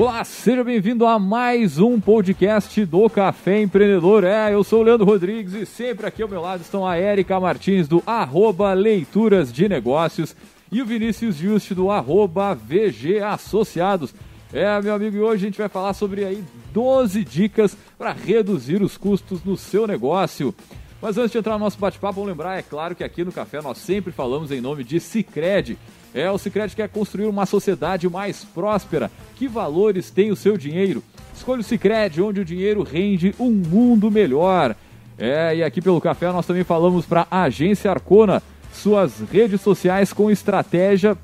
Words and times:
Olá, 0.00 0.22
seja 0.22 0.62
bem-vindo 0.62 1.04
a 1.04 1.18
mais 1.18 1.80
um 1.80 1.98
podcast 1.98 2.84
do 2.84 3.10
Café 3.10 3.62
Empreendedor. 3.62 4.22
É, 4.22 4.54
eu 4.54 4.62
sou 4.62 4.78
o 4.78 4.82
Leandro 4.84 5.04
Rodrigues 5.04 5.54
e 5.54 5.66
sempre 5.66 6.06
aqui 6.06 6.22
ao 6.22 6.28
meu 6.28 6.40
lado 6.40 6.60
estão 6.60 6.86
a 6.86 6.96
Érica 6.96 7.40
Martins 7.40 7.88
do 7.88 8.00
arroba 8.06 8.72
Leituras 8.74 9.52
de 9.52 9.68
Negócios 9.68 10.36
e 10.70 10.80
o 10.80 10.86
Vinícius 10.86 11.34
Just 11.34 11.72
do 11.72 11.90
arroba 11.90 12.54
VG 12.54 13.18
Associados. 13.18 14.14
É, 14.52 14.80
meu 14.80 14.94
amigo, 14.94 15.16
e 15.16 15.20
hoje 15.20 15.44
a 15.44 15.48
gente 15.48 15.58
vai 15.58 15.68
falar 15.68 15.92
sobre 15.94 16.24
aí 16.24 16.44
12 16.72 17.24
dicas 17.24 17.76
para 17.98 18.12
reduzir 18.12 18.80
os 18.80 18.96
custos 18.96 19.42
no 19.42 19.56
seu 19.56 19.84
negócio. 19.84 20.54
Mas 21.02 21.18
antes 21.18 21.32
de 21.32 21.38
entrar 21.38 21.54
no 21.54 21.64
nosso 21.64 21.78
bate-papo, 21.78 22.14
vamos 22.14 22.30
lembrar, 22.30 22.56
é 22.56 22.62
claro 22.62 22.94
que 22.94 23.02
aqui 23.02 23.24
no 23.24 23.32
Café 23.32 23.60
nós 23.60 23.78
sempre 23.78 24.12
falamos 24.12 24.52
em 24.52 24.60
nome 24.60 24.84
de 24.84 25.00
Cicred. 25.00 25.76
É, 26.14 26.30
o 26.30 26.38
Cicred 26.38 26.74
quer 26.74 26.88
construir 26.88 27.26
uma 27.26 27.46
sociedade 27.46 28.08
mais 28.08 28.44
próspera. 28.44 29.10
Que 29.36 29.46
valores 29.46 30.10
tem 30.10 30.30
o 30.30 30.36
seu 30.36 30.56
dinheiro? 30.56 31.02
Escolha 31.34 31.60
o 31.60 31.64
Cicred, 31.64 32.20
onde 32.20 32.40
o 32.40 32.44
dinheiro 32.44 32.82
rende 32.82 33.34
um 33.38 33.50
mundo 33.50 34.10
melhor. 34.10 34.74
É, 35.18 35.56
e 35.56 35.64
aqui 35.64 35.80
pelo 35.80 36.00
Café 36.00 36.30
nós 36.32 36.46
também 36.46 36.64
falamos 36.64 37.04
para 37.04 37.26
a 37.30 37.42
Agência 37.42 37.90
Arcona, 37.90 38.42
suas 38.72 39.20
redes 39.32 39.60
sociais 39.60 40.12
com 40.12 40.30
estratégia 40.30 41.16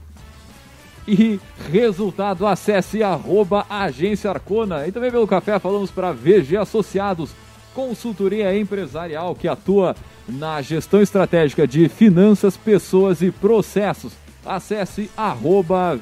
e 1.06 1.38
resultado. 1.70 2.46
Acesse 2.46 3.02
arroba 3.02 3.66
Agência 3.70 4.30
Arcona. 4.30 4.86
E 4.86 4.92
também 4.92 5.10
pelo 5.10 5.26
Café 5.26 5.58
falamos 5.58 5.90
para 5.90 6.12
VG 6.12 6.56
Associados, 6.56 7.30
consultoria 7.72 8.56
empresarial 8.56 9.34
que 9.34 9.48
atua 9.48 9.96
na 10.28 10.60
gestão 10.62 11.00
estratégica 11.00 11.66
de 11.66 11.88
finanças, 11.88 12.56
pessoas 12.56 13.22
e 13.22 13.30
processos. 13.30 14.23
Acesse 14.44 15.10
arroba 15.16 15.98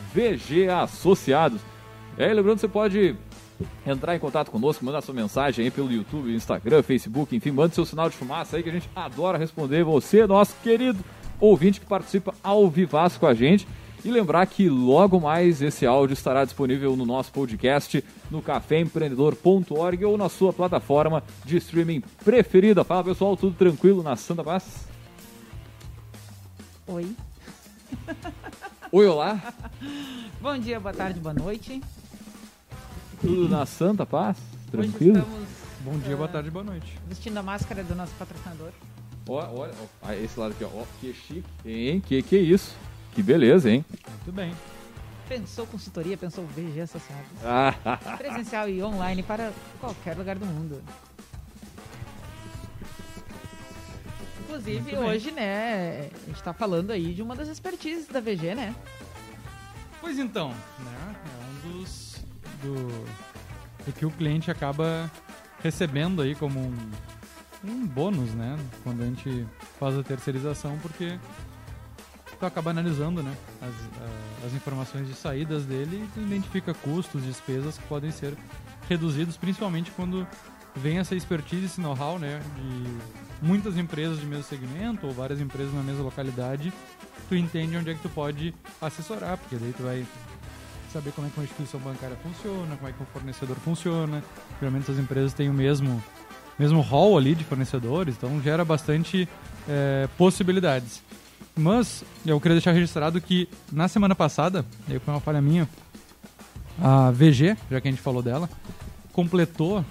Associados. 0.83 1.61
É, 2.17 2.33
lembrando, 2.33 2.59
você 2.59 2.69
pode 2.69 3.17
entrar 3.87 4.17
em 4.17 4.19
contato 4.19 4.51
conosco, 4.51 4.85
mandar 4.85 5.01
sua 5.01 5.15
mensagem 5.15 5.65
aí 5.65 5.71
pelo 5.71 5.91
YouTube, 5.91 6.35
Instagram, 6.35 6.83
Facebook, 6.83 7.35
enfim, 7.35 7.51
manda 7.51 7.75
seu 7.75 7.85
sinal 7.85 8.11
de 8.11 8.17
fumaça 8.17 8.57
aí 8.57 8.63
que 8.63 8.69
a 8.69 8.73
gente 8.73 8.89
adora 8.95 9.39
responder 9.39 9.85
você, 9.85 10.27
nosso 10.27 10.55
querido 10.63 10.99
ouvinte 11.41 11.81
que 11.81 11.87
participa 11.87 12.35
ao 12.43 12.69
vivaço 12.69 13.19
com 13.19 13.27
a 13.27 13.35
gente. 13.35 13.67
E 14.05 14.11
lembrar 14.11 14.45
que 14.47 14.69
logo 14.69 15.21
mais 15.21 15.63
esse 15.63 15.87
áudio 15.87 16.15
estará 16.15 16.45
disponível 16.45 16.97
no 16.97 17.07
nosso 17.07 17.31
podcast 17.31 18.03
no 18.33 18.43
caféempreendedor.org 18.43 20.05
ou 20.05 20.19
na 20.19 20.29
sua 20.29 20.53
plataforma 20.53 21.23
de 21.45 21.57
streaming 21.59 22.03
preferida. 22.25 22.83
Fala 22.83 23.05
pessoal, 23.05 23.37
tudo 23.37 23.55
tranquilo 23.57 24.03
na 24.03 24.17
Santa 24.17 24.43
Paz? 24.43 24.89
Oi. 26.89 27.15
Oi, 28.91 29.07
olá. 29.07 29.41
Bom 30.41 30.59
dia, 30.59 30.79
boa 30.79 30.93
tarde, 30.93 31.19
boa 31.21 31.35
noite. 31.35 31.83
Tudo 33.21 33.49
na 33.49 33.65
Santa 33.65 34.05
Paz? 34.05 34.37
Hoje 34.73 34.89
Tranquilo? 34.91 35.19
estamos 35.19 35.49
Bom 35.85 35.99
dia, 35.99 36.15
Ah. 36.15 36.17
boa 36.17 36.29
tarde, 36.29 36.51
boa 36.51 36.65
noite. 36.65 36.99
vestindo 37.09 37.37
a 37.39 37.43
máscara 37.43 37.83
do 37.83 37.95
nosso 37.95 38.13
patrocinador. 38.19 38.71
Olha, 39.29 39.49
olha, 39.51 39.73
ó, 39.81 39.87
ah, 40.09 40.17
esse 40.17 40.39
lado 40.39 40.53
aqui, 40.53 40.65
ó. 40.65 40.69
ó, 40.69 40.85
que 41.01 41.13
chique, 41.13 41.45
hein? 41.65 42.01
Que 42.01 42.23
que 42.23 42.37
é 42.37 42.41
isso? 42.41 42.75
Que 43.15 43.23
beleza, 43.23 43.71
hein? 43.71 43.85
Muito 43.91 44.33
bem. 44.33 44.53
Pensou 45.29 45.67
consultoria, 45.67 46.17
pensou 46.17 46.45
VG 46.47 46.81
Associados. 46.83 47.27
Ah, 47.45 47.75
Presencial 48.19 48.69
e 48.69 48.83
online 48.83 49.23
para 49.23 49.53
qualquer 49.81 50.17
lugar 50.17 50.37
do 50.39 50.45
mundo. 50.47 50.83
Inclusive, 54.57 54.97
hoje, 54.99 55.31
né, 55.31 56.11
a 56.23 56.27
gente 56.29 56.43
tá 56.43 56.53
falando 56.53 56.91
aí 56.91 57.15
de 57.15 57.23
uma 57.23 57.35
das 57.35 57.49
expertises 57.49 58.07
da 58.07 58.21
VG, 58.21 58.55
né? 58.55 58.75
Pois 60.01 60.19
então, 60.19 60.51
né? 60.51 61.15
É 61.25 61.69
um 61.69 61.73
dos. 61.81 62.13
Do, 62.63 62.75
do 63.87 63.93
que 63.93 64.05
o 64.07 64.11
cliente 64.11 64.51
acaba 64.51 65.11
recebendo 65.63 66.23
aí 66.23 66.35
como 66.35 66.61
um, 66.61 66.91
um 67.65 67.87
bônus, 67.87 68.33
né? 68.35 68.57
Quando 68.85 69.03
a 69.03 69.07
gente 69.07 69.47
faz 69.81 69.97
a 69.99 70.03
terceirização, 70.03 70.79
porque 70.81 71.19
tu 72.39 72.47
acaba 72.47 72.71
analisando, 72.71 73.23
né? 73.23 73.35
As, 73.61 73.69
a- 74.01 74.47
as 74.47 74.53
informações 74.55 75.09
de 75.09 75.15
saídas 75.15 75.65
dele 75.65 76.05
e 76.05 76.09
tu 76.15 76.21
identifica 76.21 76.75
custos, 76.75 77.25
despesas 77.25 77.79
que 77.79 77.85
podem 77.85 78.11
ser 78.13 78.37
reduzidos, 78.89 79.37
principalmente 79.37 79.91
quando 79.93 80.27
vem 80.77 80.99
essa 80.99 81.15
expertise, 81.17 81.65
esse 81.67 81.81
know-how, 81.81 82.19
né? 82.19 82.41
De 82.57 83.32
muitas 83.43 83.77
empresas 83.77 84.19
de 84.19 84.27
mesmo 84.27 84.45
segmento 84.45 85.07
ou 85.07 85.13
várias 85.13 85.41
empresas 85.41 85.75
na 85.75 85.83
mesma 85.83 86.05
localidade 86.05 86.73
tu 87.29 87.37
entende 87.37 87.77
onde 87.77 87.91
é 87.91 87.95
que 87.95 88.01
tu 88.01 88.09
pode 88.09 88.55
assessorar, 88.81 89.39
porque 89.39 89.57
daí 89.57 89.73
tu 89.77 89.83
vai 89.83 90.05
saber 90.93 91.13
como 91.13 91.27
é 91.27 91.31
que 91.31 91.39
uma 91.39 91.45
instituição 91.45 91.81
bancária 91.81 92.17
funciona, 92.23 92.77
como 92.77 92.89
é 92.89 92.93
que 92.93 93.03
um 93.03 93.07
fornecedor 93.07 93.57
funciona. 93.57 94.23
Geralmente 94.61 94.91
as 94.91 94.99
empresas 94.99 95.33
têm 95.33 95.49
o 95.49 95.55
mesmo 95.55 96.03
mesmo 96.59 96.83
hall 96.83 97.17
ali 97.17 97.35
de 97.35 97.45
fornecedores, 97.45 98.15
então 98.17 98.41
gera 98.43 98.65
bastante 98.65 99.27
é, 99.67 100.07
possibilidades. 100.19 101.03
Mas 101.57 102.05
eu 102.25 102.39
queria 102.39 102.57
deixar 102.57 102.73
registrado 102.73 103.21
que 103.21 103.49
na 103.73 103.89
semana 103.89 104.15
passada, 104.15 104.65
aí 104.89 104.99
foi 104.99 105.15
uma 105.15 105.21
falha 105.21 105.41
minha, 105.41 105.67
a 106.81 107.11
VG, 107.11 107.57
já 107.71 107.81
que 107.81 107.89
a 107.89 107.91
gente 107.91 108.03
falou 108.03 108.23
dela, 108.23 108.49
completou 109.13 109.85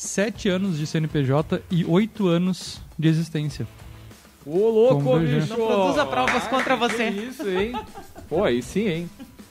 sete 0.00 0.48
anos 0.48 0.78
de 0.78 0.86
CNPJ 0.86 1.62
e 1.70 1.84
oito 1.84 2.26
anos 2.26 2.80
de 2.98 3.06
existência. 3.06 3.66
ô 4.46 4.56
louco, 4.70 5.18
bicho! 5.18 5.46
Não 5.50 5.56
produza 5.66 6.06
provas 6.06 6.46
contra 6.48 6.74
que 6.74 6.80
você. 6.80 7.08
isso, 7.10 7.46
hein? 7.48 7.72
Pô, 8.28 8.42
aí 8.44 8.62
sim, 8.62 8.88
hein? 8.88 9.10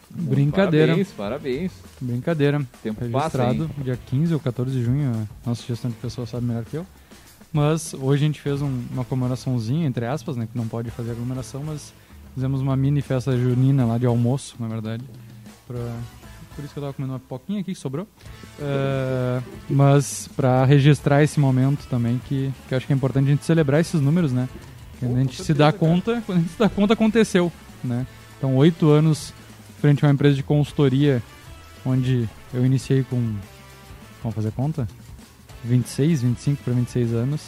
Brincadeira. 0.10 0.88
Parabéns, 0.88 1.12
parabéns. 1.12 1.72
Brincadeira. 2.02 2.60
Tempo 2.82 3.00
passa, 3.12 3.44
registrado 3.44 3.64
hein? 3.78 3.84
dia 3.84 4.00
15 4.08 4.34
ou 4.34 4.40
14 4.40 4.72
de 4.76 4.84
junho, 4.84 5.12
a 5.46 5.50
nossa 5.50 5.64
gestão 5.68 5.92
de 5.92 5.98
pessoas 5.98 6.30
sabe 6.30 6.48
melhor 6.48 6.66
que 6.66 6.78
eu. 6.78 6.86
Mas 7.54 7.94
hoje 7.94 8.24
a 8.24 8.28
gente 8.28 8.42
fez 8.42 8.60
um- 8.62 8.84
uma 8.92 9.06
comemoraçãozinha, 9.06 9.86
entre 9.88 10.06
aspas, 10.08 10.36
né, 10.36 10.48
que 10.52 10.58
não 10.58 10.68
pode 10.68 10.90
fazer 10.90 11.12
aglomeração, 11.12 11.64
mas 11.64 11.94
fizemos 12.34 12.60
uma 12.62 12.76
mini 12.76 13.02
festa 13.02 13.38
junina 13.38 13.86
lá 13.86 14.00
de 14.00 14.08
almoço, 14.08 14.56
na 14.60 14.68
verdade. 14.68 15.04
Pra- 15.68 15.96
por 16.56 16.64
isso 16.64 16.74
que 16.74 16.80
eu 16.80 16.84
tava 16.84 16.94
comendo 16.94 17.14
uma 17.14 17.20
pipoquinha 17.20 17.62
aqui 17.62 17.74
que 17.74 17.80
sobrou. 17.80 18.08
É, 18.60 19.42
mas 19.70 20.30
para 20.36 20.66
registrar 20.66 21.24
esse 21.24 21.40
momento 21.40 21.88
também, 21.88 22.20
que, 22.28 22.52
que 22.68 22.74
eu 22.74 22.78
acho 22.78 22.88
que 22.88 22.94
é 22.94 22.96
importante 22.96 23.28
a 23.28 23.32
gente 23.32 23.46
celebrar 23.46 23.80
esses 23.82 24.00
números, 24.02 24.32
né? 24.32 24.50
Quando 25.00 25.16
a 25.16 25.20
gente 25.20 25.38
com 25.38 25.44
se 25.44 25.54
dá 25.54 25.72
certeza, 25.72 25.92
conta, 25.94 26.24
quando 26.26 26.38
a 26.38 26.42
gente 26.42 26.52
se 26.52 26.60
dá 26.60 26.70
conta, 26.70 26.94
aconteceu, 26.94 27.52
né? 27.84 28.06
Então, 28.38 28.56
oito 28.58 28.90
anos 28.90 29.34
frente 29.80 30.04
a 30.04 30.08
uma 30.08 30.14
empresa 30.14 30.36
de 30.36 30.44
consultoria, 30.44 31.24
onde 31.86 32.28
eu 32.54 32.66
iniciei 32.66 33.04
com. 33.04 33.36
Vamos 34.22 34.36
fazer 34.36 34.52
conta? 34.52 34.88
26, 35.64 36.22
25 36.22 36.64
para 36.64 36.74
26 36.74 37.14
anos. 37.14 37.42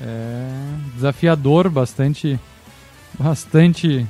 É 0.00 0.48
desafiador, 0.94 1.68
bastante. 1.68 2.38
Bastante 3.18 4.06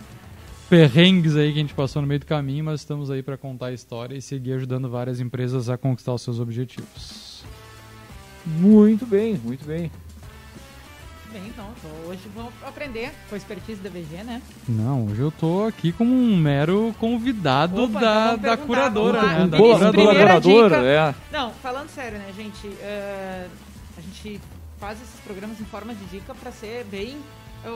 perrengues 0.68 1.36
aí 1.36 1.52
que 1.52 1.58
a 1.58 1.62
gente 1.62 1.74
passou 1.74 2.02
no 2.02 2.08
meio 2.08 2.20
do 2.20 2.26
caminho, 2.26 2.64
mas 2.64 2.80
estamos 2.80 3.10
aí 3.10 3.22
para 3.22 3.36
contar 3.36 3.66
a 3.66 3.72
história 3.72 4.16
e 4.16 4.22
seguir 4.22 4.54
ajudando 4.54 4.88
várias 4.88 5.20
empresas 5.20 5.68
a 5.68 5.76
conquistar 5.76 6.12
os 6.14 6.22
seus 6.22 6.40
objetivos. 6.40 7.44
Muito 8.44 9.06
bem, 9.06 9.40
muito 9.42 9.64
bem. 9.64 9.90
Bem, 11.32 11.48
então, 11.48 11.66
hoje 12.06 12.20
vamos 12.32 12.52
aprender 12.64 13.10
com 13.28 13.34
a 13.34 13.38
expertise 13.38 13.80
da 13.80 13.90
VG, 13.90 14.22
né? 14.22 14.40
Não, 14.68 15.06
hoje 15.06 15.20
eu 15.20 15.32
tô 15.32 15.64
aqui 15.64 15.90
como 15.90 16.14
um 16.14 16.36
mero 16.36 16.94
convidado 17.00 17.84
Opa, 17.84 18.00
da, 18.00 18.36
da 18.36 18.56
curadora, 18.56 19.22
né? 19.22 19.46
Da 19.48 19.58
curadora. 19.58 20.76
é. 20.86 21.14
Não, 21.32 21.50
falando 21.54 21.88
sério, 21.88 22.18
né, 22.18 22.32
gente? 22.36 22.68
eh, 22.80 23.48
a 23.96 24.00
gente 24.00 24.40
faz 24.78 25.00
esses 25.02 25.18
programas 25.20 25.60
em 25.60 25.64
forma 25.64 25.92
de 25.92 26.04
dica 26.04 26.34
para 26.34 26.52
ser 26.52 26.84
bem 26.84 27.18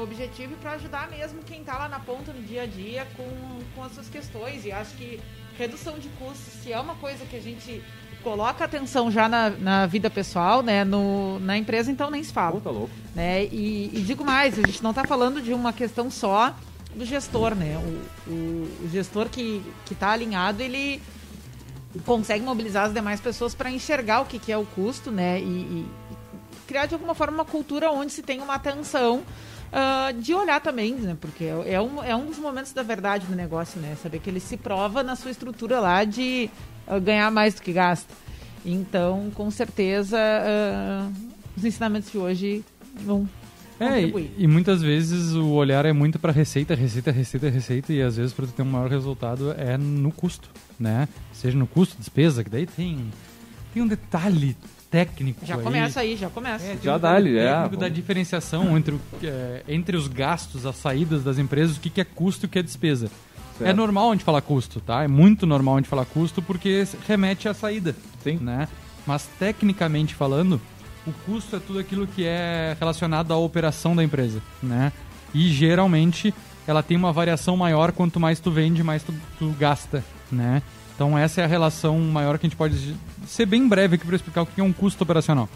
objetivo 0.02 0.52
e 0.52 0.56
para 0.56 0.72
ajudar 0.72 1.08
mesmo 1.10 1.42
quem 1.42 1.62
tá 1.64 1.76
lá 1.78 1.88
na 1.88 1.98
ponta 2.00 2.32
no 2.32 2.42
dia 2.42 2.62
a 2.62 2.66
dia 2.66 3.06
com, 3.16 3.58
com 3.74 3.82
as 3.84 3.92
suas 3.92 4.08
questões. 4.08 4.64
E 4.64 4.72
acho 4.72 4.94
que 4.96 5.20
redução 5.56 5.98
de 5.98 6.08
custos, 6.10 6.52
se 6.62 6.72
é 6.72 6.78
uma 6.80 6.94
coisa 6.96 7.24
que 7.26 7.36
a 7.36 7.40
gente 7.40 7.82
coloca 8.22 8.64
atenção 8.64 9.10
já 9.10 9.28
na, 9.28 9.50
na 9.50 9.86
vida 9.86 10.10
pessoal, 10.10 10.62
né, 10.62 10.84
no, 10.84 11.38
na 11.40 11.56
empresa, 11.56 11.90
então 11.90 12.10
nem 12.10 12.22
se 12.22 12.32
fala 12.32 12.52
Pô, 12.52 12.60
tá 12.60 12.70
louco. 12.70 12.90
né? 13.14 13.44
E, 13.44 13.90
e 13.94 14.02
digo 14.02 14.24
mais, 14.24 14.58
a 14.58 14.62
gente 14.66 14.82
não 14.82 14.90
está 14.90 15.04
falando 15.04 15.40
de 15.40 15.52
uma 15.54 15.72
questão 15.72 16.10
só 16.10 16.54
do 16.94 17.04
gestor, 17.04 17.54
né? 17.54 17.76
O, 17.76 18.30
o- 18.30 18.84
o 18.84 18.88
gestor 18.92 19.28
que 19.28 19.62
está 19.90 20.10
alinhado, 20.10 20.62
ele 20.62 21.00
consegue 22.04 22.44
mobilizar 22.44 22.86
as 22.86 22.92
demais 22.92 23.20
pessoas 23.20 23.54
para 23.54 23.70
enxergar 23.70 24.20
o 24.20 24.26
que, 24.26 24.38
que 24.38 24.52
é 24.52 24.58
o 24.58 24.64
custo, 24.66 25.10
né? 25.10 25.40
E, 25.40 25.44
e 25.44 25.86
criar 26.66 26.86
de 26.86 26.94
alguma 26.94 27.14
forma 27.14 27.34
uma 27.38 27.44
cultura 27.44 27.90
onde 27.90 28.12
se 28.12 28.22
tem 28.22 28.40
uma 28.40 28.54
atenção 28.54 29.22
ah, 29.72 30.12
de 30.12 30.34
olhar 30.34 30.60
também, 30.60 30.94
né? 30.94 31.16
Porque 31.20 31.44
é, 31.44 31.74
é 31.74 31.80
um, 31.80 32.02
é 32.02 32.14
um 32.16 32.26
dos 32.26 32.38
momentos 32.38 32.72
da 32.72 32.82
verdade 32.82 33.26
do 33.26 33.36
negócio, 33.36 33.80
né? 33.80 33.96
Saber 34.02 34.18
que 34.18 34.30
ele 34.30 34.40
se 34.40 34.56
prova 34.56 35.02
na 35.02 35.14
sua 35.14 35.30
estrutura 35.30 35.80
lá 35.80 36.04
de 36.04 36.48
ah, 36.86 36.98
ganhar 36.98 37.30
mais 37.30 37.54
do 37.54 37.62
que 37.62 37.72
gasta. 37.72 38.12
Então, 38.64 39.30
com 39.34 39.50
certeza, 39.50 40.18
ah, 40.18 41.10
os 41.56 41.64
ensinamentos 41.64 42.10
de 42.10 42.18
hoje 42.18 42.64
vão 43.04 43.28
É, 43.78 44.02
e, 44.02 44.34
e 44.38 44.46
muitas 44.46 44.82
vezes 44.82 45.34
o 45.34 45.50
olhar 45.50 45.84
é 45.86 45.92
muito 45.92 46.18
para 46.18 46.32
receita, 46.32 46.74
receita, 46.74 47.12
receita, 47.12 47.48
receita, 47.48 47.92
e 47.92 48.02
às 48.02 48.16
vezes 48.16 48.32
para 48.32 48.46
ter 48.46 48.62
um 48.62 48.66
maior 48.66 48.90
resultado 48.90 49.52
é 49.52 49.76
no 49.78 50.10
custo, 50.10 50.50
né? 50.80 51.08
Seja 51.32 51.56
no 51.56 51.66
custo, 51.66 51.96
despesa, 51.98 52.42
que 52.42 52.50
daí 52.50 52.66
tem, 52.66 52.98
tem 53.72 53.82
um 53.82 53.86
detalhe 53.86 54.56
técnico 54.90 55.44
Já 55.44 55.56
aí. 55.56 55.62
começa 55.62 56.00
aí, 56.00 56.16
já 56.16 56.30
começa. 56.30 56.64
É, 56.64 56.78
Já 56.82 56.98
dá 56.98 57.12
ali, 57.12 57.36
é, 57.38 57.44
técnico 57.52 57.76
da 57.76 57.86
vamos. 57.86 57.94
diferenciação 57.94 58.76
entre, 58.76 58.94
o, 58.94 59.00
é, 59.22 59.62
entre 59.68 59.96
os 59.96 60.08
gastos, 60.08 60.64
as 60.66 60.76
saídas 60.76 61.22
das 61.22 61.38
empresas, 61.38 61.76
o 61.76 61.80
que, 61.80 61.90
que 61.90 62.00
é 62.00 62.04
custo 62.04 62.44
e 62.44 62.46
o 62.46 62.48
que 62.48 62.58
é 62.58 62.62
despesa. 62.62 63.10
Certo. 63.58 63.68
É 63.70 63.72
normal 63.72 64.10
a 64.10 64.12
gente 64.14 64.24
falar 64.24 64.40
custo, 64.40 64.80
tá? 64.80 65.02
É 65.02 65.08
muito 65.08 65.46
normal 65.46 65.74
a 65.74 65.78
gente 65.78 65.88
falar 65.88 66.04
custo 66.04 66.40
porque 66.40 66.86
remete 67.08 67.48
à 67.48 67.54
saída 67.54 67.94
Sim. 68.22 68.38
né? 68.40 68.68
Mas 69.06 69.28
tecnicamente 69.38 70.14
falando, 70.14 70.60
o 71.06 71.12
custo 71.26 71.56
é 71.56 71.58
tudo 71.58 71.78
aquilo 71.78 72.06
que 72.06 72.24
é 72.24 72.76
relacionado 72.78 73.32
à 73.32 73.36
operação 73.36 73.96
da 73.96 74.04
empresa, 74.04 74.40
né? 74.62 74.92
E 75.34 75.48
geralmente 75.52 76.32
ela 76.66 76.82
tem 76.82 76.96
uma 76.96 77.12
variação 77.12 77.56
maior 77.56 77.92
quanto 77.92 78.20
mais 78.20 78.38
tu 78.38 78.50
vende, 78.50 78.82
mais 78.84 79.02
tu, 79.02 79.12
tu 79.38 79.50
gasta, 79.58 80.04
né? 80.30 80.62
Então 80.98 81.16
essa 81.16 81.40
é 81.40 81.44
a 81.44 81.46
relação 81.46 81.96
maior 82.00 82.40
que 82.40 82.46
a 82.46 82.48
gente 82.48 82.56
pode 82.56 82.96
ser 83.24 83.46
bem 83.46 83.68
breve 83.68 83.94
aqui 83.94 84.04
para 84.04 84.16
explicar 84.16 84.42
o 84.42 84.46
que 84.46 84.60
é 84.60 84.64
um 84.64 84.72
custo 84.72 85.04
operacional. 85.04 85.48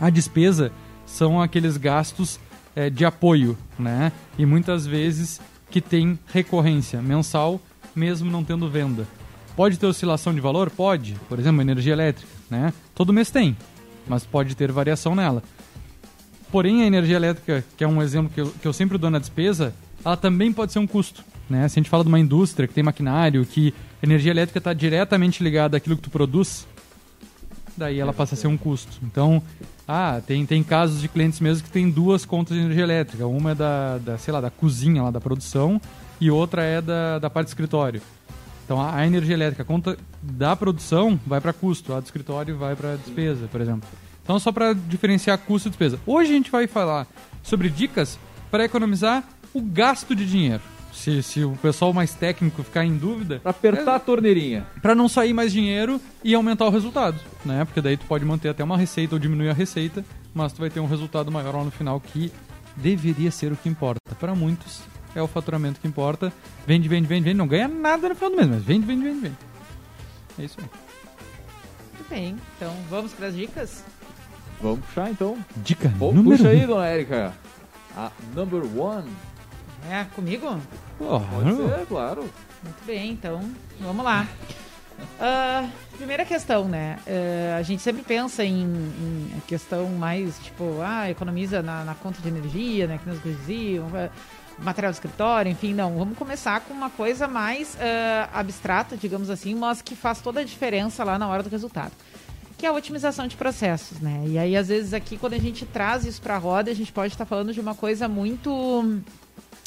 A 0.00 0.08
despesa 0.08 0.72
são 1.04 1.42
aqueles 1.42 1.76
gastos 1.76 2.40
eh, 2.74 2.88
de 2.88 3.04
apoio, 3.04 3.58
né? 3.78 4.10
E 4.38 4.46
muitas 4.46 4.86
vezes 4.86 5.42
que 5.70 5.78
tem 5.78 6.18
recorrência 6.32 7.02
mensal, 7.02 7.60
mesmo 7.94 8.30
não 8.30 8.42
tendo 8.42 8.66
venda. 8.66 9.06
Pode 9.54 9.78
ter 9.78 9.84
oscilação 9.84 10.34
de 10.34 10.40
valor? 10.40 10.70
Pode. 10.70 11.16
Por 11.28 11.38
exemplo, 11.38 11.60
energia 11.60 11.92
elétrica, 11.92 12.32
né? 12.48 12.72
Todo 12.94 13.12
mês 13.12 13.30
tem, 13.30 13.54
mas 14.08 14.24
pode 14.24 14.54
ter 14.54 14.72
variação 14.72 15.14
nela. 15.14 15.42
Porém, 16.50 16.82
a 16.82 16.86
energia 16.86 17.16
elétrica, 17.16 17.62
que 17.76 17.84
é 17.84 17.86
um 17.86 18.00
exemplo 18.02 18.32
que 18.32 18.40
eu, 18.40 18.46
que 18.46 18.66
eu 18.66 18.72
sempre 18.72 18.96
dou 18.96 19.10
na 19.10 19.18
despesa, 19.18 19.74
ela 20.02 20.16
também 20.16 20.50
pode 20.50 20.72
ser 20.72 20.78
um 20.78 20.86
custo. 20.86 21.22
Né? 21.50 21.68
Se 21.68 21.78
a 21.78 21.82
gente 21.82 21.90
fala 21.90 22.02
de 22.02 22.08
uma 22.08 22.18
indústria 22.18 22.66
que 22.66 22.72
tem 22.72 22.82
maquinário, 22.82 23.44
que 23.44 23.74
a 24.02 24.06
energia 24.06 24.32
elétrica 24.32 24.58
está 24.58 24.72
diretamente 24.72 25.42
ligada 25.42 25.76
àquilo 25.76 25.96
que 25.96 26.02
tu 26.02 26.10
produz, 26.10 26.66
daí 27.76 28.00
ela 28.00 28.12
passa 28.12 28.34
a 28.34 28.36
ser 28.36 28.48
um 28.48 28.56
custo. 28.56 28.98
Então, 29.02 29.40
ah, 29.86 30.20
tem, 30.26 30.44
tem 30.44 30.62
casos 30.62 31.00
de 31.00 31.08
clientes 31.08 31.38
mesmo 31.38 31.64
que 31.64 31.70
tem 31.70 31.88
duas 31.88 32.24
contas 32.24 32.56
de 32.56 32.62
energia 32.62 32.82
elétrica. 32.82 33.26
Uma 33.26 33.52
é 33.52 33.54
da, 33.54 33.98
da 33.98 34.18
sei 34.18 34.32
lá, 34.32 34.40
da 34.40 34.50
cozinha 34.50 35.04
lá 35.04 35.10
da 35.10 35.20
produção 35.20 35.80
e 36.20 36.30
outra 36.30 36.62
é 36.62 36.82
da, 36.82 37.20
da 37.20 37.30
parte 37.30 37.46
do 37.46 37.50
escritório. 37.50 38.02
Então 38.64 38.80
a, 38.80 38.96
a 38.96 39.06
energia 39.06 39.34
elétrica, 39.34 39.62
a 39.62 39.66
conta 39.66 39.96
da 40.20 40.56
produção 40.56 41.18
vai 41.24 41.40
para 41.40 41.52
custo, 41.52 41.92
a 41.92 42.00
do 42.00 42.04
escritório 42.04 42.56
vai 42.56 42.74
para 42.74 42.96
despesa, 42.96 43.46
por 43.46 43.60
exemplo. 43.60 43.88
Então 44.22 44.38
só 44.38 44.50
para 44.50 44.72
diferenciar 44.72 45.38
custo 45.38 45.68
e 45.68 45.70
despesa. 45.70 45.98
Hoje 46.04 46.30
a 46.30 46.34
gente 46.34 46.50
vai 46.50 46.66
falar 46.66 47.06
sobre 47.42 47.68
dicas 47.68 48.18
para 48.50 48.64
economizar 48.64 49.24
o 49.54 49.60
gasto 49.60 50.14
de 50.14 50.26
dinheiro. 50.26 50.62
Se, 50.92 51.22
se 51.22 51.42
o 51.42 51.52
pessoal 51.56 51.92
mais 51.92 52.14
técnico 52.14 52.62
ficar 52.62 52.84
em 52.84 52.96
dúvida, 52.96 53.40
Pra 53.40 53.50
apertar 53.50 53.94
a 53.96 53.98
torneirinha. 53.98 54.66
para 54.82 54.94
não 54.94 55.08
sair 55.08 55.32
mais 55.32 55.50
dinheiro 55.52 56.00
e 56.22 56.34
aumentar 56.34 56.66
o 56.66 56.70
resultado, 56.70 57.18
né? 57.44 57.64
Porque 57.64 57.80
daí 57.80 57.96
tu 57.96 58.04
pode 58.06 58.24
manter 58.24 58.50
até 58.50 58.62
uma 58.62 58.76
receita 58.76 59.14
ou 59.14 59.18
diminuir 59.18 59.48
a 59.48 59.54
receita, 59.54 60.04
mas 60.34 60.52
tu 60.52 60.60
vai 60.60 60.68
ter 60.70 60.80
um 60.80 60.86
resultado 60.86 61.30
maior 61.32 61.54
lá 61.54 61.64
no 61.64 61.70
final 61.70 61.98
que 61.98 62.30
deveria 62.76 63.30
ser 63.30 63.50
o 63.52 63.56
que 63.56 63.68
importa. 63.68 64.00
Para 64.20 64.34
muitos 64.34 64.82
é 65.14 65.22
o 65.22 65.26
faturamento 65.26 65.80
que 65.80 65.88
importa. 65.88 66.32
Vende, 66.66 66.88
vende, 66.88 67.06
vende, 67.08 67.24
vende, 67.24 67.36
não 67.38 67.46
ganha 67.48 67.68
nada 67.68 68.10
no 68.10 68.14
final 68.14 68.30
do 68.30 68.36
mês, 68.36 68.48
mas 68.48 68.62
vende, 68.62 68.86
vende, 68.86 69.02
vende, 69.04 69.20
vende. 69.20 69.36
É 70.38 70.44
isso 70.44 70.56
aí. 70.60 70.66
Muito 71.94 72.08
bem, 72.10 72.36
então 72.56 72.72
vamos 72.90 73.12
para 73.12 73.28
as 73.28 73.34
dicas? 73.34 73.82
Vamos 74.60 74.80
puxar 74.86 75.10
então. 75.10 75.36
Dica 75.56 75.92
Pô, 75.98 76.12
número 76.12 76.36
puxa 76.36 76.50
aí, 76.50 76.66
dona 76.66 76.86
Érica. 76.86 77.32
A 77.96 78.10
number 78.34 78.62
one. 78.78 79.08
É, 79.90 80.04
comigo? 80.14 80.60
Claro. 80.98 81.24
Pode 81.30 81.56
ser, 81.56 81.86
claro. 81.86 82.30
Muito 82.62 82.84
bem, 82.86 83.10
então 83.10 83.40
vamos 83.80 84.04
lá. 84.04 84.26
Ah, 85.20 85.68
primeira 85.96 86.24
questão, 86.24 86.68
né? 86.68 86.98
Eh, 87.06 87.56
a 87.58 87.62
gente 87.62 87.82
sempre 87.82 88.02
pensa 88.02 88.44
em, 88.44 88.64
em 88.64 89.42
questão 89.46 89.88
mais 89.88 90.38
tipo, 90.38 90.80
ah, 90.80 91.10
economiza 91.10 91.62
na, 91.62 91.84
na 91.84 91.94
conta 91.94 92.20
de 92.20 92.28
energia, 92.28 92.86
né? 92.86 92.98
Que 93.02 93.08
nos 93.08 93.22
diziam, 93.22 93.88
eh, 93.96 94.10
material 94.58 94.92
de 94.92 94.96
escritório, 94.96 95.50
enfim, 95.50 95.74
não. 95.74 95.96
Vamos 95.98 96.16
começar 96.16 96.60
com 96.60 96.72
uma 96.72 96.90
coisa 96.90 97.26
mais 97.26 97.76
ah, 97.80 98.30
abstrata, 98.32 98.96
digamos 98.96 99.30
assim, 99.30 99.54
mas 99.54 99.82
que 99.82 99.94
faz 99.96 100.20
toda 100.20 100.40
a 100.40 100.44
diferença 100.44 101.04
lá 101.04 101.18
na 101.18 101.28
hora 101.28 101.42
do 101.42 101.48
resultado. 101.48 101.92
Que 102.58 102.66
é 102.66 102.68
a 102.68 102.72
otimização 102.72 103.26
de 103.26 103.36
processos, 103.36 103.98
né? 103.98 104.22
E 104.26 104.38
aí, 104.38 104.56
às 104.56 104.68
vezes, 104.68 104.94
aqui, 104.94 105.16
quando 105.16 105.34
a 105.34 105.38
gente 105.38 105.66
traz 105.66 106.04
isso 106.04 106.22
para 106.22 106.36
a 106.36 106.38
roda, 106.38 106.70
a 106.70 106.74
gente 106.74 106.92
pode 106.92 107.12
estar 107.12 107.26
falando 107.26 107.52
de 107.52 107.60
uma 107.60 107.74
coisa 107.74 108.08
muito. 108.08 109.00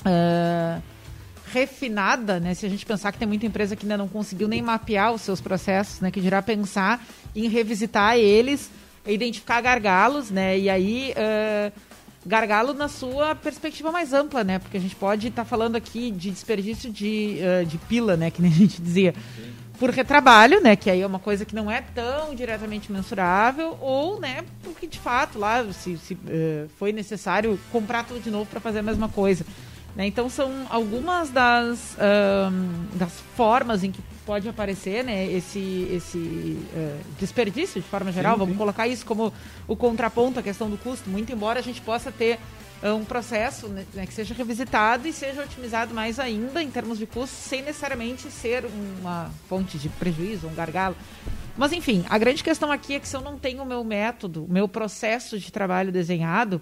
Ah, 0.04 0.82
refinada, 1.56 2.40
né? 2.40 2.54
Se 2.54 2.66
a 2.66 2.70
gente 2.70 2.86
pensar 2.86 3.12
que 3.12 3.18
tem 3.18 3.28
muita 3.28 3.46
empresa 3.46 3.76
que 3.76 3.86
ainda 3.86 3.98
não 3.98 4.08
conseguiu 4.08 4.48
nem 4.48 4.62
mapear 4.62 5.14
os 5.14 5.22
seus 5.22 5.40
processos, 5.40 6.02
né? 6.02 6.12
Que 6.12 6.20
dirá 6.20 6.42
pensar 6.42 7.06
em 7.34 7.48
revisitar 7.48 8.18
eles, 8.18 8.70
identificar 9.08 9.62
gargalos, 9.62 10.30
né? 10.30 10.58
E 10.60 10.70
aí 10.70 11.14
eh, 11.16 11.72
gargalo 12.26 12.74
na 12.74 12.90
sua 12.90 13.36
perspectiva 13.36 13.92
mais 13.92 14.12
ampla, 14.12 14.44
né? 14.44 14.60
Porque 14.60 14.76
a 14.76 14.80
gente 14.80 14.96
pode 14.96 15.28
estar 15.28 15.46
falando 15.46 15.76
aqui 15.76 16.12
de 16.12 16.32
desperdício 16.32 16.92
de, 16.92 17.38
eh, 17.40 17.64
de 17.64 17.78
pila, 17.78 18.18
né? 18.18 18.32
Que 18.32 18.42
nem 18.42 18.52
a 18.52 18.56
gente 18.56 18.82
dizia. 18.82 19.14
Por 19.80 19.90
retrabalho, 19.90 20.62
né? 20.62 20.76
Que 20.76 20.90
aí 20.90 21.02
é 21.02 21.08
uma 21.08 21.20
coisa 21.20 21.46
que 21.46 21.54
não 21.54 21.70
é 21.70 21.82
tão 21.82 22.34
diretamente 22.34 22.92
mensurável, 22.92 23.78
ou, 23.82 24.22
né, 24.22 24.46
porque 24.64 24.88
de 24.88 24.98
fato 24.98 25.38
lá 25.38 25.66
se, 25.74 25.98
se, 25.98 26.18
eh, 26.28 26.66
foi 26.80 26.94
necessário 26.94 27.60
comprar 27.74 28.06
tudo 28.06 28.22
de 28.22 28.32
novo 28.32 28.46
para 28.46 28.62
fazer 28.62 28.80
a 28.80 28.84
mesma 28.84 29.10
coisa. 29.10 29.46
Né? 29.96 30.08
Então 30.08 30.30
são 30.30 30.52
algumas 30.70 31.30
das, 31.30 31.98
ahn, 31.98 32.88
das 32.94 33.14
formas 33.36 33.84
em 33.84 33.92
que 33.92 34.02
pode 34.26 34.50
aparecer 34.50 35.04
né, 35.04 35.32
esse, 35.32 35.88
esse 35.92 36.60
eh, 36.76 37.00
desperdício 37.20 37.80
de 37.82 37.88
forma 37.88 38.12
geral. 38.12 38.34
Sim, 38.34 38.40
Vamos 38.40 38.54
sim. 38.54 38.58
colocar 38.58 38.88
isso 38.88 39.06
como 39.06 39.32
o 39.68 39.76
contraponto 39.76 40.40
à 40.40 40.44
questão 40.44 40.70
do 40.70 40.78
custo, 40.78 41.10
muito 41.10 41.32
embora 41.32 41.60
a 41.60 41.64
gente 41.64 41.80
possa 41.80 42.12
ter 42.12 42.40
ah, 42.84 42.94
um 42.94 43.06
processo 43.06 43.68
né, 43.68 43.86
né, 43.94 44.06
que 44.06 44.14
seja 44.14 44.34
revisitado 44.34 45.08
e 45.08 45.14
seja 45.14 45.44
otimizado 45.44 45.94
mais 45.94 46.20
ainda 46.20 46.62
em 46.62 46.70
termos 46.70 46.98
de 46.98 47.06
custo, 47.06 47.36
sem 47.36 47.62
necessariamente 47.62 48.30
ser 48.30 48.66
uma 49.00 49.32
fonte 49.48 49.78
de 49.78 49.90
prejuízo, 49.90 50.48
um 50.48 50.54
gargalo. 50.54 50.96
Mas 51.56 51.72
enfim, 51.72 52.04
a 52.10 52.18
grande 52.18 52.44
questão 52.44 52.72
aqui 52.72 52.96
é 52.96 53.00
que 53.00 53.08
se 53.08 53.16
eu 53.16 53.22
não 53.22 53.40
tenho 53.40 53.64
o 53.64 53.66
meu 53.66 53.84
método, 53.84 54.44
o 54.44 54.52
meu 54.52 54.68
processo 54.68 55.40
de 55.40 55.52
trabalho 55.52 55.92
desenhado, 55.92 56.62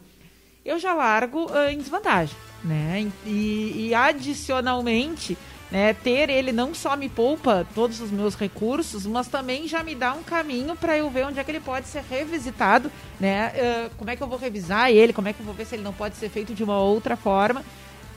eu 0.64 0.78
já 0.78 0.94
largo 0.94 1.50
ah, 1.52 1.72
em 1.72 1.78
desvantagem, 1.78 2.36
né? 2.64 3.12
E, 3.26 3.88
e 3.88 3.96
adicionalmente, 3.96 5.38
né, 5.72 5.94
ter 5.94 6.30
ele 6.30 6.52
não 6.52 6.74
só 6.74 6.96
me 6.96 7.10
poupa 7.10 7.66
todos 7.74 8.00
os 8.00 8.12
meus 8.12 8.36
recursos, 8.36 9.08
mas 9.08 9.28
também 9.28 9.68
já 9.68 9.84
me 9.84 9.96
dá 9.96 10.14
um 10.14 10.22
caminho 10.22 10.76
para 10.76 10.96
eu 10.96 11.10
ver 11.10 11.26
onde 11.26 11.40
é 11.40 11.44
que 11.44 11.50
ele 11.50 11.60
pode 11.60 11.88
ser 11.88 12.04
revisitado, 12.08 12.92
né? 13.20 13.52
Ah, 13.56 13.90
como 13.98 14.10
é 14.10 14.16
que 14.16 14.22
eu 14.22 14.28
vou 14.28 14.38
revisar 14.38 14.92
ele? 14.92 15.14
Como 15.14 15.28
é 15.28 15.34
que 15.34 15.40
eu 15.40 15.46
vou 15.46 15.56
ver 15.56 15.66
se 15.66 15.76
ele 15.76 15.84
não 15.84 15.94
pode 15.94 16.16
ser 16.16 16.30
feito 16.30 16.54
de 16.54 16.64
uma 16.64 16.78
outra 16.78 17.18
forma, 17.18 17.64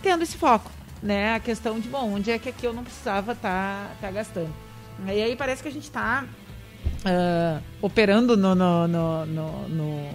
tendo 0.02 0.22
esse 0.22 0.36
foco, 0.36 0.70
né? 1.02 1.34
A 1.34 1.40
questão 1.40 1.80
de 1.80 1.88
bom, 1.88 2.14
onde 2.14 2.30
é 2.30 2.38
que 2.38 2.50
aqui 2.50 2.66
eu 2.66 2.74
não 2.74 2.84
precisava 2.84 3.32
estar 3.32 3.96
tá, 4.00 4.10
gastando. 4.10 4.52
E 5.06 5.22
aí 5.22 5.34
parece 5.34 5.62
que 5.62 5.68
a 5.68 5.72
gente 5.72 5.84
está 5.84 6.24
operando 7.80 8.36
no, 8.36 8.54
no, 8.54 8.88
no, 8.88 9.26
no, 9.26 9.68
no 9.68 10.10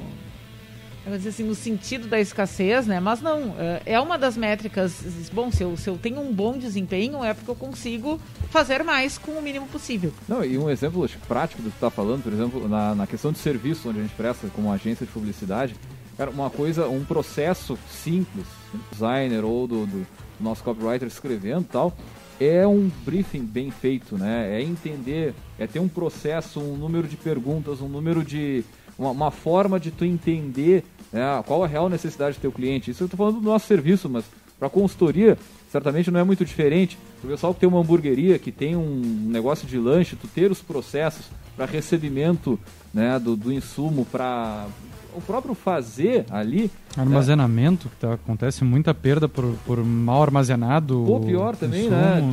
eu 1.06 1.14
assim, 1.14 1.44
no 1.44 1.56
sentido 1.56 2.08
da 2.08 2.20
escassez, 2.20 2.86
né? 2.86 3.00
Mas 3.00 3.22
não, 3.22 3.56
é- 3.58 3.82
é 3.94 4.00
uma 4.00 4.18
das 4.18 4.38
métricas. 4.38 5.04
Bom, 5.34 5.52
se 5.52 5.64
eu, 5.64 5.76
se 5.76 5.90
eu 5.90 5.98
tenho 5.98 6.20
um 6.22 6.32
bom 6.32 6.58
desempenho, 6.58 7.24
é 7.24 7.34
porque 7.34 7.50
eu 7.50 7.56
consigo 7.56 8.20
fazer 8.50 8.84
mais 8.84 9.18
com 9.18 9.32
o 9.32 9.42
mínimo 9.42 9.68
possível. 9.68 10.14
Não, 10.28 10.44
e 10.44 10.58
um 10.58 10.70
exemplo 10.70 11.08
prático 11.28 11.62
do 11.62 11.70
que 11.72 11.78
tu 11.78 11.80
tá 11.80 11.90
falando, 11.90 12.22
por 12.24 12.32
exemplo, 12.32 12.68
na, 12.70 12.94
na 12.94 13.08
questão 13.08 13.32
de 13.32 13.40
serviço, 13.40 13.90
onde 13.90 14.00
a 14.00 14.02
gente 14.04 14.14
presta 14.16 14.48
como 14.56 14.72
agência 14.72 15.06
de 15.06 15.12
publicidade, 15.12 15.76
cara, 16.18 16.30
uma 16.30 16.50
coisa, 16.50 16.88
um 16.88 17.04
processo 17.04 17.78
simples, 17.90 18.46
designer 18.92 19.44
ou 19.44 19.68
do, 19.68 19.86
do 19.88 20.06
nosso 20.40 20.64
copywriter 20.64 21.08
escrevendo 21.08 21.66
tal, 21.72 21.96
é 22.40 22.66
um 22.66 22.90
briefing 23.06 23.44
bem 23.44 23.70
feito, 23.70 24.18
né? 24.18 24.60
É 24.60 24.62
entender, 24.64 25.34
é 25.60 25.68
ter 25.68 25.80
um 25.80 25.88
processo, 25.88 26.60
um 26.60 26.76
número 26.76 27.08
de 27.08 27.16
perguntas, 27.16 27.82
um 27.82 27.88
número 27.88 28.24
de. 28.24 28.64
Uma, 29.02 29.12
uma 29.12 29.32
forma 29.32 29.80
de 29.80 29.90
tu 29.92 30.06
entender 30.06 30.84
né, 31.12 31.22
qual 31.46 31.64
a 31.64 31.68
real 31.68 31.90
necessidade 31.90 32.38
do 32.38 32.42
teu 32.42 32.52
cliente. 32.52 32.92
Isso 32.92 33.04
eu 33.04 33.10
tô 33.10 33.18
falando 33.18 33.40
do 33.40 33.46
nosso 33.50 33.66
serviço, 33.68 34.08
mas 34.08 34.24
para 34.60 34.70
consultoria, 34.70 35.38
certamente 35.72 36.12
não 36.12 36.20
é 36.20 36.24
muito 36.24 36.46
diferente. 36.46 36.98
O 37.24 37.28
pessoal 37.28 37.54
que 37.54 37.60
tem 37.60 37.68
uma 37.68 37.80
hamburgueria, 37.80 38.38
que 38.38 38.52
tem 38.52 38.76
um 38.76 39.02
negócio 39.28 39.68
de 39.68 39.78
lanche, 39.78 40.16
tu 40.16 40.28
ter 40.28 40.52
os 40.52 40.62
processos 40.62 41.26
para 41.58 41.66
recebimento 41.66 42.60
né, 42.94 43.18
do, 43.20 43.36
do 43.36 43.52
insumo, 43.52 44.06
para 44.06 44.68
o 45.16 45.20
próprio 45.22 45.56
fazer 45.56 46.26
ali. 46.30 46.70
Armazenamento, 46.96 47.90
que 47.90 47.96
tá- 47.98 48.14
acontece 48.14 48.64
muita 48.64 48.94
perda 48.94 49.28
por, 49.28 49.56
por 49.66 49.84
mal 49.84 50.22
armazenado. 50.22 51.04
Ou 51.12 51.20
pior 51.22 51.56
também, 51.56 51.82
insumo. 51.88 51.96
né? 51.98 52.32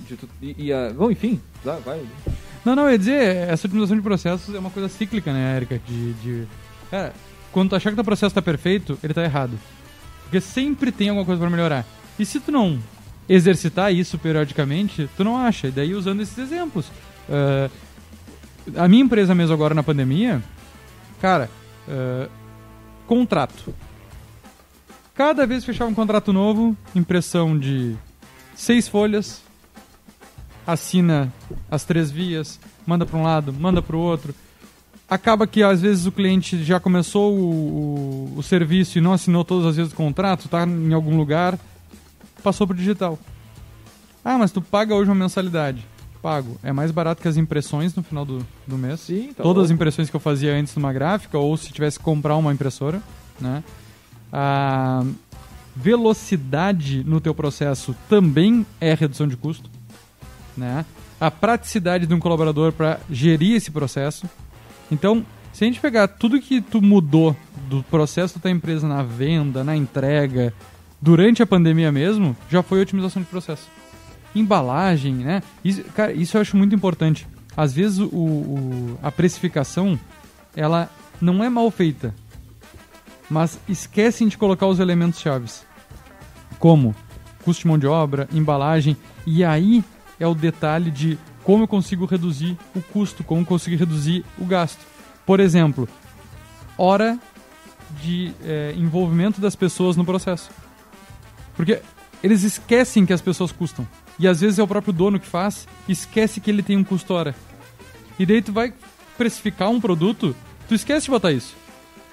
De, 0.00 0.06
de 0.06 0.16
tu- 0.16 0.28
e, 0.42 0.66
e 0.66 0.72
a- 0.72 0.92
bom, 0.96 1.10
enfim, 1.10 1.40
vai. 1.64 1.80
vai. 1.80 2.00
Não, 2.64 2.76
não, 2.76 2.84
eu 2.84 2.92
ia 2.92 2.98
dizer, 2.98 3.48
essa 3.48 3.66
otimização 3.66 3.96
de 3.96 4.02
processos 4.02 4.54
é 4.54 4.58
uma 4.58 4.70
coisa 4.70 4.88
cíclica, 4.88 5.32
né, 5.32 5.56
Erika? 5.56 5.80
De, 5.86 6.12
de... 6.14 6.48
Cara, 6.90 7.14
quando 7.52 7.70
tu 7.70 7.76
achar 7.76 7.90
que 7.90 7.96
teu 7.96 8.04
processo 8.04 8.34
tá 8.34 8.42
perfeito, 8.42 8.98
ele 9.02 9.14
tá 9.14 9.22
errado. 9.22 9.58
Porque 10.24 10.40
sempre 10.40 10.92
tem 10.92 11.08
alguma 11.08 11.24
coisa 11.24 11.40
para 11.40 11.50
melhorar. 11.50 11.86
E 12.18 12.24
se 12.24 12.38
tu 12.38 12.52
não 12.52 12.78
exercitar 13.28 13.92
isso 13.94 14.18
periodicamente, 14.18 15.08
tu 15.16 15.24
não 15.24 15.36
acha. 15.36 15.68
E 15.68 15.70
daí 15.70 15.94
usando 15.94 16.20
esses 16.20 16.36
exemplos. 16.36 16.86
Uh, 17.28 17.70
a 18.76 18.86
minha 18.88 19.02
empresa 19.02 19.34
mesmo 19.34 19.54
agora 19.54 19.74
na 19.74 19.82
pandemia, 19.82 20.42
cara, 21.20 21.48
uh, 21.88 22.30
contrato. 23.06 23.74
Cada 25.14 25.46
vez 25.46 25.64
que 25.64 25.72
fechava 25.72 25.90
um 25.90 25.94
contrato 25.94 26.32
novo, 26.32 26.76
impressão 26.94 27.58
de 27.58 27.96
seis 28.54 28.88
folhas, 28.88 29.42
assina 30.66 31.32
as 31.70 31.84
três 31.84 32.10
vias, 32.10 32.60
manda 32.86 33.06
para 33.06 33.18
um 33.18 33.22
lado, 33.22 33.52
manda 33.52 33.80
para 33.82 33.96
o 33.96 34.00
outro. 34.00 34.34
Acaba 35.08 35.46
que 35.46 35.62
às 35.62 35.80
vezes 35.80 36.06
o 36.06 36.12
cliente 36.12 36.62
já 36.62 36.78
começou 36.78 37.36
o, 37.36 38.34
o, 38.34 38.38
o, 38.38 38.42
serviço 38.42 38.96
e 38.96 39.00
não 39.00 39.12
assinou 39.12 39.44
todas 39.44 39.66
as 39.66 39.76
vezes 39.76 39.92
o 39.92 39.96
contrato, 39.96 40.44
está 40.44 40.64
em 40.64 40.92
algum 40.92 41.16
lugar, 41.16 41.58
passou 42.44 42.66
para 42.66 42.76
digital. 42.76 43.18
Ah, 44.24 44.38
mas 44.38 44.52
tu 44.52 44.62
paga 44.62 44.94
hoje 44.94 45.10
uma 45.10 45.16
mensalidade. 45.16 45.84
Pago. 46.22 46.58
É 46.62 46.70
mais 46.70 46.90
barato 46.90 47.22
que 47.22 47.26
as 47.26 47.38
impressões 47.38 47.94
no 47.94 48.02
final 48.02 48.24
do, 48.24 48.46
do 48.66 48.76
mês. 48.76 49.00
Sim, 49.00 49.28
tá 49.28 49.42
Todas 49.42 49.44
louco. 49.44 49.60
as 49.62 49.70
impressões 49.70 50.10
que 50.10 50.14
eu 50.14 50.20
fazia 50.20 50.54
antes 50.54 50.76
numa 50.76 50.92
gráfica, 50.92 51.38
ou 51.38 51.56
se 51.56 51.72
tivesse 51.72 51.98
que 51.98 52.04
comprar 52.04 52.36
uma 52.36 52.52
impressora, 52.52 53.02
né? 53.40 53.64
A 54.30 55.02
velocidade 55.74 57.02
no 57.04 57.20
teu 57.20 57.34
processo 57.34 57.96
também 58.08 58.66
é 58.80 58.94
redução 58.94 59.26
de 59.26 59.36
custo, 59.36 59.70
né? 60.60 60.84
A 61.20 61.30
praticidade 61.30 62.06
de 62.06 62.14
um 62.14 62.20
colaborador 62.20 62.72
para 62.72 63.00
gerir 63.10 63.56
esse 63.56 63.70
processo. 63.70 64.28
Então, 64.90 65.24
se 65.52 65.64
a 65.64 65.66
gente 65.66 65.80
pegar 65.80 66.06
tudo 66.06 66.40
que 66.40 66.60
tu 66.60 66.80
mudou 66.80 67.36
do 67.68 67.82
processo 67.84 68.38
da 68.38 68.50
empresa 68.50 68.86
na 68.86 69.02
venda, 69.02 69.64
na 69.64 69.76
entrega, 69.76 70.54
durante 71.00 71.42
a 71.42 71.46
pandemia 71.46 71.90
mesmo, 71.90 72.36
já 72.48 72.62
foi 72.62 72.80
otimização 72.80 73.22
de 73.22 73.28
processo 73.28 73.68
embalagem, 74.34 75.14
né? 75.14 75.42
Isso, 75.64 75.82
cara, 75.84 76.12
isso 76.12 76.36
eu 76.36 76.40
acho 76.40 76.56
muito 76.56 76.74
importante. 76.74 77.26
Às 77.56 77.72
vezes 77.72 77.98
o, 77.98 78.06
o, 78.06 78.98
a 79.02 79.10
precificação 79.10 79.98
ela 80.54 80.88
não 81.20 81.42
é 81.42 81.48
mal 81.48 81.70
feita, 81.70 82.14
mas 83.28 83.58
esquecem 83.68 84.28
de 84.28 84.38
colocar 84.38 84.66
os 84.66 84.80
elementos 84.80 85.20
chaves, 85.20 85.64
como 86.58 86.94
custo 87.44 87.62
de 87.62 87.68
mão 87.68 87.78
de 87.78 87.86
obra, 87.86 88.28
embalagem, 88.32 88.96
e 89.26 89.44
aí 89.44 89.82
é 90.20 90.26
o 90.26 90.34
detalhe 90.34 90.90
de 90.90 91.18
como 91.42 91.64
eu 91.64 91.68
consigo 91.68 92.04
reduzir 92.04 92.56
o 92.76 92.82
custo, 92.82 93.24
como 93.24 93.40
eu 93.40 93.46
consigo 93.46 93.76
reduzir 93.76 94.24
o 94.38 94.44
gasto. 94.44 94.86
Por 95.26 95.40
exemplo, 95.40 95.88
hora 96.76 97.18
de 98.00 98.32
é, 98.44 98.74
envolvimento 98.76 99.40
das 99.40 99.56
pessoas 99.56 99.96
no 99.96 100.04
processo. 100.04 100.50
Porque 101.56 101.80
eles 102.22 102.44
esquecem 102.44 103.06
que 103.06 103.12
as 103.12 103.20
pessoas 103.20 103.50
custam. 103.50 103.88
E 104.18 104.28
às 104.28 104.40
vezes 104.40 104.58
é 104.58 104.62
o 104.62 104.68
próprio 104.68 104.92
dono 104.92 105.18
que 105.18 105.26
faz, 105.26 105.66
esquece 105.88 106.40
que 106.40 106.50
ele 106.50 106.62
tem 106.62 106.76
um 106.76 106.84
custo 106.84 107.14
hora. 107.14 107.34
E 108.18 108.26
daí 108.26 108.42
tu 108.42 108.52
vai 108.52 108.72
precificar 109.16 109.70
um 109.70 109.80
produto, 109.80 110.36
tu 110.68 110.74
esquece 110.74 111.06
de 111.06 111.10
botar 111.10 111.32
isso. 111.32 111.56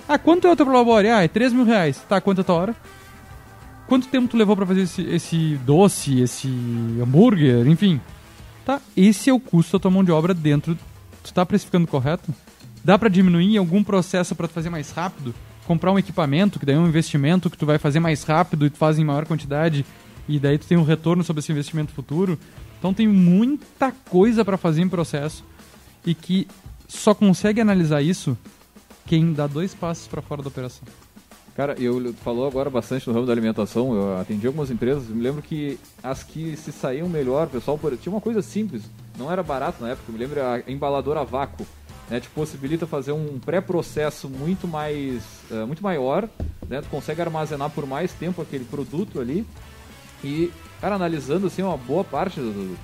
Ah, 0.08 0.18
quanto 0.18 0.48
é 0.48 0.52
o 0.52 0.56
teu 0.56 0.66
prolabore? 0.66 1.10
Ah, 1.10 1.22
é 1.22 1.28
3 1.28 1.52
mil 1.52 1.66
reais. 1.66 2.02
Tá, 2.08 2.22
quanto 2.22 2.40
é 2.40 2.42
a 2.42 2.44
tua 2.46 2.56
hora? 2.56 2.76
Quanto 3.88 4.10
tempo 4.10 4.28
tu 4.28 4.36
levou 4.36 4.56
para 4.56 4.66
fazer 4.66 4.82
esse, 4.82 5.02
esse 5.04 5.56
doce, 5.66 6.20
esse 6.20 6.48
hambúrguer, 7.02 7.66
enfim. 7.68 8.02
Tá, 8.66 8.82
esse 8.98 9.30
é 9.30 9.34
o 9.34 9.40
custo 9.40 9.78
da 9.78 9.82
tua 9.84 9.92
mão 9.92 10.04
de 10.04 10.12
obra 10.12 10.34
dentro. 10.34 10.78
Tu 11.24 11.34
tá 11.34 11.46
precificando 11.46 11.88
correto? 11.88 12.34
Dá 12.84 13.00
para 13.00 13.08
diminuir 13.08 13.58
algum 13.58 13.82
processo 13.82 14.36
para 14.36 14.48
fazer 14.48 14.70
mais 14.70 14.92
rápido? 14.92 15.34
Comprar 15.66 15.94
um 15.94 16.00
equipamento, 16.00 16.60
que 16.60 16.66
daí 16.66 16.76
é 16.76 16.80
um 16.80 16.88
investimento 16.88 17.50
que 17.50 17.58
tu 17.58 17.66
vai 17.66 17.78
fazer 17.78 18.02
mais 18.02 18.24
rápido 18.24 18.66
e 18.66 18.70
tu 18.70 18.78
faz 18.78 19.00
em 19.00 19.06
maior 19.06 19.26
quantidade 19.26 19.86
e 20.28 20.38
daí 20.38 20.58
tu 20.58 20.68
tem 20.68 20.78
um 20.78 20.84
retorno 20.84 21.24
sobre 21.24 21.40
esse 21.40 21.52
investimento 21.52 21.94
futuro. 21.94 22.38
Então 22.78 22.94
tem 22.94 23.08
muita 23.08 23.92
coisa 23.92 24.44
para 24.44 24.58
fazer 24.58 24.82
em 24.82 24.90
processo 24.90 25.46
e 26.06 26.14
que 26.14 26.46
só 26.88 27.14
consegue 27.14 27.62
analisar 27.62 28.02
isso 28.02 28.38
quem 29.06 29.32
dá 29.32 29.48
dois 29.48 29.74
passos 29.74 30.08
para 30.08 30.22
fora 30.22 30.42
da 30.42 30.50
operação. 30.50 30.88
Cara, 31.58 31.76
eu 31.80 32.14
falou 32.24 32.46
agora 32.46 32.70
bastante 32.70 33.08
no 33.08 33.16
ramo 33.16 33.26
da 33.26 33.34
alimentação. 33.34 33.92
Eu 33.92 34.20
atendi 34.20 34.46
algumas 34.46 34.70
empresas. 34.70 35.08
Me 35.08 35.24
lembro 35.24 35.42
que 35.42 35.80
as 36.04 36.22
que 36.22 36.56
se 36.56 36.72
saíam 36.72 37.10
melhor, 37.10 37.48
pessoal, 37.48 37.80
tinha 38.00 38.14
uma 38.14 38.22
coisa 38.22 38.44
simples. 38.44 38.84
Não 39.18 39.32
era 39.32 39.42
barato 39.42 39.82
na 39.82 39.90
época. 39.90 40.12
Me 40.12 40.20
lembro 40.20 40.40
a 40.40 40.62
embaladora 40.68 41.22
a 41.22 41.24
vácuo. 41.24 41.66
Né, 42.12 42.22
te 42.22 42.30
possibilita 42.30 42.86
fazer 42.86 43.12
um 43.12 43.38
pré-processo 43.38 44.30
muito 44.30 44.68
mais, 44.68 45.24
uh, 45.50 45.66
muito 45.66 45.82
maior. 45.82 46.30
Né, 46.70 46.80
tu 46.80 46.90
consegue 46.90 47.22
armazenar 47.22 47.72
por 47.72 47.88
mais 47.88 48.14
tempo 48.14 48.40
aquele 48.40 48.64
produto 48.64 49.20
ali 49.20 49.46
e, 50.24 50.52
cara, 50.80 50.96
analisando 50.96 51.48
assim 51.48 51.64
uma 51.64 51.76
boa 51.76 52.04
parte 52.04 52.40
do, 52.40 52.78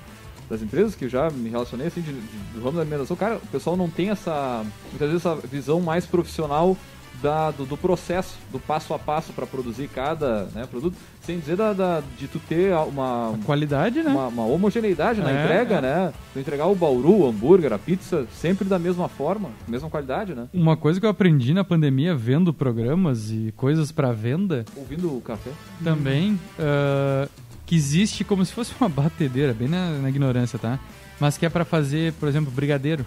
das 0.50 0.60
empresas 0.60 0.94
que 0.94 1.08
já 1.08 1.30
me 1.30 1.48
relacionei 1.48 1.86
assim 1.86 2.02
de, 2.02 2.12
de, 2.12 2.36
do 2.52 2.62
ramo 2.62 2.72
da 2.72 2.82
alimentação, 2.82 3.16
cara, 3.16 3.36
o 3.36 3.46
pessoal 3.46 3.76
não 3.76 3.88
tem 3.88 4.10
essa 4.10 4.62
muitas 4.90 5.08
vezes 5.08 5.24
essa 5.24 5.34
visão 5.46 5.80
mais 5.80 6.04
profissional 6.04 6.76
da, 7.22 7.50
do, 7.50 7.64
do 7.64 7.76
processo, 7.76 8.36
do 8.52 8.58
passo 8.58 8.92
a 8.92 8.98
passo 8.98 9.32
para 9.32 9.46
produzir 9.46 9.88
cada 9.88 10.44
né, 10.54 10.66
produto, 10.70 10.96
sem 11.22 11.38
dizer 11.38 11.56
da, 11.56 11.72
da, 11.72 12.02
de 12.18 12.28
tu 12.28 12.38
ter 12.38 12.74
uma 12.74 13.34
a 13.34 13.38
qualidade, 13.46 14.02
né? 14.02 14.10
Uma, 14.10 14.28
uma 14.28 14.44
homogeneidade 14.44 15.20
na 15.20 15.30
É, 15.30 15.42
entrega, 15.44 15.76
é. 15.76 15.80
né? 15.80 16.12
Tu 16.32 16.38
entregar 16.40 16.66
o 16.66 16.74
bauru, 16.74 17.20
o 17.20 17.28
hambúrguer, 17.28 17.72
a 17.72 17.78
pizza, 17.78 18.26
sempre 18.32 18.68
da 18.68 18.78
mesma 18.78 19.08
forma, 19.08 19.50
mesma 19.66 19.88
qualidade, 19.88 20.34
né? 20.34 20.48
Uma 20.52 20.76
coisa 20.76 21.00
que 21.00 21.06
eu 21.06 21.10
aprendi 21.10 21.54
na 21.54 21.64
pandemia 21.64 22.14
vendo 22.14 22.52
programas 22.52 23.30
e 23.30 23.52
coisas 23.56 23.90
para 23.90 24.12
venda 24.12 24.64
Ouvindo 24.76 25.16
o 25.16 25.20
café. 25.20 25.50
também 25.82 26.38
ah, 26.58 27.28
que 27.64 27.74
existe 27.74 28.24
como 28.24 28.44
se 28.44 28.52
fosse 28.52 28.72
uma 28.78 28.88
batedeira, 28.88 29.54
bem 29.54 29.68
na, 29.68 29.90
na 29.98 30.08
ignorância, 30.10 30.58
tá? 30.58 30.78
Mas 31.18 31.38
que 31.38 31.46
é 31.46 31.48
para 31.48 31.64
fazer, 31.64 32.12
por 32.14 32.28
exemplo, 32.28 32.50
brigadeiro. 32.52 33.06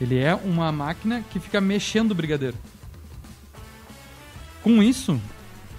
Ele 0.00 0.18
é 0.18 0.34
uma 0.34 0.70
máquina 0.70 1.24
que 1.30 1.40
fica 1.40 1.60
mexendo 1.60 2.10
o 2.12 2.14
brigadeiro. 2.14 2.54
Com 4.66 4.82
isso, 4.82 5.16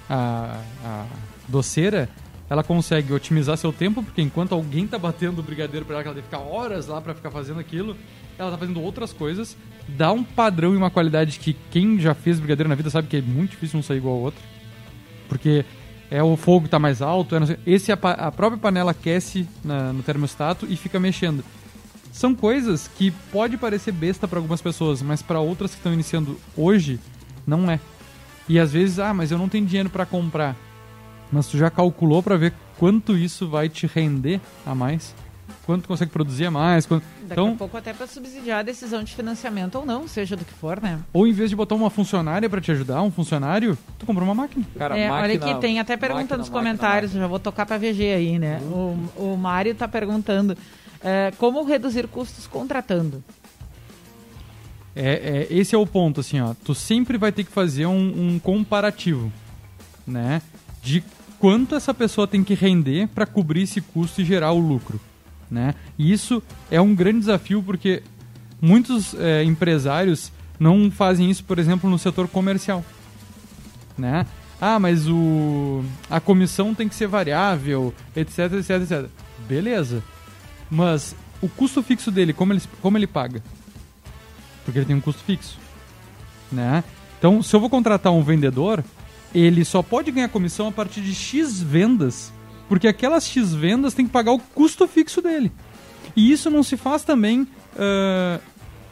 a, 0.10 0.62
a 0.86 1.06
doceira 1.46 2.08
ela 2.50 2.64
consegue 2.64 3.12
otimizar 3.12 3.58
seu 3.58 3.74
tempo, 3.74 4.02
porque 4.02 4.22
enquanto 4.22 4.54
alguém 4.54 4.88
tá 4.88 4.98
batendo 4.98 5.40
o 5.40 5.44
brigadeiro 5.44 5.86
para 5.86 5.96
ela, 5.96 6.04
que 6.04 6.08
ela 6.08 6.16
deve 6.16 6.28
ficar 6.28 6.40
horas 6.40 6.88
lá 6.88 7.02
para 7.02 7.14
ficar 7.14 7.30
fazendo 7.30 7.60
aquilo, 7.60 7.98
ela 8.40 8.50
tá 8.50 8.58
fazendo 8.58 8.82
outras 8.82 9.12
coisas, 9.12 9.58
dá 9.90 10.14
um 10.14 10.24
padrão 10.24 10.74
e 10.74 10.78
uma 10.78 10.90
qualidade 10.90 11.38
que 11.38 11.54
quem 11.70 12.00
já 12.00 12.14
fez 12.14 12.40
brigadeiro 12.40 12.70
na 12.70 12.76
vida 12.76 12.90
sabe 12.90 13.10
que 13.10 13.18
é 13.18 13.22
muito 13.22 13.52
difícil 13.52 13.78
um 13.78 13.84
sair 13.84 13.98
igual 13.98 14.16
ao 14.16 14.22
outro. 14.22 14.40
Porque 15.28 15.66
é 16.10 16.24
o 16.24 16.38
fogo 16.38 16.70
tá 16.70 16.80
mais 16.80 17.02
alto, 17.02 17.36
é 17.36 17.58
esse 17.66 17.92
a, 17.92 17.98
pa- 17.98 18.12
a 18.14 18.32
própria 18.32 18.58
panela 18.58 18.92
aquece 18.92 19.46
na- 19.66 19.92
no 19.92 20.02
termostato 20.02 20.66
e 20.70 20.78
fica 20.78 20.98
mexendo. 20.98 21.44
São 22.14 22.34
coisas 22.34 22.90
que 22.98 23.12
pode 23.34 23.58
parecer 23.58 23.92
besta 23.92 24.26
para 24.30 24.40
algumas 24.40 24.62
pessoas, 24.62 25.02
mas 25.02 25.22
para 25.22 25.42
outras 25.42 25.72
que 25.72 25.78
estão 25.78 25.92
iniciando 25.94 26.40
hoje 26.56 26.98
não 27.46 27.70
é. 27.70 27.82
E 28.50 28.60
às 28.60 28.72
vezes, 28.72 29.00
ah, 29.00 29.14
mas 29.14 29.32
eu 29.32 29.38
não 29.38 29.50
tenho 29.50 29.66
dinheiro 29.66 29.90
para 29.90 30.06
comprar. 30.06 30.56
Mas 31.32 31.48
tu 31.48 31.58
já 31.58 31.70
calculou 31.70 32.24
para 32.24 32.38
ver 32.38 32.54
quanto 32.78 33.18
isso 33.18 33.48
vai 33.50 33.68
te 33.68 33.86
render 33.88 34.40
a 34.66 34.74
mais? 34.74 35.14
Quanto 35.66 35.82
tu 35.84 35.88
consegue 35.90 36.12
produzir 36.12 36.46
a 36.46 36.52
mais? 36.52 36.86
Quanto... 36.86 37.04
Daqui 37.24 37.34
Então, 37.34 37.50
a 37.54 37.56
pouco 37.56 37.76
até 37.76 37.92
para 37.92 38.08
subsidiar 38.08 38.60
a 38.60 38.64
decisão 38.64 39.04
de 39.04 39.14
financiamento 39.14 39.76
ou 39.76 39.86
não, 39.86 40.08
seja 40.08 40.38
do 40.38 40.46
que 40.46 40.54
for, 40.54 40.82
né? 40.82 41.00
ou 41.12 41.28
em 41.28 41.34
vez 41.34 41.50
de 41.50 41.58
botar 41.58 41.76
uma 41.76 41.90
funcionária 41.90 42.50
para 42.50 42.62
te 42.62 42.72
ajudar, 42.72 43.02
um 43.02 43.12
funcionário, 43.12 43.78
tu 44.00 44.06
comprou 44.06 44.26
uma 44.26 44.34
máquina. 44.36 44.66
Cara, 44.78 44.98
É, 44.98 45.12
olha 45.12 45.22
máquina- 45.34 45.52
aqui, 45.52 45.60
tem 45.62 45.78
até 45.80 45.98
pergunta 45.98 46.22
máquina, 46.22 46.38
nos 46.38 46.48
comentários, 46.50 47.12
máquina. 47.12 47.24
já 47.24 47.28
vou 47.28 47.40
tocar 47.40 47.66
pra 47.66 47.78
VG 47.78 48.14
aí, 48.14 48.40
né? 48.40 48.62
O, 48.72 48.98
o 49.18 49.38
Mário 49.38 49.76
tá 49.76 49.90
perguntando 49.90 50.58
é, 51.04 51.34
como 51.38 51.64
reduzir 51.66 52.08
custos 52.08 52.48
contratando. 52.48 53.22
É, 55.00 55.48
é, 55.52 55.54
esse 55.56 55.76
é 55.76 55.78
o 55.78 55.86
ponto, 55.86 56.22
assim, 56.22 56.40
ó. 56.40 56.56
Tu 56.66 56.74
sempre 56.74 57.20
vai 57.20 57.32
ter 57.32 57.44
que 57.44 57.52
fazer 57.52 57.86
um, 57.86 58.36
um 58.36 58.40
comparativo, 58.40 59.32
né? 60.06 60.42
De 60.82 61.04
quanto 61.38 61.76
essa 61.76 61.94
pessoa 61.94 62.26
tem 62.26 62.44
que 62.44 62.56
render 62.56 63.08
para 63.10 63.28
cobrir 63.28 63.62
esse 63.62 63.80
custo 63.80 64.22
e 64.22 64.26
gerar 64.26 64.54
o 64.54 64.60
lucro, 64.60 65.00
né? 65.52 65.76
E 66.00 66.12
isso 66.12 66.42
é 66.72 66.82
um 66.82 66.96
grande 66.96 67.20
desafio 67.20 67.62
porque 67.62 68.02
muitos 68.60 69.14
é, 69.14 69.44
empresários 69.44 70.32
não 70.60 70.90
fazem 70.90 71.30
isso, 71.30 71.44
por 71.44 71.60
exemplo, 71.60 71.88
no 71.88 72.00
setor 72.00 72.28
comercial, 72.28 72.84
né? 73.96 74.26
Ah, 74.60 74.80
mas 74.80 75.08
o 75.08 75.84
a 76.10 76.20
comissão 76.20 76.74
tem 76.74 76.90
que 76.90 76.96
ser 76.96 77.08
variável, 77.08 77.94
etc, 78.16 78.54
etc, 78.54 78.70
etc. 78.82 79.06
Beleza. 79.48 80.04
Mas 80.72 81.16
o 81.40 81.48
custo 81.48 81.84
fixo 81.84 82.10
dele, 82.10 82.34
como 82.34 82.54
ele, 82.54 82.62
como 82.82 82.98
ele 82.98 83.06
paga? 83.06 83.44
Porque 84.68 84.80
ele 84.80 84.86
tem 84.86 84.98
um 84.98 85.02
custo 85.02 85.24
fixo, 85.24 85.58
né? 86.52 86.84
Então, 87.18 87.42
se 87.42 87.56
eu 87.56 87.60
vou 87.62 87.70
contratar 87.70 88.12
um 88.12 88.22
vendedor, 88.22 88.84
ele 89.34 89.64
só 89.64 89.82
pode 89.82 90.12
ganhar 90.12 90.28
comissão 90.28 90.68
a 90.68 90.72
partir 90.74 91.00
de 91.00 91.16
X 91.16 91.62
vendas, 91.62 92.34
porque 92.68 92.86
aquelas 92.86 93.26
X 93.26 93.54
vendas 93.54 93.94
tem 93.94 94.06
que 94.06 94.12
pagar 94.12 94.34
o 94.34 94.40
custo 94.40 94.86
fixo 94.86 95.22
dele. 95.22 95.54
E 96.18 96.34
isso 96.34 96.50
não 96.50 96.64
se 96.64 96.76
faz 96.76 97.04
também, 97.04 97.48
ah, 97.80 98.42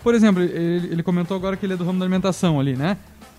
por 0.02 0.16
exemplo, 0.16 0.42
ele, 0.42 0.94
ele 0.94 1.04
comentou 1.04 1.36
agora 1.36 1.58
que 1.58 1.66
ele 1.66 1.74
é 1.74 1.78
do 1.78 1.84
ramo 1.84 2.00
da 2.00 2.06
alimentação 2.06 2.58
ali, 2.58 2.78
né? 2.78 2.96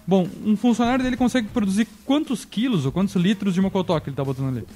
Bom, 0.07 0.29
um 0.45 0.59
funcionário 0.59 1.03
dele 1.03 1.17
consegue 1.17 1.49
produzir 1.49 1.89
quantos 2.05 2.45
quilos 2.45 2.85
ou 2.85 2.93
quantos 2.93 3.17
litros 3.17 3.55
de 3.55 3.63
mocotó 3.63 3.99
que 3.99 4.11
ele 4.11 4.13
está 4.13 4.23
botando 4.23 4.49
ali? 4.49 4.67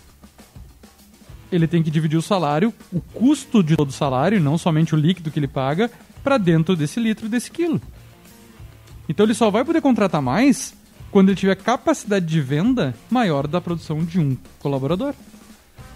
Ele 1.52 1.67
tem 1.67 1.83
que 1.83 1.90
dividir 1.90 2.17
o 2.17 2.23
salário, 2.23 2.73
o 2.90 3.02
custo 3.02 3.62
de 3.62 3.76
todo 3.76 3.90
o 3.90 3.93
salário, 3.93 4.40
não 4.40 4.57
somente 4.57 4.95
o 4.95 4.99
líquido 4.99 5.31
que 5.31 5.38
ele 5.38 5.47
paga, 5.47 5.90
para 6.22 6.38
dentro 6.38 6.76
desse 6.76 7.00
litro 7.00 7.28
desse 7.28 7.50
quilo. 7.50 7.80
Então 9.08 9.26
ele 9.26 9.34
só 9.34 9.50
vai 9.50 9.64
poder 9.64 9.80
contratar 9.80 10.22
mais 10.22 10.74
quando 11.10 11.30
ele 11.30 11.36
tiver 11.36 11.56
capacidade 11.56 12.26
de 12.26 12.40
venda 12.40 12.94
maior 13.10 13.46
da 13.46 13.60
produção 13.60 14.04
de 14.04 14.20
um 14.20 14.36
colaborador. 14.60 15.14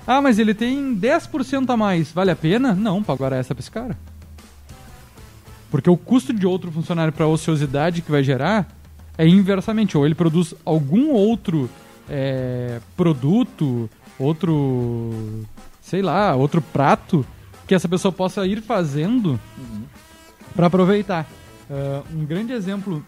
Ah, 0.07 0.21
mas 0.21 0.39
ele 0.39 0.53
tem 0.53 0.95
10% 0.97 1.71
a 1.71 1.77
mais, 1.77 2.13
vale 2.13 2.31
a 2.31 2.37
pena? 2.37 2.75
Não, 2.75 3.03
paga 3.03 3.25
hora 3.25 3.37
essa 3.37 3.55
para 3.55 3.63
esse 3.63 3.71
cara. 3.71 3.97
Porque 5.71 5.89
o 5.89 5.97
custo 5.97 6.33
de 6.33 6.47
outro 6.47 6.71
funcionário 6.71 7.13
para 7.13 7.25
a 7.25 7.29
ociosidade 7.29 8.03
que 8.03 8.11
vai 8.11 8.23
gerar 8.23 8.69
é 9.17 9.27
inversamente. 9.27 9.97
Ou 9.97 10.05
ele 10.05 10.15
produz 10.15 10.55
algum 10.65 11.11
outro 11.11 11.71
é, 12.09 12.81
produto, 12.97 13.89
outro, 14.19 15.45
sei 15.81 16.03
lá, 16.03 16.35
outro 16.35 16.61
prato 16.61 17.25
que 17.67 17.75
essa 17.75 17.89
pessoa 17.89 18.13
possa 18.13 18.47
ir 18.47 18.61
fazendo 18.61 19.41
uhum. 19.59 19.83
Para 20.55 20.67
aproveitar. 20.67 21.27
Uh, 21.69 22.19
um 22.19 22.25
grande 22.25 22.53
exemplo 22.53 23.05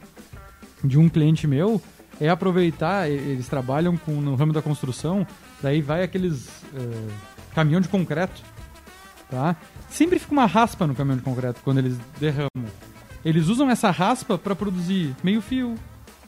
de 0.82 0.98
um 0.98 1.08
cliente 1.08 1.46
meu 1.46 1.80
é 2.20 2.28
aproveitar, 2.28 3.10
eles 3.10 3.48
trabalham 3.48 3.96
com, 3.96 4.12
no 4.12 4.34
ramo 4.34 4.52
da 4.52 4.62
construção, 4.62 5.26
daí 5.62 5.82
vai 5.82 6.02
aqueles 6.02 6.48
uh, 6.72 7.12
caminhão 7.54 7.80
de 7.80 7.88
concreto, 7.88 8.42
tá? 9.30 9.56
Sempre 9.90 10.18
fica 10.18 10.32
uma 10.32 10.46
raspa 10.46 10.86
no 10.86 10.94
caminhão 10.94 11.18
de 11.18 11.22
concreto 11.22 11.60
quando 11.62 11.78
eles 11.78 11.98
derramam. 12.18 12.70
Eles 13.24 13.48
usam 13.48 13.68
essa 13.68 13.90
raspa 13.90 14.38
para 14.38 14.54
produzir 14.54 15.14
meio 15.22 15.42
fio, 15.42 15.74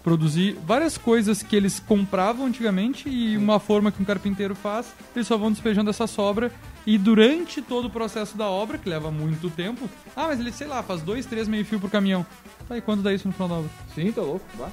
produzir 0.08 0.56
várias 0.64 0.96
coisas 0.96 1.42
que 1.42 1.54
eles 1.54 1.78
compravam 1.78 2.46
antigamente 2.46 3.10
e 3.10 3.36
uma 3.36 3.60
forma 3.60 3.92
que 3.92 4.00
um 4.00 4.06
carpinteiro 4.06 4.54
faz, 4.54 4.90
eles 5.14 5.28
só 5.28 5.36
vão 5.36 5.52
despejando 5.52 5.90
essa 5.90 6.06
sobra 6.06 6.50
e 6.86 6.96
durante 6.96 7.60
todo 7.60 7.88
o 7.88 7.90
processo 7.90 8.34
da 8.34 8.46
obra, 8.46 8.78
que 8.78 8.88
leva 8.88 9.10
muito 9.10 9.50
tempo, 9.50 9.86
ah, 10.16 10.28
mas 10.28 10.40
ele, 10.40 10.50
sei 10.50 10.66
lá, 10.66 10.82
faz 10.82 11.02
dois, 11.02 11.26
três 11.26 11.46
meio 11.46 11.62
fio 11.62 11.78
por 11.78 11.90
caminhão. 11.90 12.24
Tá, 12.66 12.78
e 12.78 12.80
quando 12.80 13.02
dá 13.02 13.12
isso 13.12 13.28
no 13.28 13.34
final 13.34 13.48
da 13.48 13.54
obra? 13.56 13.70
Sim, 13.94 14.10
tá 14.10 14.22
louco, 14.22 14.46
vá. 14.56 14.70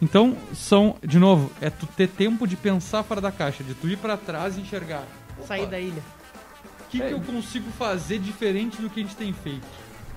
Então, 0.00 0.36
são, 0.54 0.94
de 1.04 1.18
novo, 1.18 1.50
é 1.60 1.68
tu 1.68 1.84
ter 1.84 2.06
tempo 2.06 2.46
de 2.46 2.54
pensar 2.54 3.02
fora 3.02 3.20
da 3.20 3.32
caixa, 3.32 3.64
de 3.64 3.74
tu 3.74 3.88
ir 3.88 3.98
para 3.98 4.16
trás 4.16 4.56
e 4.56 4.60
enxergar. 4.60 5.02
Sair 5.48 5.66
da 5.66 5.80
ilha. 5.80 6.02
O 6.82 6.90
que, 6.90 7.02
é. 7.02 7.08
que 7.08 7.14
eu 7.14 7.20
consigo 7.20 7.68
fazer 7.72 8.20
diferente 8.20 8.80
do 8.80 8.88
que 8.88 9.00
a 9.00 9.02
gente 9.02 9.16
tem 9.16 9.32
feito? 9.32 9.66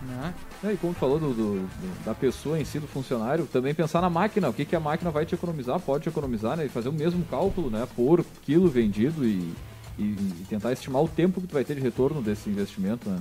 Né? 0.07 0.33
É, 0.63 0.73
e 0.73 0.77
como 0.77 0.93
tu 0.93 0.99
falou 0.99 1.19
do, 1.19 1.33
do, 1.33 1.69
da 2.05 2.13
pessoa 2.13 2.59
em 2.59 2.65
si, 2.65 2.79
do 2.79 2.87
funcionário, 2.87 3.45
também 3.45 3.73
pensar 3.73 4.01
na 4.01 4.09
máquina, 4.09 4.49
o 4.49 4.53
que, 4.53 4.65
que 4.65 4.75
a 4.75 4.79
máquina 4.79 5.11
vai 5.11 5.25
te 5.25 5.33
economizar, 5.35 5.79
pode 5.79 6.03
te 6.03 6.09
economizar, 6.09 6.57
né? 6.57 6.65
E 6.65 6.69
fazer 6.69 6.89
o 6.89 6.93
mesmo 6.93 7.23
cálculo, 7.25 7.69
né? 7.69 7.87
Por 7.95 8.25
quilo 8.43 8.67
vendido 8.67 9.25
e, 9.25 9.53
e, 9.97 10.03
e, 10.03 10.45
tentar 10.49 10.73
estimar 10.73 11.01
o 11.01 11.07
tempo 11.07 11.39
que 11.39 11.47
tu 11.47 11.53
vai 11.53 11.63
ter 11.63 11.75
de 11.75 11.81
retorno 11.81 12.21
desse 12.21 12.49
investimento, 12.49 13.09
né? 13.09 13.19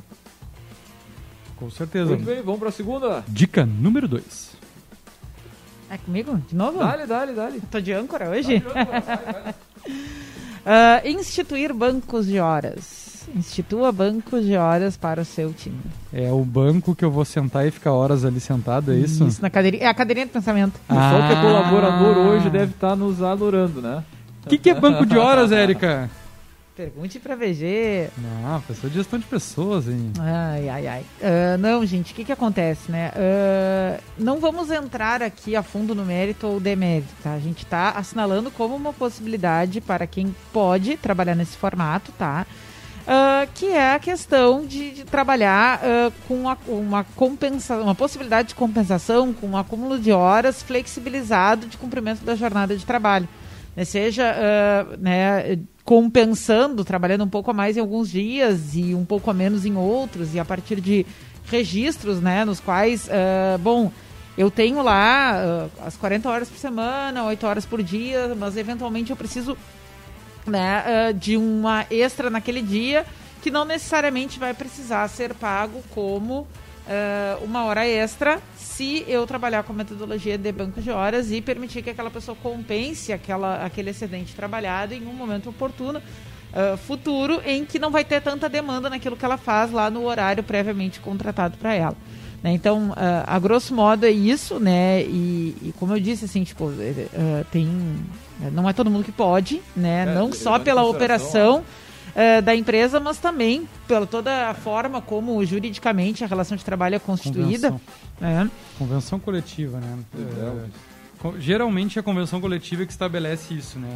Com 1.57 1.71
certeza. 1.71 2.11
Muito 2.11 2.25
bem, 2.25 2.43
vamos 2.43 2.59
para 2.59 2.71
a 2.71 2.73
segunda. 2.73 3.25
Dica 3.29 3.65
número 3.65 4.09
2. 4.09 4.53
É 5.91 5.99
comigo? 5.99 6.41
De 6.49 6.57
novo? 6.57 6.79
Dale, 6.79 7.07
dale, 7.07 7.33
dale. 7.33 7.63
Tô 7.71 7.81
de 7.81 7.93
âncora 7.93 8.31
hoje? 8.31 8.61
Tá 8.61 8.73
de 8.73 8.81
âncora, 8.81 9.01
vai, 9.01 9.33
vai. 9.33 11.05
uh, 11.05 11.07
instituir 11.19 11.73
bancos 11.73 12.27
de 12.27 12.41
horas. 12.41 13.02
Institua 13.35 13.91
bancos 13.91 14.45
de 14.45 14.57
horas 14.57 14.97
para 14.97 15.23
o 15.23 15.25
seu 15.25 15.53
time. 15.53 15.81
É 16.13 16.31
o 16.31 16.45
banco 16.45 16.95
que 16.95 17.05
eu 17.05 17.11
vou 17.11 17.25
sentar 17.25 17.67
e 17.67 17.71
ficar 17.71 17.93
horas 17.93 18.25
ali 18.25 18.41
sentado, 18.41 18.93
é 18.93 18.97
isso? 18.97 19.27
Isso, 19.27 19.41
na 19.41 19.49
cadeirinha. 19.49 19.85
É 19.85 19.87
a 19.87 19.95
cadeirinha 19.95 20.27
do 20.27 20.33
pensamento. 20.33 20.77
O 20.77 20.81
ah. 20.89 20.95
pessoal 20.95 21.29
que 21.29 21.35
é 21.35 21.41
colaborador 21.41 22.17
hoje 22.19 22.51
deve 22.51 22.73
estar 22.73 22.91
tá 22.91 22.97
nos 22.97 23.23
adorando, 23.23 23.81
né? 23.81 24.05
O 24.45 24.49
que, 24.49 24.59
que 24.59 24.71
é 24.71 24.75
banco 24.75 25.07
de 25.07 25.17
horas, 25.17 25.53
Érica? 25.53 26.11
Pergunte 26.75 27.19
pra 27.21 27.37
VG. 27.37 28.09
Não, 28.17 28.61
pessoa 28.63 28.91
de 28.91 28.97
gestão 28.97 29.19
de 29.19 29.27
pessoas, 29.27 29.87
hein? 29.87 30.11
Ai, 30.19 30.69
ai, 30.71 30.87
ai. 30.87 31.05
Uh, 31.21 31.59
não, 31.59 31.85
gente, 31.85 32.13
o 32.13 32.15
que 32.15 32.25
que 32.25 32.33
acontece, 32.33 32.91
né? 32.91 33.13
Uh, 33.15 34.03
não 34.17 34.41
vamos 34.41 34.71
entrar 34.71 35.23
aqui 35.23 35.55
a 35.55 35.63
fundo 35.63 35.95
no 35.95 36.03
mérito 36.03 36.47
ou 36.47 36.59
demérito, 36.59 37.13
tá? 37.23 37.35
A 37.35 37.39
gente 37.39 37.67
tá 37.67 37.91
assinalando 37.91 38.51
como 38.51 38.75
uma 38.75 38.93
possibilidade 38.93 39.83
para 39.83 40.07
quem 40.07 40.35
pode 40.51 40.97
trabalhar 40.97 41.35
nesse 41.35 41.59
formato, 41.59 42.11
tá? 42.13 42.47
Uh, 43.03 43.51
que 43.55 43.67
é 43.67 43.95
a 43.95 43.99
questão 43.99 44.65
de, 44.65 44.93
de 44.93 45.05
trabalhar 45.05 45.81
uh, 45.81 46.13
com 46.29 46.45
uma 46.69 47.03
compensação, 47.17 47.83
uma 47.83 47.97
possibilidade 47.97 48.51
de 48.51 48.55
compensação 48.55 49.33
com 49.33 49.49
um 49.49 49.57
acúmulo 49.57 49.99
de 49.99 50.13
horas 50.13 50.63
flexibilizado 50.63 51.67
de 51.67 51.77
cumprimento 51.77 52.25
da 52.25 52.37
jornada 52.37 52.77
de 52.77 52.87
trabalho. 52.87 53.29
Né? 53.75 53.85
Seja 53.85 54.33
uh, 54.33 54.97
né, 55.03 55.59
compensando, 55.85 56.85
trabalhando 56.85 57.25
um 57.25 57.29
pouco 57.29 57.51
a 57.51 57.55
mais 57.55 57.77
em 57.77 57.81
alguns 57.81 58.09
dias 58.09 58.77
e 58.77 58.95
um 58.95 59.05
pouco 59.05 59.29
a 59.29 59.35
menos 59.35 59.67
em 59.67 59.77
outros, 59.77 60.33
e 60.33 60.39
a 60.39 60.45
partir 60.45 60.81
de 60.81 61.05
registros 61.47 62.21
né, 62.21 62.45
nos 62.45 62.61
quais, 62.61 63.09
bom, 63.61 63.91
eu 64.39 64.49
tenho 64.49 64.81
lá 64.81 65.69
as 65.85 65.97
40 65.97 66.29
horas 66.29 66.49
por 66.49 66.57
semana, 66.57 67.25
8 67.25 67.47
horas 67.47 67.67
por 67.67 67.83
dia, 67.83 68.33
mas 68.39 68.57
eventualmente 68.57 69.11
eu 69.11 69.17
preciso 69.17 69.59
né, 70.47 70.85
uh, 71.11 71.15
de 71.15 71.37
uma 71.37 71.87
extra 71.91 72.31
naquele 72.31 72.63
dia, 72.63 73.07
que 73.41 73.51
não 73.51 73.65
necessariamente 73.65 74.39
vai 74.39 74.55
precisar 74.55 75.07
ser 75.09 75.35
pago 75.35 75.83
como 75.91 76.41
uh, 76.41 77.45
uma 77.45 77.65
hora 77.65 77.87
extra 77.87 78.41
se 78.57 79.05
eu 79.07 79.27
trabalhar 79.27 79.63
com 79.65 79.73
metodologia 79.73 80.39
de 80.39 80.53
banco 80.53 80.81
de 80.81 80.91
horas 80.91 81.31
e 81.31 81.41
permitir 81.41 81.83
que 81.83 81.91
aquela 81.91 82.11
pessoa 82.11 82.37
compense 82.41 83.13
aquela, 83.13 83.65
aquele 83.65 83.91
excedente 83.91 84.35
trabalhado 84.35 84.95
em 84.95 85.07
um 85.07 85.13
momento 85.13 85.51
oportuno. 85.51 86.01
Uh, 86.53 86.77
futuro 86.77 87.41
em 87.47 87.65
que 87.65 87.79
não 87.79 87.91
vai 87.91 88.05
ter 88.05 88.21
tanta 88.21 88.47
demanda 88.47 88.91
naquilo 88.91 89.17
que 89.17 89.25
ela 89.25 89.39
faz 89.39 89.73
lá 89.73 89.89
no 89.89 90.05
horário 90.05 90.43
previamente 90.43 91.01
contratado 91.01 91.57
para 91.57 91.75
ela. 91.75 91.97
Né? 92.43 92.53
Então, 92.53 92.91
uh, 92.91 93.25
a 93.27 93.39
grosso 93.39 93.75
modo 93.75 94.05
é 94.05 94.11
isso, 94.11 94.61
né? 94.61 95.03
E, 95.03 95.57
e 95.63 95.75
como 95.79 95.95
eu 95.95 96.01
disse, 96.01 96.27
assim, 96.27 96.45
tipo, 96.45 96.71
tem 97.51 97.67
não 98.51 98.69
é 98.69 98.73
todo 98.73 98.91
mundo 98.91 99.05
que 99.05 99.13
pode, 99.13 99.63
né? 99.77 100.03
É, 100.03 100.15
não 100.15 100.33
só 100.33 100.59
pela 100.59 100.83
operação 100.85 101.65
é, 102.15 102.41
da 102.41 102.55
empresa, 102.55 103.01
mas 103.01 103.19
também 103.19 103.69
pela 103.87 104.07
toda 104.07 104.51
a 104.51 104.55
forma 104.55 105.01
como 105.01 105.45
juridicamente 105.45 106.25
a 106.25 106.27
relação 106.27 106.57
de 106.57 106.65
trabalho 106.65 106.97
é 106.97 106.99
constituída. 106.99 107.71
Convenção, 107.71 107.81
é. 108.21 108.49
convenção 108.79 109.19
coletiva, 109.19 109.79
né? 109.79 109.99
É, 110.15 110.93
geralmente 111.39 111.99
é 111.99 112.01
a 112.01 112.03
convenção 112.03 112.41
coletiva 112.41 112.85
que 112.85 112.93
estabelece 112.93 113.55
isso, 113.55 113.79
né? 113.79 113.89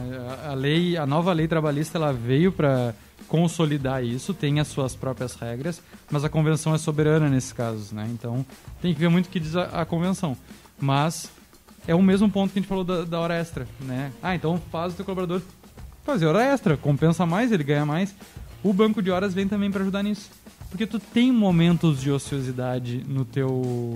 A, 0.44 0.50
a 0.50 0.54
lei, 0.54 0.96
a 0.96 1.06
nova 1.06 1.32
lei 1.32 1.48
trabalhista, 1.48 1.98
ela 1.98 2.12
veio 2.12 2.52
para 2.52 2.94
consolidar 3.28 4.04
isso, 4.04 4.32
tem 4.32 4.60
as 4.60 4.68
suas 4.68 4.94
próprias 4.94 5.34
regras, 5.34 5.82
mas 6.10 6.24
a 6.24 6.28
convenção 6.28 6.74
é 6.74 6.78
soberana 6.78 7.28
nesses 7.28 7.52
casos, 7.52 7.92
né? 7.92 8.08
Então 8.12 8.46
tem 8.80 8.94
que 8.94 9.00
ver 9.00 9.08
muito 9.08 9.26
o 9.26 9.28
que 9.28 9.40
diz 9.40 9.56
a, 9.56 9.64
a 9.82 9.84
convenção. 9.84 10.36
Mas 10.78 11.30
é 11.86 11.94
o 11.94 12.02
mesmo 12.02 12.30
ponto 12.30 12.52
que 12.52 12.58
a 12.58 12.62
gente 12.62 12.68
falou 12.68 12.84
da, 12.84 13.04
da 13.04 13.20
hora 13.20 13.34
extra, 13.34 13.66
né? 13.80 14.12
Ah, 14.22 14.34
então 14.34 14.60
faz 14.70 14.92
o 14.92 14.96
teu 14.96 15.04
colaborador 15.04 15.40
fazer 16.06 16.26
hora 16.26 16.42
extra, 16.42 16.76
compensa 16.76 17.26
mais, 17.26 17.50
ele 17.50 17.64
ganha 17.64 17.84
mais. 17.84 18.14
O 18.62 18.72
banco 18.72 19.02
de 19.02 19.10
horas 19.10 19.34
vem 19.34 19.48
também 19.48 19.70
para 19.70 19.82
ajudar 19.82 20.04
nisso. 20.04 20.30
Porque 20.70 20.86
tu 20.86 21.00
tem 21.00 21.32
momentos 21.32 22.00
de 22.00 22.10
ociosidade 22.10 23.04
no 23.08 23.24
teu 23.24 23.92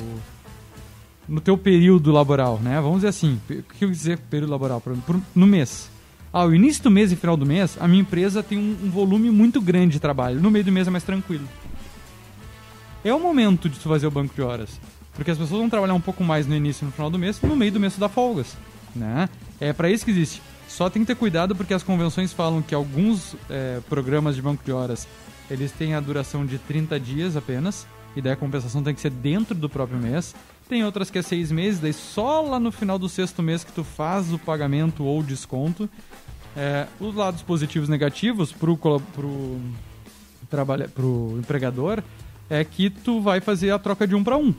no 1.28 1.40
teu 1.40 1.56
período 1.56 2.10
laboral, 2.10 2.58
né? 2.58 2.80
Vamos 2.80 2.96
dizer 2.96 3.08
assim, 3.08 3.40
o 3.48 3.62
que 3.62 3.84
eu 3.84 3.90
dizer 3.90 4.18
período 4.18 4.50
laboral? 4.50 4.80
Por, 4.80 4.96
por, 4.98 5.20
no 5.32 5.46
mês. 5.46 5.88
Ao 6.32 6.52
início 6.52 6.82
do 6.82 6.90
mês 6.90 7.12
e 7.12 7.16
final 7.16 7.36
do 7.36 7.46
mês, 7.46 7.76
a 7.80 7.86
minha 7.86 8.00
empresa 8.00 8.42
tem 8.42 8.58
um, 8.58 8.76
um, 8.84 8.90
volume 8.90 9.30
muito 9.30 9.60
grande 9.60 9.92
de 9.92 10.00
trabalho. 10.00 10.40
No 10.40 10.50
meio 10.50 10.64
do 10.64 10.72
mês 10.72 10.88
é 10.88 10.90
mais 10.90 11.04
tranquilo. 11.04 11.46
É 13.04 13.14
o 13.14 13.20
momento 13.20 13.68
de 13.68 13.78
tu 13.78 13.88
fazer 13.88 14.08
o 14.08 14.10
banco 14.10 14.34
de 14.34 14.42
horas. 14.42 14.80
Porque 15.14 15.30
as 15.30 15.38
pessoas 15.38 15.60
vão 15.60 15.68
trabalhar 15.68 15.94
um 15.94 16.00
pouco 16.00 16.22
mais 16.24 16.46
no 16.46 16.54
início 16.54 16.84
e 16.84 16.86
no 16.86 16.92
final 16.92 17.10
do 17.10 17.18
mês, 17.18 17.40
no 17.42 17.56
meio 17.56 17.72
do 17.72 17.80
mês 17.80 17.96
dá 17.98 18.08
folgas. 18.08 18.56
Né? 18.94 19.28
É 19.60 19.72
para 19.72 19.90
isso 19.90 20.04
que 20.04 20.10
existe. 20.10 20.42
Só 20.68 20.88
tem 20.88 21.02
que 21.02 21.06
ter 21.06 21.16
cuidado 21.16 21.54
porque 21.54 21.74
as 21.74 21.82
convenções 21.82 22.32
falam 22.32 22.62
que 22.62 22.74
alguns 22.74 23.34
é, 23.48 23.80
programas 23.88 24.36
de 24.36 24.42
banco 24.42 24.64
de 24.64 24.72
horas 24.72 25.06
eles 25.50 25.72
têm 25.72 25.94
a 25.94 26.00
duração 26.00 26.46
de 26.46 26.58
30 26.58 26.98
dias 27.00 27.36
apenas, 27.36 27.86
e 28.14 28.22
daí 28.22 28.32
a 28.32 28.36
compensação 28.36 28.82
tem 28.82 28.94
que 28.94 29.00
ser 29.00 29.10
dentro 29.10 29.54
do 29.54 29.68
próprio 29.68 29.98
mês. 29.98 30.34
Tem 30.68 30.84
outras 30.84 31.10
que 31.10 31.18
é 31.18 31.22
seis 31.22 31.50
meses, 31.50 31.80
daí 31.80 31.92
só 31.92 32.40
lá 32.40 32.60
no 32.60 32.70
final 32.70 32.98
do 32.98 33.08
sexto 33.08 33.42
mês 33.42 33.64
que 33.64 33.72
tu 33.72 33.82
faz 33.82 34.32
o 34.32 34.38
pagamento 34.38 35.04
ou 35.04 35.22
desconto. 35.22 35.90
É, 36.56 36.86
os 37.00 37.14
lados 37.14 37.42
positivos 37.42 37.88
e 37.88 37.90
negativos 37.90 38.52
pro, 38.52 38.76
pro, 38.76 39.60
trabalha, 40.48 40.88
pro 40.88 41.36
empregador 41.38 42.02
é 42.48 42.64
que 42.64 42.90
tu 42.90 43.20
vai 43.20 43.40
fazer 43.40 43.70
a 43.70 43.78
troca 43.78 44.06
de 44.06 44.14
um 44.14 44.22
para 44.22 44.36
um 44.36 44.54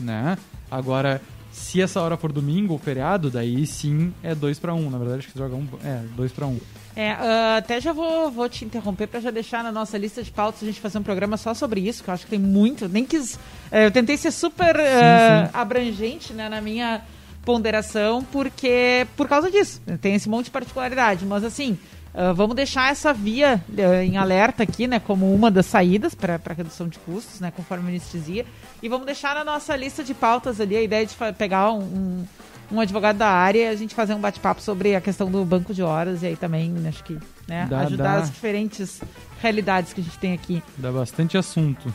né? 0.00 0.38
Agora, 0.70 1.20
se 1.54 1.80
essa 1.80 2.00
hora 2.00 2.16
for 2.16 2.32
domingo 2.32 2.72
ou 2.72 2.78
feriado, 2.78 3.30
daí 3.30 3.64
sim 3.66 4.12
é 4.22 4.34
2 4.34 4.58
para 4.58 4.74
1. 4.74 4.78
Um. 4.78 4.90
Na 4.90 4.98
verdade, 4.98 5.20
acho 5.20 5.32
que 5.32 5.38
joga 5.38 5.54
um. 5.54 5.66
É, 5.84 6.02
2 6.16 6.32
para 6.32 6.46
1. 6.46 6.50
Um. 6.50 6.60
É, 6.96 7.12
uh, 7.12 7.58
até 7.58 7.80
já 7.80 7.92
vou, 7.92 8.30
vou 8.30 8.48
te 8.48 8.64
interromper 8.64 9.06
para 9.06 9.20
já 9.20 9.30
deixar 9.30 9.62
na 9.62 9.70
nossa 9.70 9.96
lista 9.96 10.22
de 10.22 10.30
pautas 10.30 10.62
a 10.62 10.66
gente 10.66 10.80
fazer 10.80 10.98
um 10.98 11.02
programa 11.02 11.36
só 11.36 11.54
sobre 11.54 11.80
isso, 11.80 12.02
que 12.02 12.10
eu 12.10 12.14
acho 12.14 12.24
que 12.24 12.30
tem 12.30 12.38
muito. 12.38 12.88
Nem 12.88 13.04
quis. 13.04 13.34
Uh, 13.34 13.86
eu 13.86 13.90
tentei 13.90 14.16
ser 14.16 14.32
super 14.32 14.76
sim, 14.76 14.82
uh, 14.82 15.46
sim. 15.46 15.50
abrangente 15.52 16.32
né, 16.32 16.48
na 16.48 16.60
minha 16.60 17.02
ponderação, 17.44 18.24
porque 18.24 19.06
por 19.16 19.28
causa 19.28 19.50
disso. 19.50 19.80
Tem 20.00 20.14
esse 20.14 20.28
monte 20.28 20.46
de 20.46 20.50
particularidade. 20.50 21.24
Mas 21.24 21.44
assim, 21.44 21.78
uh, 22.14 22.34
vamos 22.34 22.54
deixar 22.56 22.90
essa 22.90 23.12
via 23.12 23.62
uh, 23.68 24.02
em 24.02 24.16
alerta 24.16 24.62
aqui, 24.62 24.86
né? 24.86 24.98
Como 25.00 25.32
uma 25.34 25.50
das 25.50 25.66
saídas 25.66 26.14
para 26.14 26.38
redução 26.56 26.88
de 26.88 26.98
custos, 27.00 27.40
né? 27.40 27.52
Conforme 27.54 27.84
a 27.84 27.86
ministra 27.86 28.18
dizia. 28.18 28.46
E 28.82 28.88
vamos 28.88 29.06
deixar 29.06 29.34
na 29.34 29.44
nossa 29.44 29.74
lista 29.76 30.02
de 30.04 30.14
pautas 30.14 30.60
ali 30.60 30.76
a 30.76 30.82
ideia 30.82 31.04
de 31.06 31.14
pegar 31.36 31.72
um, 31.72 31.80
um, 31.82 32.24
um 32.72 32.80
advogado 32.80 33.16
da 33.16 33.28
área 33.28 33.58
e 33.60 33.68
a 33.68 33.76
gente 33.76 33.94
fazer 33.94 34.14
um 34.14 34.20
bate-papo 34.20 34.60
sobre 34.62 34.94
a 34.94 35.00
questão 35.00 35.30
do 35.30 35.44
banco 35.44 35.72
de 35.74 35.82
horas 35.82 36.22
e 36.22 36.26
aí 36.26 36.36
também 36.36 36.72
acho 36.88 37.02
que 37.04 37.18
né, 37.46 37.66
Dá- 37.68 37.80
ajudar 37.80 38.04
dá. 38.16 38.22
as 38.22 38.30
diferentes 38.30 39.00
realidades 39.40 39.92
que 39.92 40.00
a 40.00 40.04
gente 40.04 40.18
tem 40.18 40.32
aqui. 40.32 40.62
Dá 40.78 40.90
bastante 40.90 41.36
assunto. 41.36 41.92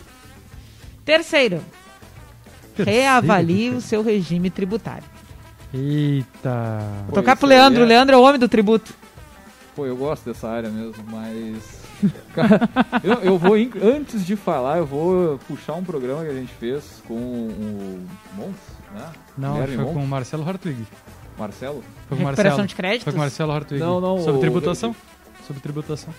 Terceiro, 1.03 1.60
Terceiro, 2.75 2.99
reavalie 3.01 3.71
o 3.71 3.82
seu 3.82 4.03
regime 4.03 4.49
tributário. 4.49 5.03
Eita. 5.73 6.79
Pô, 7.08 7.15
Tocar 7.15 7.36
pro 7.36 7.47
Leandro, 7.47 7.82
é- 7.82 7.86
o 7.86 7.88
Leandro 7.88 8.15
é 8.15 8.17
o 8.17 8.21
homem 8.21 8.39
do 8.39 8.47
tributo. 8.47 8.93
Pô, 9.79 9.85
eu 9.85 9.95
gosto 9.95 10.25
dessa 10.25 10.49
área 10.49 10.69
mesmo, 10.69 11.01
mas. 11.09 11.79
Cara, 12.35 12.69
eu, 13.01 13.13
eu 13.21 13.37
vou. 13.37 13.53
Antes 13.81 14.25
de 14.25 14.35
falar, 14.35 14.77
eu 14.79 14.85
vou 14.85 15.37
puxar 15.47 15.75
um 15.75 15.83
programa 15.85 16.21
que 16.25 16.29
a 16.31 16.33
gente 16.33 16.51
fez 16.55 17.01
com 17.07 17.13
o 17.13 18.05
Mons, 18.35 18.55
né? 18.93 19.09
Não, 19.37 19.53
Guilherme 19.53 19.75
foi 19.77 19.85
Mons, 19.85 19.93
com 19.93 20.03
o 20.03 20.07
Marcelo 20.07 20.49
Hartwig. 20.49 20.85
Marcelo. 21.37 21.81
Foi 22.09 22.17
com 22.17 22.23
Recuperação 22.25 22.57
Marcelo. 22.57 22.67
de 22.67 22.75
créditos? 22.75 23.03
Foi 23.05 23.13
com 23.13 23.19
o 23.19 23.21
Marcelo 23.21 23.51
Hartwig. 23.53 23.81
Não, 23.81 24.01
não, 24.01 24.17
Sobre 24.19 24.33
o- 24.35 24.39
tributação. 24.41 24.93
Sobre 25.47 25.61
tributação. 25.61 26.13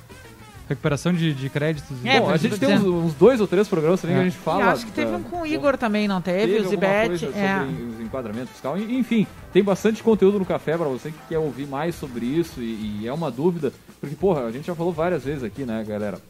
Recuperação 0.71 1.13
de, 1.13 1.35
de 1.35 1.51
créditos. 1.51 1.97
É, 2.05 2.21
Bom, 2.21 2.31
a 2.31 2.37
gente 2.37 2.57
tem 2.57 2.73
uns, 2.77 2.85
uns 2.85 3.15
dois 3.15 3.41
ou 3.41 3.49
três 3.49 3.67
programas 3.67 4.01
também 4.01 4.17
É. 4.17 4.21
que 4.21 4.27
a 4.27 4.31
gente 4.31 4.39
fala. 4.41 4.61
e 4.61 4.69
acho 4.69 4.87
que 4.87 4.93
teve 4.93 5.11
um 5.11 5.21
com 5.23 5.43
o 5.43 5.47
Igor 5.47 5.77
também, 5.77 6.07
não 6.07 6.23
teve? 6.23 6.59
o 6.61 6.69
Zibete. 6.69 7.09
coisa 7.09 7.27
sobre 7.27 7.41
É. 7.41 7.61
os 7.93 8.01
enquadramentos 8.01 8.51
fiscal. 8.53 8.79
Enfim, 8.79 9.27
tem 9.53 9.65
bastante 9.65 10.01
conteúdo 10.01 10.39
no 10.39 10.45
café 10.47 10.77
pra 10.79 10.87
você 10.87 11.11
que 11.11 11.19
quer 11.29 11.39
ouvir 11.39 11.67
mais 11.67 11.97
sobre 11.97 12.25
isso 12.25 12.61
e, 12.61 13.01
e 13.03 13.09
é 13.09 13.13
uma 13.13 13.33
dúvida, 13.33 13.73
porque 14.01 14.15
porra, 14.15 14.45
a 14.47 14.53
gente 14.53 14.67
já 14.69 14.75
falou 14.77 14.93
várias 14.93 15.25
vezes 15.25 15.43
aqui, 15.43 15.65
né, 15.65 15.85
galera? 15.87 16.21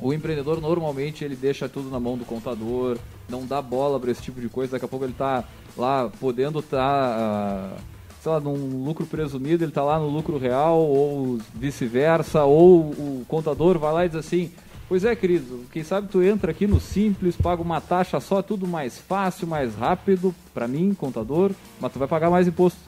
O 0.00 0.14
empreendedor 0.14 0.58
normalmente 0.58 1.22
ele 1.22 1.36
deixa 1.36 1.68
tudo 1.68 1.90
na 1.90 2.00
mão 2.00 2.16
do 2.16 2.24
contador, 2.24 2.96
não 3.28 3.44
dá 3.44 3.60
bola 3.60 4.00
pra 4.00 4.10
esse 4.10 4.22
tipo 4.22 4.40
de 4.40 4.48
coisa, 4.48 4.72
daqui 4.72 4.86
a 4.86 4.88
pouco 4.88 5.04
ele 5.04 5.12
tá 5.12 5.44
lá 5.76 6.10
podendo 6.18 6.62
tá, 6.62 6.80
ah, 6.82 7.76
sei 8.22 8.32
lá, 8.32 8.40
num 8.40 8.84
lucro 8.84 9.06
presumido, 9.06 9.64
ele 9.64 9.72
tá 9.72 9.82
lá 9.82 9.98
no 9.98 10.08
lucro 10.08 10.36
real 10.38 10.78
ou 10.78 11.38
vice-versa, 11.54 12.44
ou 12.44 12.80
o 12.80 13.24
contador 13.28 13.78
vai 13.78 13.92
lá 13.92 14.04
e 14.06 14.08
diz 14.08 14.18
assim: 14.18 14.50
Pois 14.88 15.04
é, 15.04 15.14
querido, 15.14 15.60
quem 15.72 15.82
sabe 15.84 16.08
tu 16.08 16.22
entra 16.22 16.50
aqui 16.50 16.66
no 16.66 16.80
Simples, 16.80 17.36
paga 17.36 17.62
uma 17.62 17.80
taxa 17.80 18.18
só, 18.20 18.42
tudo 18.42 18.66
mais 18.66 18.98
fácil, 18.98 19.46
mais 19.46 19.74
rápido, 19.74 20.34
pra 20.52 20.66
mim, 20.68 20.92
contador, 20.94 21.52
mas 21.80 21.92
tu 21.92 21.98
vai 21.98 22.08
pagar 22.08 22.28
mais 22.30 22.46
imposto, 22.48 22.78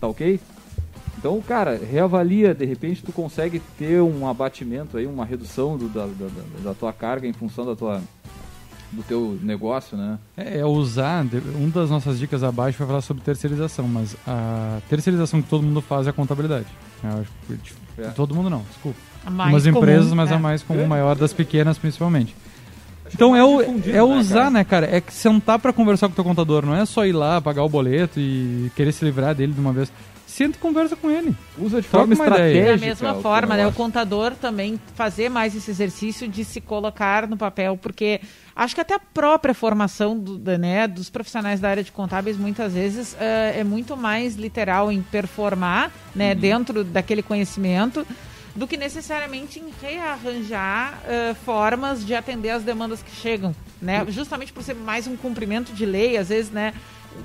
tá 0.00 0.06
ok? 0.06 0.38
Então, 1.18 1.40
cara, 1.40 1.74
reavalia, 1.76 2.54
de 2.54 2.64
repente 2.64 3.02
tu 3.02 3.12
consegue 3.12 3.60
ter 3.76 4.00
um 4.00 4.28
abatimento 4.28 4.96
aí, 4.96 5.04
uma 5.06 5.24
redução 5.24 5.76
do- 5.76 5.88
da, 5.88 6.06
da- 6.06 6.62
da 6.62 6.74
tua 6.74 6.92
carga 6.92 7.26
em 7.26 7.32
função 7.32 7.66
da 7.66 7.74
tua, 7.74 8.00
do 8.92 9.02
teu 9.02 9.38
negócio, 9.42 9.96
né? 9.96 10.18
É, 10.36 10.58
é 10.60 10.64
usar. 10.64 11.24
de- 11.24 11.36
Um 11.56 11.68
das 11.68 11.90
nossas 11.90 12.18
dicas 12.18 12.42
abaixo 12.42 12.78
vai 12.78 12.86
falar 12.86 13.00
sobre 13.00 13.22
terceirização, 13.22 13.86
mas 13.86 14.16
a 14.26 14.78
terceirização 14.88 15.42
que 15.42 15.48
todo 15.48 15.62
mundo 15.62 15.80
faz 15.80 16.06
é 16.06 16.10
a 16.10 16.12
contabilidade. 16.12 16.66
Eu 17.04 17.10
acho 17.20 17.30
que, 17.46 17.56
tipo, 17.58 17.78
É. 17.98 18.10
Todo 18.10 18.32
mundo 18.34 18.48
não, 18.48 18.62
desculpa. 18.68 18.96
A 19.26 19.30
mais 19.30 19.52
Umas 19.52 19.64
comum, 19.64 19.78
empresas, 19.78 20.12
mas 20.12 20.30
é. 20.30 20.34
a 20.34 20.38
mais 20.38 20.62
comum, 20.62 20.76
Grande. 20.78 20.90
maior 20.90 21.16
das 21.16 21.32
pequenas 21.32 21.76
principalmente. 21.76 22.34
Então 23.12 23.34
é, 23.34 23.40
mais 23.42 23.50
o, 23.68 23.88
é 23.88 23.92
né, 23.92 24.02
usar, 24.02 24.34
cara? 24.34 24.50
né, 24.50 24.64
cara? 24.64 24.96
É 24.96 25.00
que 25.00 25.12
sentar 25.12 25.58
pra 25.58 25.72
conversar 25.72 26.06
com 26.08 26.12
o 26.12 26.14
teu 26.14 26.22
contador, 26.24 26.64
não 26.64 26.74
é 26.74 26.84
só 26.86 27.04
ir 27.06 27.12
lá, 27.12 27.40
pagar 27.40 27.64
o 27.64 27.68
boleto 27.68 28.20
e 28.20 28.70
querer 28.76 28.92
se 28.92 29.04
livrar 29.04 29.34
dele 29.34 29.52
de 29.52 29.60
uma 29.60 29.72
vez. 29.72 29.90
Senta 30.26 30.56
e 30.58 30.60
conversa 30.60 30.94
com 30.94 31.10
ele. 31.10 31.34
Usa 31.58 31.80
de 31.80 31.88
Troca 31.88 32.06
forma 32.06 32.14
uma 32.14 32.24
estratégica. 32.24 32.76
Da 32.76 32.86
mesma 32.86 33.14
forma, 33.14 33.56
né? 33.56 33.66
O 33.66 33.72
contador 33.72 34.32
também 34.40 34.78
fazer 34.94 35.28
mais 35.30 35.56
esse 35.56 35.70
exercício 35.70 36.28
de 36.28 36.44
se 36.44 36.60
colocar 36.60 37.26
no 37.26 37.36
papel, 37.36 37.76
porque 37.78 38.20
acho 38.58 38.74
que 38.74 38.80
até 38.80 38.94
a 38.94 38.98
própria 38.98 39.54
formação 39.54 40.18
do, 40.18 40.38
né, 40.58 40.86
dos 40.88 41.08
profissionais 41.08 41.60
da 41.60 41.70
área 41.70 41.82
de 41.84 41.92
contábeis 41.92 42.36
muitas 42.36 42.72
vezes 42.74 43.16
eh, 43.18 43.54
é 43.60 43.64
muito 43.64 43.96
mais 43.96 44.34
literal 44.34 44.90
em 44.90 45.00
performar 45.00 45.90
né, 46.14 46.32
Uhum. 46.34 46.38
dentro 46.40 46.84
daquele 46.84 47.22
conhecimento 47.22 48.04
do 48.56 48.66
que 48.66 48.76
necessariamente 48.76 49.60
em 49.60 49.72
rearranjar 49.80 50.98
eh, 51.06 51.34
formas 51.44 52.04
de 52.04 52.14
atender 52.14 52.50
as 52.50 52.64
demandas 52.64 53.00
que 53.02 53.14
chegam, 53.14 53.54
né? 53.80 54.04
Justamente 54.08 54.52
por 54.52 54.64
ser 54.64 54.74
mais 54.74 55.06
um 55.06 55.16
cumprimento 55.16 55.72
de 55.72 55.86
lei, 55.86 56.16
às 56.16 56.28
vezes, 56.28 56.50
né? 56.50 56.74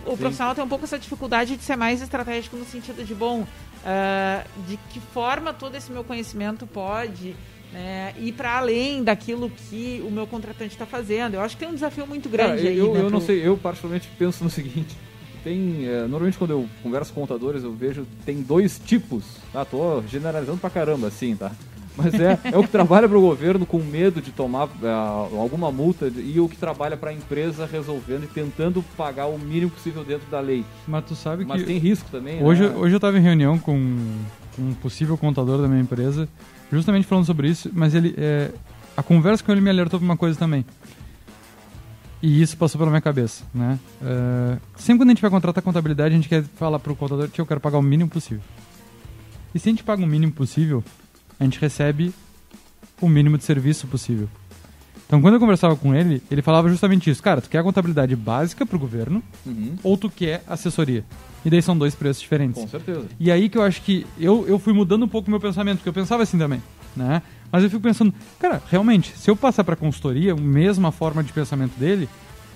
O 0.06 0.12
Sim. 0.12 0.18
profissional 0.18 0.54
tem 0.54 0.64
um 0.64 0.68
pouco 0.68 0.86
essa 0.86 1.00
dificuldade 1.00 1.58
de 1.58 1.64
ser 1.64 1.76
mais 1.76 2.02
estratégico 2.02 2.56
no 2.56 2.66
sentido 2.66 3.04
de, 3.04 3.14
bom, 3.16 3.46
ah, 3.86 4.44
de 4.68 4.78
que 4.92 5.00
forma 5.00 5.52
todo 5.54 5.76
esse 5.76 5.92
meu 5.92 6.04
conhecimento 6.04 6.66
pode 6.68 7.36
né, 7.74 8.14
ir 8.20 8.32
para 8.34 8.58
além 8.58 9.04
daquilo 9.04 9.50
que 9.50 10.02
o 10.08 10.12
meu 10.12 10.28
contratante 10.28 10.74
está 10.74 10.86
fazendo. 10.86 11.34
Eu 11.34 11.42
acho 11.42 11.56
que 11.58 11.62
tem 11.62 11.70
um 11.70 11.74
desafio 11.74 12.06
muito 12.08 12.30
grande 12.30 12.58
Cara, 12.58 12.70
aí. 12.70 12.78
eu, 12.78 12.94
né, 12.94 13.00
eu 13.00 13.04
não 13.04 13.10
pro- 13.20 13.22
sei, 13.22 13.46
eu 13.46 13.58
particularmente 13.58 14.08
penso 14.18 14.44
no 14.44 14.50
seguinte. 14.50 14.96
Tem, 15.44 15.86
é, 15.88 16.02
normalmente 16.02 16.38
quando 16.38 16.52
eu 16.52 16.70
converso 16.82 17.12
com 17.12 17.20
contadores, 17.22 17.64
eu 17.64 17.74
vejo 17.74 18.06
tem 18.26 18.42
dois 18.42 18.80
tipos. 18.86 19.26
Tá? 19.52 19.66
Tô 19.66 20.02
generalizando 20.08 20.58
pra 20.60 20.70
caramba, 20.70 21.08
assim, 21.08 21.36
tá? 21.36 21.52
Mas 21.96 22.14
é, 22.16 22.40
é 22.52 22.58
o 22.58 22.64
que 22.64 22.70
trabalha 22.70 23.08
para 23.08 23.18
o 23.18 23.22
governo 23.22 23.66
com 23.68 23.78
medo 23.78 24.20
de 24.22 24.32
tomar 24.32 24.68
é, 24.82 24.90
alguma 25.38 25.72
multa 25.72 26.12
e 26.16 26.40
o 26.40 26.48
que 26.50 26.56
trabalha 26.58 26.98
para 26.98 27.12
a 27.12 27.14
empresa 27.14 27.68
resolvendo 27.72 28.24
e 28.24 28.28
tentando 28.28 28.84
pagar 28.98 29.28
o 29.28 29.38
mínimo 29.38 29.70
possível 29.70 30.04
dentro 30.04 30.26
da 30.32 30.40
lei. 30.40 30.66
Mas 30.88 31.06
tu 31.06 31.14
sabe 31.14 31.46
Mas 31.46 31.62
que 31.62 31.68
tem 31.68 31.78
risco 31.78 32.10
também, 32.10 32.42
hoje, 32.44 32.64
né? 32.68 32.76
hoje 32.76 32.96
eu 32.96 33.00
tava 33.00 33.18
em 33.20 33.22
reunião 33.22 33.60
com, 33.60 33.76
com 34.56 34.62
um 34.62 34.74
possível 34.74 35.16
contador 35.18 35.62
da 35.62 35.68
minha 35.68 35.82
empresa, 35.82 36.28
justamente 36.74 37.06
falando 37.06 37.26
sobre 37.26 37.50
isso, 37.50 37.70
mas 37.74 37.94
ele 37.94 38.14
é, 38.18 38.52
a 38.96 39.04
conversa 39.04 39.44
com 39.44 39.52
ele 39.52 39.62
me 39.62 39.70
alertou 39.70 40.00
pra 40.00 40.06
uma 40.06 40.18
coisa 40.18 40.38
também. 40.38 40.66
E 42.22 42.42
isso 42.42 42.56
passou 42.56 42.80
pela 42.80 42.90
minha 42.90 43.02
cabeça, 43.02 43.44
né? 43.54 43.78
É, 44.02 44.58
sempre 44.78 45.00
quando 45.00 45.10
a 45.10 45.14
gente 45.14 45.22
vai 45.22 45.30
contratar 45.30 45.62
contabilidade, 45.62 46.14
a 46.14 46.16
gente 46.16 46.30
quer 46.30 46.44
falar 46.56 46.80
pro 46.80 46.96
contador 46.96 47.28
que 47.28 47.42
eu 47.42 47.46
quero 47.46 47.60
pagar 47.60 47.78
o 47.78 47.82
mínimo 47.82 48.10
possível. 48.10 48.44
E 49.54 49.60
se 49.60 49.68
a 49.68 49.72
gente 49.72 49.84
paga 49.84 50.02
o 50.02 50.08
mínimo 50.08 50.32
possível, 50.32 50.84
a 51.40 51.44
gente 51.44 51.60
recebe 51.60 52.14
o 53.02 53.10
mínimo 53.10 53.38
de 53.38 53.44
serviço 53.44 53.88
possível. 53.88 54.30
Então, 55.06 55.22
quando 55.22 55.36
eu 55.36 55.40
conversava 55.40 55.76
com 55.76 55.94
ele, 55.94 56.24
ele 56.32 56.42
falava 56.42 56.70
justamente 56.70 57.10
isso. 57.10 57.22
Cara, 57.22 57.40
tu 57.42 57.50
quer 57.50 57.60
a 57.60 57.64
contabilidade 57.64 58.16
básica 58.16 58.66
pro 58.66 58.80
governo 58.80 59.22
Uhum, 59.46 59.76
ou 59.84 59.96
tu 59.98 60.10
quer 60.10 60.44
assessoria? 60.48 61.04
E 61.46 61.50
daí 61.50 61.62
são 61.62 61.78
dois 61.78 61.94
preços 61.94 62.22
diferentes. 62.22 62.62
com 62.62 62.68
certeza. 62.68 63.06
E 63.20 63.30
aí 63.30 63.50
que 63.50 63.58
eu 63.58 63.62
acho 63.62 63.82
que 63.82 64.08
eu, 64.20 64.48
eu 64.48 64.58
fui 64.58 64.74
mudando 64.74 65.04
um 65.04 65.08
pouco 65.08 65.28
o 65.28 65.32
meu 65.32 65.40
pensamento, 65.40 65.78
porque 65.80 65.90
eu 65.90 65.94
pensava 65.94 66.24
assim 66.24 66.38
também, 66.38 66.64
né? 66.96 67.22
Mas 67.52 67.64
eu 67.64 67.70
fico 67.70 67.82
pensando, 67.82 68.14
cara, 68.40 68.62
realmente, 68.72 69.14
se 69.18 69.30
eu 69.30 69.36
passar 69.36 69.64
pra 69.64 69.76
consultoria, 69.76 70.34
a 70.34 70.36
mesma 70.38 70.92
forma 70.92 71.22
de 71.24 71.32
pensamento 71.34 71.78
dele, 71.78 72.10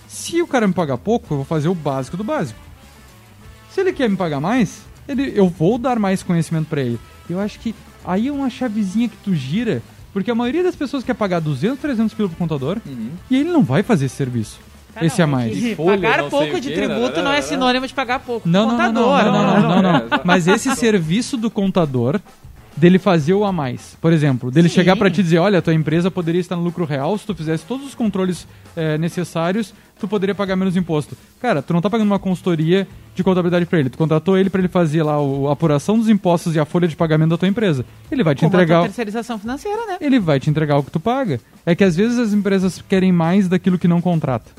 se 0.07 0.41
o 0.41 0.47
cara 0.47 0.65
me 0.67 0.73
pagar 0.73 0.97
pouco, 0.97 1.31
eu 1.33 1.37
vou 1.37 1.45
fazer 1.45 1.67
o 1.67 1.75
básico 1.75 2.15
do 2.17 2.23
básico. 2.23 2.59
Se 3.69 3.81
ele 3.81 3.93
quer 3.93 4.09
me 4.09 4.15
pagar 4.17 4.39
mais, 4.39 4.81
ele, 5.07 5.31
eu 5.35 5.47
vou 5.49 5.77
dar 5.77 5.99
mais 5.99 6.23
conhecimento 6.23 6.67
pra 6.67 6.81
ele. 6.81 6.99
Eu 7.29 7.39
acho 7.39 7.59
que 7.59 7.75
aí 8.05 8.29
é 8.29 8.31
uma 8.31 8.49
chavezinha 8.49 9.07
que 9.09 9.17
tu 9.17 9.35
gira, 9.35 9.83
porque 10.17 10.31
a 10.31 10.35
maioria 10.35 10.63
das 10.63 10.75
pessoas 10.75 11.03
quer 11.03 11.13
pagar 11.13 11.39
200, 11.39 11.79
300 11.79 12.11
pila 12.15 12.27
pro 12.27 12.37
contador, 12.37 12.77
Uhum. 12.87 13.09
e 13.29 13.35
ele 13.37 13.51
não 13.51 13.61
vai 13.61 13.83
fazer 13.83 14.05
esse 14.07 14.15
serviço. 14.15 14.59
Ah, 14.95 15.05
esse 15.05 15.21
a 15.21 15.27
mais. 15.27 15.53
que 15.53 15.59
De 15.61 15.75
folha, 15.75 15.91
pagar 16.01 16.23
pouco 16.27 16.59
de 16.59 16.73
tributo 16.73 17.21
não 17.21 17.31
é 17.31 17.35
né. 17.35 17.41
sinônimo 17.43 17.85
de 17.85 17.93
pagar 17.93 18.19
pouco. 18.19 18.49
Não, 18.49 18.65
não, 18.67 18.75
não, 18.75 18.91
não, 18.91 19.03
Contador, 19.03 19.23
não, 19.25 19.31
não, 19.31 19.53
né? 19.53 19.59
não, 19.61 19.69
não, 19.69 19.81
não. 19.83 19.89
É, 19.99 20.05
exato. 20.09 20.21
Mas 20.27 20.47
esse 20.47 20.75
serviço 20.75 21.37
do 21.37 21.51
contador 21.51 22.19
dele 22.77 22.99
fazer 22.99 23.33
o 23.33 23.43
a 23.43 23.51
mais. 23.51 23.97
Por 23.99 24.13
exemplo, 24.13 24.49
dele 24.51 24.69
Sim. 24.69 24.75
chegar 24.75 24.95
pra 24.95 25.09
te 25.09 25.21
dizer, 25.23 25.39
olha, 25.39 25.61
tua 25.61 25.73
empresa 25.73 26.09
poderia 26.11 26.39
estar 26.39 26.55
no 26.55 26.61
lucro 26.63 26.85
real 26.85 27.17
se 27.17 27.25
tu 27.25 27.33
fizesse 27.35 27.65
todos 27.65 27.85
os 27.85 27.95
controles 27.95 28.47
eh, 28.75 28.97
necessários, 28.99 29.73
tu 29.99 30.07
poderia 30.07 30.35
pagar 30.35 30.55
menos 30.55 30.77
imposto. 30.77 31.17
Cara, 31.41 31.61
tu 31.61 31.73
não 31.73 31.81
tá 31.81 31.89
pagando 31.89 32.07
uma 32.07 32.19
consultoria 32.19 32.87
de 33.15 33.23
contabilidade 33.23 33.65
pra 33.65 33.79
ele, 33.79 33.89
tu 33.89 33.97
contratou 33.97 34.37
ele 34.37 34.49
pra 34.49 34.59
ele 34.61 34.67
fazer 34.67 35.01
lá 35.01 35.19
o- 35.19 35.49
a 35.49 35.53
apuração 35.53 35.97
dos 35.97 36.07
impostos 36.07 36.55
e 36.55 36.59
a 36.59 36.65
folha 36.65 36.87
de 36.87 36.95
pagamento 36.95 37.31
da 37.31 37.37
tua 37.37 37.47
empresa. 37.47 37.83
Ele 38.11 38.23
vai 38.23 38.35
te 38.35 38.41
Como 38.41 38.55
a 38.55 38.61
entregar, 38.61 38.83
terceirização 38.83 39.39
financeira, 39.39 39.85
né? 39.87 39.97
ele 39.99 40.19
vai 40.19 40.39
te 40.39 40.49
entregar 40.49 40.77
o 40.77 40.83
que 40.83 40.91
tu 40.91 40.99
paga. 40.99 41.41
É 41.65 41.73
que 41.75 41.83
às 41.83 41.95
vezes 41.95 42.19
as 42.19 42.31
empresas 42.31 42.81
querem 42.87 43.11
mais 43.11 43.47
daquilo 43.47 43.79
que 43.79 43.87
não 43.87 43.99
contrata. 43.99 44.51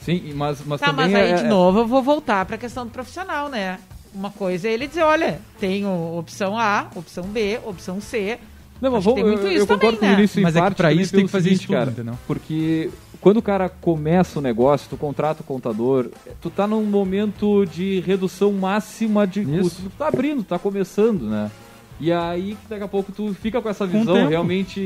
Sim, 0.00 0.32
mas, 0.34 0.58
mas 0.64 0.80
Tá, 0.80 0.86
também 0.86 1.10
mas 1.10 1.14
aí 1.14 1.30
é, 1.32 1.34
de 1.34 1.44
é- 1.44 1.48
novo 1.48 1.80
eu 1.80 1.86
vou 1.86 2.02
voltar 2.02 2.46
pra 2.46 2.56
questão 2.56 2.84
do 2.86 2.90
profissional, 2.90 3.48
né? 3.50 3.78
Uma 4.16 4.30
coisa 4.30 4.66
é 4.66 4.72
ele 4.72 4.86
dizer, 4.86 5.02
olha, 5.02 5.40
tenho 5.60 5.88
opção 6.18 6.58
A, 6.58 6.88
opção 6.96 7.24
B, 7.24 7.60
opção 7.66 8.00
C. 8.00 8.38
Não, 8.80 8.90
mas 8.90 9.04
que 9.04 9.12
tem 9.14 9.22
vamos, 9.24 9.38
muito 9.40 9.46
eu, 9.46 9.52
isso 9.52 9.62
eu 9.62 9.66
concordo 9.66 9.96
também, 9.98 10.10
com 10.14 10.18
né? 10.18 10.24
isso 10.24 10.38
em 10.40 10.42
Mas 10.42 10.54
é 10.56 10.58
que 10.58 10.62
parte 10.62 10.76
pra 10.76 10.88
também 10.88 11.02
isso 11.02 11.12
tem 11.12 11.24
que 11.26 11.30
fazer 11.32 11.50
estudo, 11.50 11.72
cara, 11.76 11.90
entendeu? 11.90 12.14
Porque 12.26 12.90
quando 13.20 13.36
o 13.38 13.42
cara 13.42 13.68
começa 13.68 14.38
o 14.38 14.42
negócio, 14.42 14.88
tu 14.88 14.96
contrata 14.96 15.42
o 15.42 15.44
contador, 15.44 16.08
tu 16.40 16.48
tá 16.50 16.66
num 16.66 16.82
momento 16.84 17.64
de 17.66 18.00
redução 18.00 18.52
máxima 18.52 19.26
de 19.26 19.42
Isso. 19.42 19.50
custos. 19.62 19.84
Tu 19.84 19.90
tá 19.98 20.08
abrindo, 20.08 20.42
tá 20.44 20.58
começando, 20.58 21.22
né? 21.28 21.50
E 21.98 22.12
aí, 22.12 22.56
daqui 22.68 22.84
a 22.84 22.88
pouco, 22.88 23.10
tu 23.10 23.34
fica 23.34 23.60
com 23.62 23.68
essa 23.70 23.86
Com 23.86 23.96
o 23.96 24.00
visão 24.00 24.14
tempo. 24.14 24.28
realmente, 24.28 24.78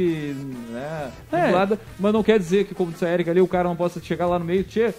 né, 0.71 1.11
É. 1.33 1.51
mas 1.99 2.13
não 2.13 2.23
quer 2.23 2.39
dizer 2.39 2.67
que, 2.67 2.75
como 2.75 2.93
disse 2.93 3.05
a 3.05 3.13
Erika 3.13 3.33
ali, 3.33 3.41
o 3.41 3.49
cara 3.49 3.69
não 3.69 3.75
possa 3.75 4.01
chegar 4.01 4.27
lá 4.27 4.39
no 4.39 4.45
meio, 4.45 4.63
tchê, 4.63 4.95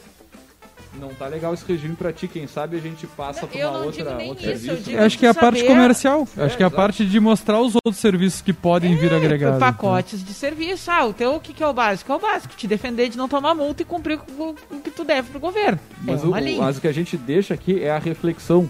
não 1.00 1.10
tá 1.10 1.28
legal 1.28 1.54
esse 1.54 1.64
regime 1.66 1.96
pra 1.96 2.12
ti, 2.12 2.28
quem 2.28 2.48
sabe 2.48 2.76
a 2.78 2.80
gente 2.80 3.08
passa 3.08 3.48
pra 3.48 3.60
Eu 3.60 3.70
uma 3.70 3.78
não 3.80 3.86
outra, 3.86 4.04
digo 4.04 4.16
nem 4.18 4.30
outro 4.30 4.44
isso, 4.44 4.52
eu 4.52 4.60
serviço. 4.60 4.84
digo- 4.84 4.98
né? 4.98 5.06
acho 5.06 5.18
que 5.18 5.26
é 5.26 5.30
a 5.30 5.34
parte 5.34 5.60
saber- 5.60 5.68
comercial. 5.72 6.28
É, 6.38 6.44
acho 6.46 6.58
que 6.58 6.64
é 6.64 6.66
a 6.66 6.68
exato. 6.68 6.76
parte 6.76 7.06
de 7.06 7.20
mostrar 7.20 7.62
os 7.62 7.76
outros 7.76 7.98
serviços 7.98 8.42
que 8.42 8.52
podem 8.54 8.96
vir 8.96 9.14
agregados. 9.14 9.56
então. 9.58 9.68
pacotes 9.72 10.24
de 10.24 10.34
serviço. 10.34 10.92
Ah, 10.92 11.06
o 11.06 11.14
teu 11.14 11.36
o 11.36 11.40
que, 11.40 11.54
que 11.54 11.64
é 11.64 11.68
o 11.68 11.74
básico? 11.74 12.12
É 12.12 12.16
o 12.16 12.20
básico, 12.20 12.56
te 12.56 12.68
defender 12.68 13.08
de 13.10 13.18
não 13.18 13.28
tomar 13.30 13.56
multa 13.56 13.82
e 13.82 13.86
cumprir 13.86 14.18
com 14.18 14.32
o, 14.44 14.56
o 14.70 14.80
que 14.82 14.92
tu 14.92 15.04
deve 15.04 15.30
pro 15.30 15.40
governo. 15.40 15.80
Mas, 16.02 16.24
é 16.24 16.28
o, 16.28 16.58
mas 16.58 16.78
o 16.78 16.82
que 16.82 16.88
a 16.88 16.94
gente 16.94 17.16
deixa 17.18 17.54
aqui 17.54 17.82
é 17.82 17.90
a 17.92 17.98
reflexão. 18.00 18.70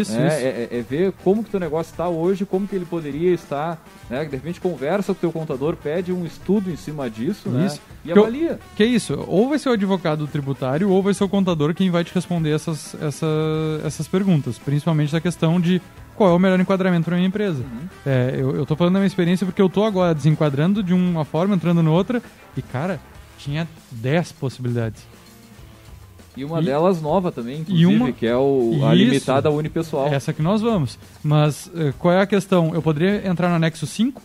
Isso, 0.00 0.12
né? 0.12 0.26
isso. 0.28 0.36
É, 0.36 0.48
é- 0.48 0.68
é 0.78 0.82
ver 0.82 1.12
como 1.24 1.44
que 1.44 1.50
teu 1.50 1.60
negócio 1.60 1.90
está 1.90 2.08
hoje, 2.08 2.44
como 2.44 2.66
que 2.66 2.74
ele 2.74 2.84
poderia 2.84 3.32
estar, 3.32 3.82
né? 4.08 4.24
De 4.24 4.30
repente 4.36 4.60
conversa 4.60 5.12
com 5.12 5.18
o 5.18 5.20
teu 5.20 5.32
contador, 5.32 5.76
pede 5.76 6.12
um 6.12 6.24
estudo 6.24 6.70
em 6.70 6.76
cima 6.76 7.08
disso, 7.10 7.48
né? 7.48 7.66
Isso. 7.66 7.80
E 8.04 8.12
Que 8.12 8.18
eu- 8.18 8.22
avalia. 8.22 8.58
Que 8.76 8.82
é 8.82 8.86
isso, 8.86 9.22
ou 9.28 9.48
vai 9.48 9.58
ser 9.58 9.68
o 9.68 9.72
advogado 9.72 10.26
tributário 10.26 10.88
ou 10.90 11.02
vai 11.02 11.14
ser 11.14 11.24
o 11.24 11.28
contador 11.28 11.74
quem 11.74 11.90
vai 11.90 12.02
te 12.04 12.14
responder 12.14 12.50
essas, 12.54 12.94
essa, 13.00 13.26
essas 13.84 14.08
perguntas, 14.08 14.58
principalmente 14.58 15.12
da 15.12 15.20
questão 15.20 15.60
de 15.60 15.80
qual 16.16 16.30
é 16.30 16.32
o 16.34 16.38
melhor 16.38 16.60
enquadramento 16.60 17.04
para 17.06 17.16
minha 17.16 17.28
empresa. 17.28 17.62
Uhum. 17.62 17.88
É, 18.06 18.36
eu, 18.38 18.54
eu 18.56 18.66
tô 18.66 18.76
falando 18.76 18.94
da 18.94 18.98
minha 19.00 19.06
experiência 19.06 19.46
porque 19.46 19.62
eu 19.62 19.68
tô 19.68 19.84
agora 19.84 20.14
desenquadrando 20.14 20.82
de 20.82 20.92
uma 20.92 21.24
forma, 21.24 21.54
entrando 21.54 21.82
noutra, 21.82 22.22
e 22.56 22.60
cara, 22.62 23.00
tinha 23.38 23.66
10 23.90 24.30
possibilidades. 24.32 25.02
E 26.36 26.44
uma 26.44 26.60
E- 26.60 26.64
delas 26.64 27.00
nova 27.02 27.30
também, 27.30 27.60
inclusive, 27.60 27.86
uma- 27.94 28.12
que 28.12 28.26
é 28.26 28.36
o, 28.36 28.80
a 28.84 28.94
Isso. 28.94 29.04
limitada 29.04 29.50
unipessoal. 29.50 30.06
Essa 30.08 30.32
que 30.32 30.40
nós 30.42 30.60
vamos. 30.62 30.98
Mas 31.22 31.70
eh, 31.76 31.92
qual 31.98 32.14
é 32.14 32.20
a 32.22 32.26
questão? 32.26 32.74
Eu 32.74 32.80
poderia 32.80 33.26
entrar 33.28 33.48
no 33.50 33.56
anexo 33.56 33.86
5 33.86 34.20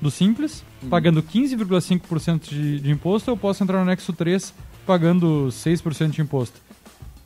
do 0.00 0.10
Simples, 0.10 0.64
Uhum. 0.82 0.88
pagando 0.88 1.22
15,5% 1.22 2.48
de, 2.48 2.80
de 2.80 2.90
imposto, 2.90 3.30
ou 3.30 3.36
eu 3.36 3.40
posso 3.40 3.62
entrar 3.62 3.76
no 3.76 3.82
anexo 3.84 4.12
3 4.12 4.52
pagando 4.84 5.46
6% 5.52 6.10
de 6.10 6.20
imposto. 6.20 6.58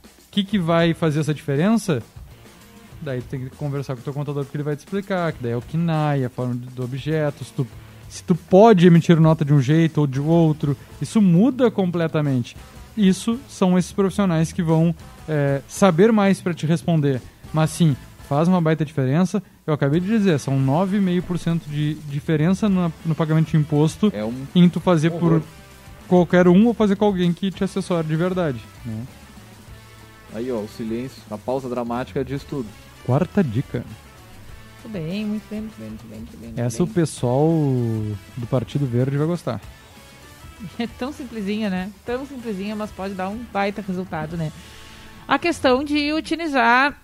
O 0.04 0.08
que, 0.30 0.44
que 0.44 0.58
vai 0.58 0.92
fazer 0.92 1.20
essa 1.20 1.32
diferença? 1.32 2.02
Daí 3.00 3.20
tu 3.22 3.28
tem 3.28 3.40
que 3.40 3.50
conversar 3.56 3.94
com 3.94 4.00
o 4.00 4.04
teu 4.04 4.12
contador 4.12 4.44
porque 4.44 4.56
ele 4.58 4.64
vai 4.64 4.76
te 4.76 4.80
explicar, 4.80 5.32
que 5.32 5.42
daí 5.42 5.52
é 5.52 5.56
o 5.56 5.62
KNAI, 5.62 6.24
a 6.24 6.28
forma 6.30 6.54
do 6.54 6.84
objeto, 6.84 7.42
se 7.44 7.52
tu, 7.54 7.66
se 8.08 8.22
tu 8.22 8.34
pode 8.34 8.86
emitir 8.86 9.18
nota 9.18 9.44
de 9.44 9.54
um 9.54 9.60
jeito 9.60 9.98
ou 9.98 10.06
de 10.06 10.20
outro, 10.20 10.76
isso 11.00 11.20
muda 11.22 11.70
completamente. 11.70 12.54
Isso 12.96 13.38
são 13.48 13.76
esses 13.78 13.92
profissionais 13.92 14.52
que 14.52 14.62
vão 14.62 14.94
é, 15.28 15.60
saber 15.68 16.12
mais 16.12 16.40
para 16.40 16.54
te 16.54 16.66
responder. 16.66 17.20
Mas 17.52 17.70
sim, 17.70 17.96
faz 18.28 18.48
uma 18.48 18.60
baita 18.60 18.84
diferença. 18.84 19.42
Eu 19.66 19.74
acabei 19.74 20.00
de 20.00 20.06
dizer, 20.06 20.38
são 20.38 20.58
9,5% 20.58 21.62
de 21.68 21.94
diferença 22.08 22.68
no, 22.68 22.92
no 23.04 23.14
pagamento 23.14 23.50
de 23.50 23.56
imposto 23.56 24.10
É 24.14 24.24
um 24.24 24.46
em 24.54 24.68
tu 24.68 24.80
fazer 24.80 25.12
Horror. 25.12 25.40
por 25.40 25.42
qualquer 26.08 26.48
um 26.48 26.66
ou 26.66 26.74
fazer 26.74 26.96
com 26.96 27.04
alguém 27.04 27.32
que 27.32 27.50
te 27.50 27.64
assessore 27.64 28.06
de 28.06 28.16
verdade. 28.16 28.60
né? 28.84 29.02
Aí, 30.34 30.50
ó, 30.50 30.56
o 30.58 30.68
silêncio, 30.68 31.22
a 31.30 31.38
pausa 31.38 31.68
dramática 31.68 32.24
diz 32.24 32.42
tudo. 32.44 32.66
Quarta 33.04 33.42
dica. 33.42 33.84
Muito 34.84 34.92
bem, 34.92 35.24
muito 35.24 35.42
bem, 35.50 35.60
muito 35.60 35.76
bem, 35.78 35.88
muito 35.88 36.06
bem, 36.08 36.18
muito 36.18 36.36
bem. 36.38 36.48
muito 36.50 36.60
Essa 36.60 36.82
o 36.82 36.86
bem. 36.86 36.94
pessoal 36.94 37.48
do 38.36 38.46
Partido 38.48 38.86
Verde 38.86 39.16
vai 39.16 39.26
gostar. 39.26 39.60
É 40.78 40.86
tão 40.86 41.12
simplesinha, 41.12 41.70
né? 41.70 41.90
Tão 42.04 42.26
simplesinha, 42.26 42.74
mas 42.74 42.90
pode 42.90 43.14
dar 43.14 43.28
um 43.28 43.38
baita 43.52 43.82
resultado, 43.86 44.36
né? 44.36 44.52
A 45.26 45.38
questão 45.38 45.82
de 45.82 46.12
utilizar 46.12 47.00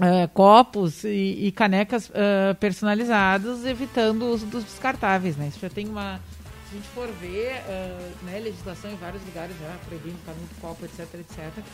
eh, 0.00 0.28
copos 0.28 1.04
e, 1.04 1.46
e 1.46 1.52
canecas 1.52 2.10
eh, 2.14 2.54
personalizados, 2.54 3.64
evitando 3.64 4.22
o 4.22 4.32
uso 4.32 4.46
dos 4.46 4.64
descartáveis, 4.64 5.36
né? 5.36 5.48
Isso 5.48 5.58
já 5.60 5.70
tem 5.70 5.88
uma... 5.88 6.20
Se 6.68 6.76
a 6.76 6.78
gente 6.78 6.88
for 6.88 7.08
ver, 7.20 7.62
eh, 7.68 8.10
né, 8.22 8.40
legislação 8.40 8.90
em 8.90 8.96
vários 8.96 9.24
lugares 9.24 9.56
já 9.58 9.76
proibindo 9.86 10.16
caminho 10.24 10.46
do 10.46 10.60
copo, 10.60 10.84
etc, 10.84 11.00
etc. 11.14 11.64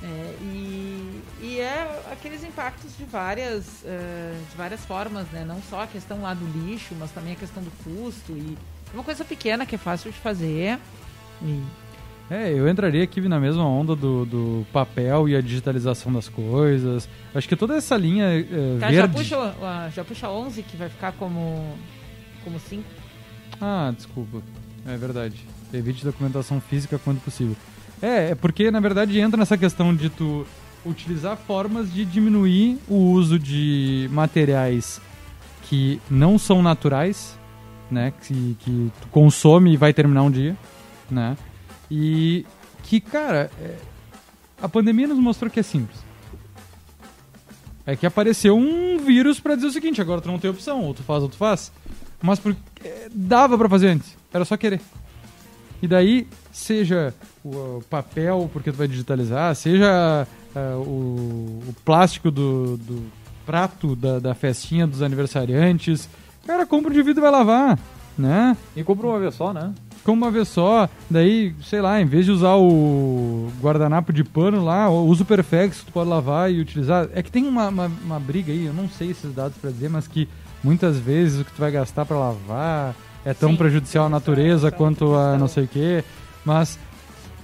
É, 0.00 0.36
e, 0.42 1.22
e 1.40 1.60
é 1.60 2.02
aqueles 2.12 2.44
impactos 2.44 2.96
de 2.96 3.04
várias, 3.04 3.84
eh, 3.84 4.38
de 4.48 4.56
várias 4.56 4.84
formas, 4.84 5.26
né? 5.30 5.44
Não 5.44 5.60
só 5.68 5.82
a 5.82 5.86
questão 5.86 6.22
lá 6.22 6.34
do 6.34 6.46
lixo, 6.46 6.94
mas 6.98 7.10
também 7.10 7.32
a 7.32 7.36
questão 7.36 7.62
do 7.62 7.70
custo 7.82 8.32
e 8.32 8.56
é 8.92 8.96
uma 8.96 9.04
coisa 9.04 9.24
pequena 9.24 9.66
que 9.66 9.74
é 9.74 9.78
fácil 9.78 10.10
de 10.10 10.18
fazer. 10.18 10.78
E 11.42 11.62
É, 12.30 12.52
eu 12.52 12.68
entraria 12.68 13.02
aqui 13.02 13.20
na 13.22 13.40
mesma 13.40 13.66
onda 13.66 13.96
do, 13.96 14.26
do 14.26 14.66
papel 14.72 15.28
e 15.28 15.36
a 15.36 15.40
digitalização 15.40 16.12
das 16.12 16.28
coisas. 16.28 17.08
Acho 17.34 17.48
que 17.48 17.56
toda 17.56 17.76
essa 17.76 17.96
linha 17.96 18.24
é, 18.26 18.78
Tá, 18.78 18.92
já 18.92 19.06
verde... 19.06 19.16
puxa, 19.16 19.36
ah, 19.62 19.88
já 19.94 20.04
puxa 20.04 20.28
11, 20.28 20.62
que 20.62 20.76
vai 20.76 20.88
ficar 20.88 21.12
como, 21.12 21.76
como 22.44 22.58
5. 22.58 22.84
Ah, 23.60 23.92
desculpa. 23.96 24.42
É 24.86 24.96
verdade. 24.96 25.36
Evite 25.72 26.04
documentação 26.04 26.60
física 26.60 26.98
quando 27.02 27.20
possível. 27.20 27.56
É, 28.00 28.30
é 28.30 28.34
porque 28.34 28.70
na 28.70 28.80
verdade 28.80 29.18
entra 29.18 29.36
nessa 29.38 29.56
questão 29.56 29.94
de 29.94 30.08
tu 30.08 30.46
utilizar 30.84 31.36
formas 31.36 31.92
de 31.92 32.04
diminuir 32.04 32.78
o 32.88 32.94
uso 32.94 33.38
de 33.38 34.08
materiais 34.12 35.00
que 35.64 36.00
não 36.10 36.38
são 36.38 36.62
naturais, 36.62 37.37
né? 37.90 38.12
Que, 38.22 38.56
que 38.60 38.92
tu 39.00 39.08
consome 39.08 39.72
e 39.72 39.76
vai 39.76 39.92
terminar 39.92 40.22
um 40.22 40.30
dia, 40.30 40.56
né? 41.10 41.36
E 41.90 42.44
que, 42.82 43.00
cara, 43.00 43.50
é, 43.60 43.76
a 44.60 44.68
pandemia 44.68 45.06
nos 45.06 45.18
mostrou 45.18 45.50
que 45.50 45.60
é 45.60 45.62
simples. 45.62 45.98
É 47.86 47.96
que 47.96 48.06
apareceu 48.06 48.56
um 48.56 48.98
vírus 48.98 49.40
pra 49.40 49.54
dizer 49.54 49.68
o 49.68 49.72
seguinte, 49.72 50.00
agora 50.00 50.20
tu 50.20 50.28
não 50.28 50.38
tem 50.38 50.50
opção, 50.50 50.82
ou 50.82 50.92
tu 50.92 51.02
faz 51.02 51.22
ou 51.22 51.28
tu 51.28 51.36
faz. 51.36 51.72
Mas 52.20 52.38
por, 52.38 52.54
é, 52.84 53.08
dava 53.10 53.56
pra 53.56 53.68
fazer 53.68 53.88
antes, 53.88 54.16
era 54.32 54.44
só 54.44 54.56
querer. 54.56 54.80
E 55.80 55.86
daí, 55.86 56.26
seja 56.52 57.14
o, 57.44 57.82
papel, 57.88 58.50
porque 58.52 58.72
tu 58.72 58.76
vai 58.76 58.88
digitalizar, 58.88 59.54
seja 59.54 60.26
uh, 60.54 60.78
o, 60.80 61.62
o 61.68 61.74
plástico 61.84 62.30
do, 62.30 62.76
do 62.76 63.06
prato 63.46 63.94
da, 63.94 64.18
da 64.18 64.34
festinha 64.34 64.86
dos 64.86 65.00
aniversariantes, 65.00 66.08
cara, 66.48 66.64
compra 66.64 66.90
de 66.94 67.02
vidro 67.02 67.20
e 67.20 67.22
vai 67.22 67.30
lavar, 67.30 67.78
né? 68.16 68.56
E 68.74 68.82
compra 68.82 69.06
uma 69.06 69.18
vez 69.18 69.34
só, 69.34 69.52
né? 69.52 69.74
Como 70.02 70.24
uma 70.24 70.30
vez 70.30 70.48
só, 70.48 70.88
daí, 71.10 71.54
sei 71.62 71.82
lá, 71.82 72.00
em 72.00 72.06
vez 72.06 72.24
de 72.24 72.30
usar 72.32 72.54
o 72.54 73.52
guardanapo 73.60 74.14
de 74.14 74.24
pano 74.24 74.64
lá, 74.64 74.88
usa 74.88 75.24
o 75.24 75.26
Perfex 75.26 75.80
que 75.80 75.86
tu 75.86 75.92
pode 75.92 76.08
lavar 76.08 76.50
e 76.50 76.58
utilizar. 76.58 77.06
É 77.12 77.22
que 77.22 77.30
tem 77.30 77.46
uma, 77.46 77.68
uma, 77.68 77.92
uma 78.02 78.18
briga 78.18 78.50
aí, 78.50 78.64
eu 78.64 78.72
não 78.72 78.88
sei 78.88 79.10
esses 79.10 79.34
dados 79.34 79.58
pra 79.58 79.70
dizer, 79.70 79.90
mas 79.90 80.08
que 80.08 80.26
muitas 80.64 80.96
vezes 80.98 81.42
o 81.42 81.44
que 81.44 81.52
tu 81.52 81.60
vai 81.60 81.70
gastar 81.70 82.06
pra 82.06 82.16
lavar 82.16 82.94
é 83.26 83.34
tão 83.34 83.50
Sim, 83.50 83.56
prejudicial 83.56 84.06
à 84.06 84.08
natureza 84.08 84.70
quanto 84.70 85.14
a 85.14 85.36
não 85.36 85.48
sei 85.48 85.64
o 85.64 85.68
quê. 85.68 86.02
Mas 86.46 86.78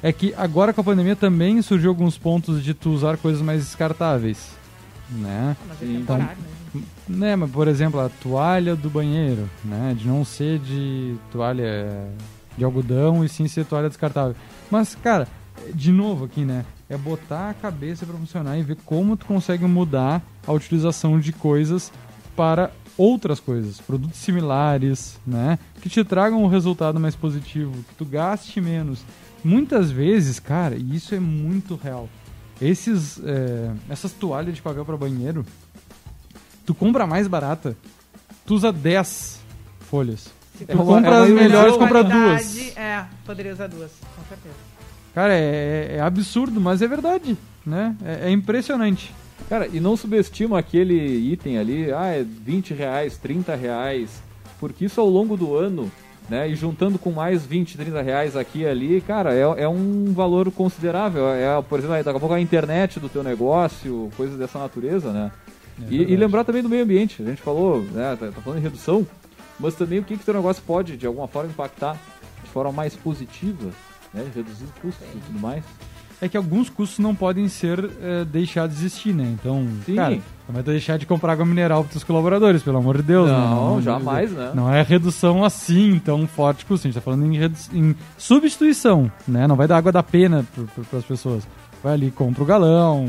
é 0.03 0.11
que 0.15 0.33
agora 0.35 0.73
com 0.73 0.81
a 0.81 0.85
pandemia 0.85 1.15
também 1.15 1.61
surgiu 1.61 1.91
alguns 1.91 2.17
pontos 2.17 2.65
de 2.65 2.73
tu 2.73 2.89
usar 2.89 3.19
coisas 3.19 3.43
mais 3.43 3.61
descartáveis, 3.61 4.53
né? 5.11 5.55
Mas 5.69 5.83
é 5.83 5.85
temporário, 5.85 6.37
né? 6.41 6.54
Né, 7.09 7.37
mas 7.37 7.51
por 7.51 7.69
exemplo, 7.69 8.01
a 8.01 8.09
toalha 8.09 8.75
do 8.75 8.91
banheiro, 8.91 9.49
né? 9.65 9.95
De 9.97 10.09
não 10.09 10.25
ser 10.25 10.59
de 10.59 11.17
toalha 11.31 12.09
de 12.57 12.65
algodão 12.65 13.25
e 13.25 13.29
sim 13.29 13.47
ser 13.47 13.65
toalha 13.65 13.89
descartável. 13.89 14.35
Mas, 14.71 14.95
cara, 14.95 15.29
de 15.73 15.93
novo 15.93 16.25
aqui, 16.25 16.45
né? 16.45 16.65
É 16.89 16.97
botar 16.97 17.51
a 17.51 17.55
cabeça 17.55 18.05
pra 18.05 18.17
funcionar 18.17 18.59
e 18.59 18.63
ver 18.63 18.77
como 18.85 19.17
tu 19.17 19.27
consegue 19.27 19.65
mudar 19.65 20.23
a 20.47 20.53
utilização 20.53 21.19
de 21.19 21.33
coisas 21.33 21.93
para 22.37 22.71
outras 22.97 23.41
coisas, 23.41 23.81
produtos 23.81 24.19
similares, 24.19 25.19
né? 25.27 25.59
Que 25.81 25.89
te 25.89 26.05
tragam 26.05 26.43
um 26.43 26.47
resultado 26.47 27.01
mais 27.01 27.15
positivo, 27.15 27.73
que 27.89 27.95
tu 27.95 28.05
gaste 28.05 28.61
menos. 28.61 29.05
Muitas 29.43 29.91
vezes, 29.91 30.39
cara, 30.39 30.77
e 30.77 30.95
isso 30.95 31.15
é 31.15 31.21
muito 31.21 31.77
real. 31.77 32.09
Esses, 32.61 33.21
é, 33.25 33.73
essas 33.89 34.13
toalhas 34.13 34.55
de 34.55 34.63
papel 34.63 34.85
para 34.85 34.97
banheiro, 34.97 35.45
tu 36.65 36.75
compra 36.75 37.05
a 37.05 37.07
mais 37.07 37.27
barata, 37.29 37.77
tu 38.47 38.55
usa 38.55 38.73
10 38.73 39.41
folhas. 39.81 40.29
Se 40.57 40.65
É 40.65 40.67
Tu 40.67 40.75
uma- 40.75 40.85
compra 40.85 41.17
é 41.17 41.23
as 41.23 41.31
melhores, 41.31 41.77
compra 41.77 42.05
duas. 42.05 42.77
É, 42.77 43.05
poderia 43.27 43.53
usar 43.53 43.67
duas, 43.67 43.91
com 44.17 44.23
certeza. 44.29 44.55
Cara, 45.15 45.33
é, 45.33 45.97
é 45.97 46.01
absurdo, 46.01 46.61
mas 46.61 46.83
é 46.83 46.87
verdade, 46.89 47.37
né? 47.65 47.95
É, 48.05 48.29
é 48.29 48.31
impressionante. 48.31 49.13
Cara, 49.49 49.69
e 49.73 49.79
não 49.81 49.97
subestima 49.97 50.59
aquele 50.59 50.95
item 51.33 51.59
ali, 51.59 51.93
ah, 51.93 52.07
é 52.07 52.23
20 52.25 52.73
reais, 52.73 53.17
30 53.19 53.55
reais, 53.55 54.23
porque 54.59 54.85
isso 54.87 55.01
ao 55.01 55.09
longo 55.09 55.37
do 55.37 55.55
ano, 55.57 55.91
né, 56.29 56.49
e 56.49 56.55
juntando 56.55 56.99
com 56.99 57.11
mais 57.11 57.45
20, 57.45 57.77
30 57.77 58.01
reais 58.01 58.35
aqui 58.37 58.61
e 58.61 58.67
ali, 58.67 59.01
cara, 59.03 59.35
é, 59.35 59.41
é 59.65 59.69
um 59.69 60.13
valor 60.15 60.51
considerável. 60.51 61.29
É, 61.29 61.61
por 61.63 61.79
exemplo, 61.79 61.97
daqui 62.03 62.17
a 62.17 62.21
pouco 62.21 62.35
a 62.35 62.41
internet 62.41 62.99
do 62.99 63.09
teu 63.09 63.23
negócio, 63.23 64.11
coisas 64.17 64.39
dessa 64.39 64.59
natureza, 64.59 65.13
né? 65.13 65.31
É 65.83 65.93
E, 65.95 66.13
e 66.13 66.17
lembrar 66.17 66.45
também 66.45 66.63
do 66.63 66.69
meio 66.69 66.83
ambiente. 66.85 67.23
A 67.23 67.27
gente 67.27 67.43
falou, 67.43 67.83
né, 67.83 68.17
tá, 68.19 68.27
tá 68.27 68.41
falando 68.41 68.59
em 68.59 68.63
redução, 68.63 69.07
mas 69.59 69.75
também 69.75 69.99
o 69.99 70.05
que 70.05 70.17
que 70.17 70.25
teu 70.25 70.35
negócio 70.35 70.63
pode, 70.67 70.97
de 70.97 71.07
alguma 71.07 71.29
forma, 71.29 71.51
impactar 71.51 71.97
de 72.43 72.51
forma 72.51 72.73
mais 72.73 72.95
positiva, 72.95 73.71
né, 74.13 74.25
reduzir 74.35 74.67
custos 74.81 75.07
e 75.15 75.19
tudo 75.19 75.39
mais. 75.41 75.65
É 76.21 76.29
que 76.29 76.37
alguns 76.37 76.71
custos 76.71 77.01
não 77.01 77.15
podem 77.15 77.49
ser 77.49 77.91
é, 78.01 78.25
deixados 78.25 78.77
de 78.79 78.83
existir, 78.85 79.13
né? 79.13 79.25
Então, 79.39 79.67
Sim. 79.85 79.97
cara, 79.97 80.15
não 80.49 80.55
vai 80.55 80.63
deixar 80.63 80.97
de 80.97 81.05
comprar 81.05 81.33
água 81.33 81.45
mineral 81.45 81.85
para 81.85 81.97
os 81.97 82.05
colaboradores, 82.05 82.63
pelo 82.63 82.79
amor 82.79 82.99
de 82.99 83.03
Deus. 83.03 83.29
né? 83.29 83.37
Não, 83.37 83.83
jamais, 83.83 84.31
né? 84.33 84.53
Não 84.55 84.73
é 84.73 84.81
redução 84.83 85.45
assim 85.45 86.01
tão 86.03 86.27
forte 86.27 86.65
custo. 86.65 86.87
A 86.87 86.91
gente 86.91 86.95
tá 86.95 87.01
falando 87.01 87.27
em, 87.27 87.37
em 87.73 87.97
substituição, 88.17 89.11
né? 89.27 89.47
Não 89.47 89.57
vai 89.57 89.67
dar 89.67 89.77
água 89.77 89.91
da 89.91 90.03
pena 90.05 90.47
para 90.89 90.99
as 91.01 91.05
pessoas. 91.05 91.47
Vai 91.83 91.95
ali, 91.95 92.11
compra 92.11 92.43
o 92.43 92.47
galão, 92.47 93.07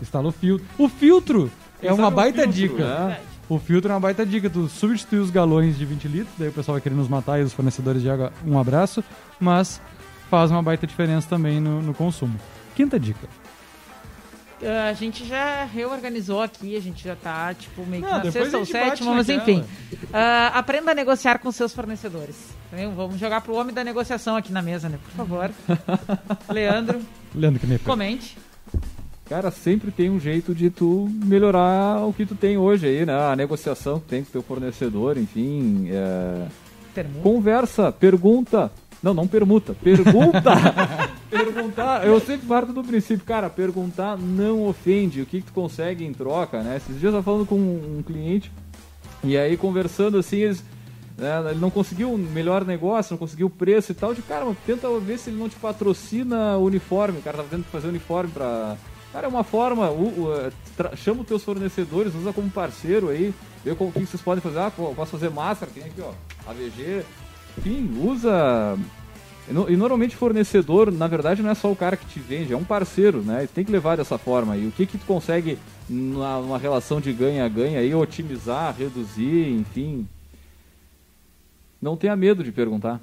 instala 0.00 0.28
o 0.28 0.32
filtro. 0.32 0.64
O 0.78 0.88
filtro 0.88 1.50
é 1.82 1.92
uma 1.92 2.10
baita 2.10 2.42
filtro, 2.42 2.52
dica. 2.76 3.06
né? 3.08 3.20
O 3.48 3.58
filtro 3.58 3.90
é 3.90 3.94
uma 3.94 4.00
baita 4.00 4.26
dica. 4.26 4.50
Tu 4.50 4.68
substitui 4.68 5.18
os 5.20 5.30
galões 5.30 5.78
de 5.78 5.84
20 5.84 6.08
litros, 6.08 6.34
daí 6.38 6.48
o 6.48 6.52
pessoal 6.52 6.74
vai 6.74 6.80
querer 6.82 6.94
nos 6.96 7.08
matar 7.08 7.38
e 7.40 7.42
os 7.42 7.52
fornecedores 7.52 8.02
de 8.02 8.10
água, 8.10 8.32
um 8.44 8.58
abraço, 8.58 9.04
mas 9.38 9.80
faz 10.30 10.50
uma 10.50 10.62
baita 10.62 10.86
diferença 10.86 11.28
também 11.28 11.60
no, 11.60 11.80
no 11.80 11.94
consumo. 11.94 12.38
Quinta 12.74 12.98
dica. 12.98 13.28
Ah, 14.62 14.88
a 14.88 14.92
gente 14.94 15.24
já 15.26 15.64
reorganizou 15.64 16.42
aqui, 16.42 16.76
a 16.76 16.80
gente 16.80 17.04
já 17.04 17.14
tá, 17.14 17.52
tipo, 17.52 17.84
meio 17.86 18.02
que 18.02 18.10
Não, 18.10 18.24
na 18.24 18.32
sexta 18.32 18.56
ou 18.58 18.64
sétima, 18.64 19.14
mas 19.14 19.28
naquela. 19.28 19.58
enfim. 19.58 19.68
Ah, 20.12 20.48
aprenda 20.54 20.92
a 20.92 20.94
negociar 20.94 21.38
com 21.38 21.52
seus 21.52 21.74
fornecedores. 21.74 22.36
Entendeu? 22.72 22.90
Vamos 22.92 23.18
jogar 23.20 23.42
pro 23.42 23.54
homem 23.54 23.74
da 23.74 23.84
negociação 23.84 24.34
aqui 24.34 24.50
na 24.50 24.62
mesa, 24.62 24.88
né? 24.88 24.98
Por 25.04 25.10
favor. 25.12 25.50
Leandro, 26.48 27.00
Leandro 27.34 27.60
Knepper. 27.66 27.86
comente. 27.86 28.36
Cara, 29.28 29.50
sempre 29.50 29.90
tem 29.90 30.08
um 30.08 30.20
jeito 30.20 30.54
de 30.54 30.70
tu 30.70 31.08
melhorar 31.24 32.06
o 32.06 32.12
que 32.12 32.24
tu 32.24 32.34
tem 32.36 32.56
hoje 32.56 32.86
aí, 32.86 33.04
né? 33.04 33.12
A 33.12 33.34
negociação 33.34 33.98
que 33.98 34.06
tem 34.06 34.22
com 34.22 34.28
o 34.28 34.32
teu 34.32 34.42
fornecedor, 34.42 35.18
enfim. 35.18 35.88
é. 35.90 36.46
Conversa, 37.22 37.92
pergunta. 37.92 38.70
Não, 39.02 39.12
não 39.12 39.26
permuta. 39.26 39.74
Pergunta! 39.74 40.50
perguntar. 41.28 42.06
Eu 42.06 42.18
sempre 42.20 42.46
parto 42.46 42.72
do 42.72 42.82
princípio, 42.82 43.24
cara, 43.26 43.50
perguntar 43.50 44.16
não 44.16 44.66
ofende. 44.66 45.20
O 45.20 45.26
que, 45.26 45.40
que 45.40 45.48
tu 45.48 45.52
consegue 45.52 46.04
em 46.04 46.12
troca, 46.12 46.62
né? 46.62 46.76
Esses 46.76 46.98
dias 46.98 47.04
eu 47.04 47.12
tava 47.12 47.22
falando 47.22 47.46
com 47.46 47.56
um 47.56 48.02
cliente 48.06 48.50
e 49.22 49.36
aí 49.36 49.56
conversando 49.56 50.18
assim, 50.18 50.38
eles. 50.38 50.64
né, 51.18 51.50
ele 51.50 51.60
não 51.60 51.70
conseguiu 51.70 52.10
um 52.12 52.16
melhor 52.16 52.64
negócio, 52.64 53.12
não 53.12 53.18
conseguiu 53.18 53.48
o 53.48 53.50
preço 53.50 53.92
e 53.92 53.94
tal. 53.94 54.14
De 54.14 54.22
cara, 54.22 54.46
tenta 54.64 54.88
ver 54.98 55.18
se 55.18 55.30
ele 55.30 55.38
não 55.38 55.48
te 55.48 55.56
patrocina 55.56 56.56
uniforme. 56.56 57.18
O 57.18 57.22
cara 57.22 57.38
tava 57.38 57.48
tentando 57.48 57.66
fazer 57.66 57.88
uniforme 57.88 58.30
pra. 58.30 58.76
Cara, 59.12 59.26
é 59.26 59.28
uma 59.28 59.44
forma. 59.44 59.90
tra- 60.76 60.94
chama 60.96 61.22
os 61.22 61.26
teus 61.26 61.42
fornecedores, 61.42 62.14
usa 62.14 62.32
como 62.32 62.50
parceiro 62.50 63.08
aí, 63.08 63.32
vê 63.64 63.74
com- 63.74 63.88
o 63.88 63.92
que 63.92 64.00
vocês 64.04 64.20
podem 64.22 64.42
fazer. 64.42 64.58
Ah, 64.58 64.70
posso 64.70 65.12
fazer 65.12 65.30
máscara, 65.30 65.70
tem 65.74 65.84
aqui, 65.84 66.00
ó, 66.02 66.12
AVG. 66.46 67.02
Enfim, 67.58 67.90
usa. 68.02 68.76
E, 69.48 69.52
no- 69.52 69.70
e 69.70 69.76
normalmente 69.76 70.14
fornecedor, 70.16 70.90
na 70.92 71.06
verdade, 71.06 71.40
não 71.42 71.50
é 71.50 71.54
só 71.54 71.70
o 71.70 71.76
cara 71.76 71.96
que 71.96 72.04
te 72.06 72.18
vende, 72.20 72.52
é 72.52 72.56
um 72.56 72.64
parceiro, 72.64 73.22
né? 73.22 73.48
Tem 73.54 73.64
que 73.64 73.70
levar 73.72 73.96
dessa 73.96 74.18
forma. 74.18 74.56
E 74.56 74.66
o 74.66 74.72
que 74.72 74.84
que 74.84 74.98
tu 74.98 75.06
consegue 75.06 75.56
numa, 75.88 76.40
numa 76.40 76.58
relação 76.58 77.00
de 77.00 77.12
ganha-ganha 77.12 77.78
aí, 77.78 77.94
otimizar, 77.94 78.74
reduzir, 78.76 79.48
enfim. 79.52 80.06
Não 81.80 81.96
tenha 81.96 82.16
medo 82.16 82.42
de 82.42 82.50
perguntar. 82.52 83.00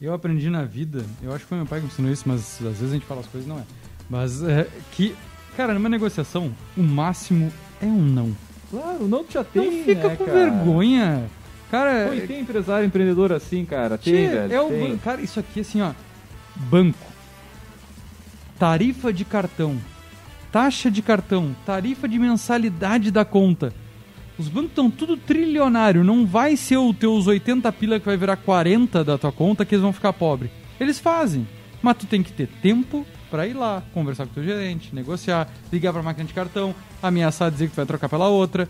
Eu 0.00 0.14
aprendi 0.14 0.48
na 0.48 0.64
vida, 0.64 1.04
eu 1.22 1.30
acho 1.32 1.44
que 1.44 1.48
foi 1.48 1.58
meu 1.58 1.66
pai 1.66 1.80
que 1.80 1.86
me 1.86 1.92
ensinou 1.92 2.10
isso, 2.12 2.24
mas 2.26 2.40
às 2.60 2.78
vezes 2.78 2.90
a 2.90 2.94
gente 2.94 3.06
fala 3.06 3.20
as 3.20 3.26
coisas 3.26 3.48
não 3.48 3.58
é. 3.58 3.62
Mas 4.08 4.42
é 4.42 4.66
que, 4.92 5.14
cara, 5.60 5.74
numa 5.74 5.88
negociação, 5.90 6.50
o 6.76 6.82
máximo 6.82 7.52
é 7.82 7.86
um 7.86 8.00
não. 8.00 8.34
Claro, 8.70 9.06
não 9.06 9.24
já 9.28 9.44
tem, 9.44 9.70
não 9.78 9.84
fica 9.84 10.08
né, 10.08 10.16
com 10.16 10.24
cara? 10.24 10.38
vergonha. 10.38 11.24
Cara, 11.70 12.06
Pô, 12.08 12.14
e 12.14 12.26
tem 12.26 12.40
empresário 12.40 12.86
empreendedor 12.86 13.30
assim, 13.32 13.64
cara? 13.64 13.98
Tem, 13.98 14.28
velho. 14.28 14.52
é 14.52 14.60
o 14.60 14.68
tem. 14.68 14.90
ban- 14.92 14.96
Cara, 14.98 15.20
isso 15.20 15.38
aqui 15.38 15.60
assim, 15.60 15.82
ó. 15.82 15.92
Banco. 16.56 16.98
Tarifa 18.58 19.12
de 19.12 19.24
cartão. 19.24 19.76
Taxa 20.50 20.90
de 20.90 21.02
cartão. 21.02 21.54
Tarifa 21.66 22.08
de 22.08 22.18
mensalidade 22.18 23.10
da 23.10 23.24
conta. 23.24 23.72
Os 24.38 24.48
bancos 24.48 24.70
estão 24.70 24.90
tudo 24.90 25.16
trilionário. 25.16 26.02
Não 26.02 26.26
vai 26.26 26.56
ser 26.56 26.78
os 26.78 26.96
teus 26.96 27.26
80 27.26 27.70
pila 27.72 28.00
que 28.00 28.06
vai 28.06 28.16
virar 28.16 28.36
40 28.36 29.04
da 29.04 29.18
tua 29.18 29.30
conta 29.30 29.64
que 29.64 29.74
eles 29.74 29.82
vão 29.82 29.92
ficar 29.92 30.12
pobre. 30.14 30.50
Eles 30.80 30.98
fazem. 30.98 31.46
Mas 31.82 31.96
tu 31.98 32.06
tem 32.06 32.22
que 32.22 32.32
ter 32.32 32.48
tempo 32.62 33.06
pra 33.30 33.46
ir 33.46 33.54
lá, 33.54 33.82
conversar 33.94 34.24
com 34.26 34.32
o 34.32 34.34
teu 34.34 34.44
gerente, 34.44 34.94
negociar, 34.94 35.48
ligar 35.72 35.92
pra 35.92 36.02
máquina 36.02 36.26
de 36.26 36.34
cartão, 36.34 36.74
ameaçar 37.02 37.50
dizer 37.50 37.66
que 37.68 37.72
tu 37.72 37.76
vai 37.76 37.86
trocar 37.86 38.08
pela 38.08 38.28
outra. 38.28 38.68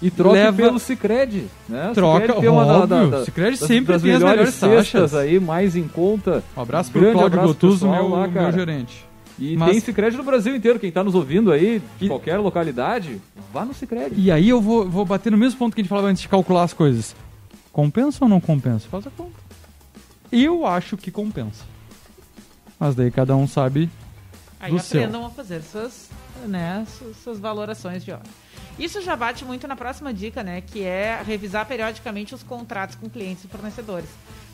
E 0.00 0.10
troca 0.10 0.34
Leva- 0.34 0.56
pelo 0.56 0.78
Cicred, 0.78 1.46
né? 1.68 1.90
Troca, 1.94 2.26
Cicred 2.26 2.48
óbvio, 2.48 2.86
da- 2.86 3.06
da- 3.06 3.24
Sicredi 3.24 3.58
das- 3.58 3.66
sempre 3.66 3.92
das 3.94 4.02
tem 4.02 4.12
as 4.12 4.20
melhores 4.22 4.60
melhores 4.60 4.90
taxas. 4.92 5.14
aí, 5.14 5.40
mais 5.40 5.74
em 5.74 5.88
conta. 5.88 6.44
Um 6.54 6.60
abraço 6.60 6.90
pro 6.92 7.00
Grande 7.00 7.16
Cláudio 7.16 7.40
Gotuso, 7.40 7.88
meu, 7.88 8.08
lá, 8.08 8.26
meu 8.28 8.52
gerente. 8.52 9.06
E 9.38 9.56
Mas- 9.56 9.70
tem 9.70 9.80
Cicred 9.80 10.16
no 10.16 10.22
Brasil 10.22 10.54
inteiro. 10.54 10.78
Quem 10.78 10.92
tá 10.92 11.02
nos 11.02 11.14
ouvindo 11.14 11.50
aí, 11.50 11.82
de 11.98 12.06
E- 12.06 12.08
qualquer 12.08 12.36
localidade, 12.38 13.20
vá 13.52 13.64
no 13.64 13.72
Cicred. 13.72 14.12
E 14.20 14.30
aí 14.30 14.48
eu 14.50 14.60
vou, 14.60 14.86
vou 14.88 15.04
bater 15.06 15.32
no 15.32 15.38
mesmo 15.38 15.58
ponto 15.58 15.74
que 15.74 15.80
a 15.80 15.82
gente 15.82 15.88
falava 15.88 16.08
antes 16.08 16.20
de 16.22 16.28
calcular 16.28 16.62
as 16.64 16.74
coisas. 16.74 17.16
Compensa 17.72 18.18
ou 18.22 18.28
não 18.28 18.40
compensa? 18.40 18.86
Faz 18.90 19.06
a 19.06 19.10
conta. 19.10 19.32
Eu 20.30 20.66
acho 20.66 20.96
que 20.96 21.10
compensa. 21.10 21.64
Mas 22.78 22.94
daí 22.94 23.10
cada 23.10 23.34
um 23.36 23.46
sabe. 23.46 23.90
Aí 24.60 24.70
do 24.70 24.78
seu. 24.78 25.00
aprendam 25.00 25.26
a 25.26 25.30
fazer 25.30 25.62
suas, 25.62 26.08
né, 26.46 26.86
suas, 27.22 27.38
valorações 27.38 28.04
de 28.04 28.12
hora. 28.12 28.22
Isso 28.78 29.00
já 29.00 29.16
bate 29.16 29.44
muito 29.44 29.66
na 29.66 29.76
próxima 29.76 30.12
dica, 30.12 30.42
né? 30.42 30.60
Que 30.60 30.82
é 30.82 31.22
revisar 31.26 31.66
periodicamente 31.66 32.34
os 32.34 32.42
contratos 32.42 32.94
com 32.94 33.08
clientes 33.08 33.44
e 33.44 33.48
fornecedores. 33.48 34.08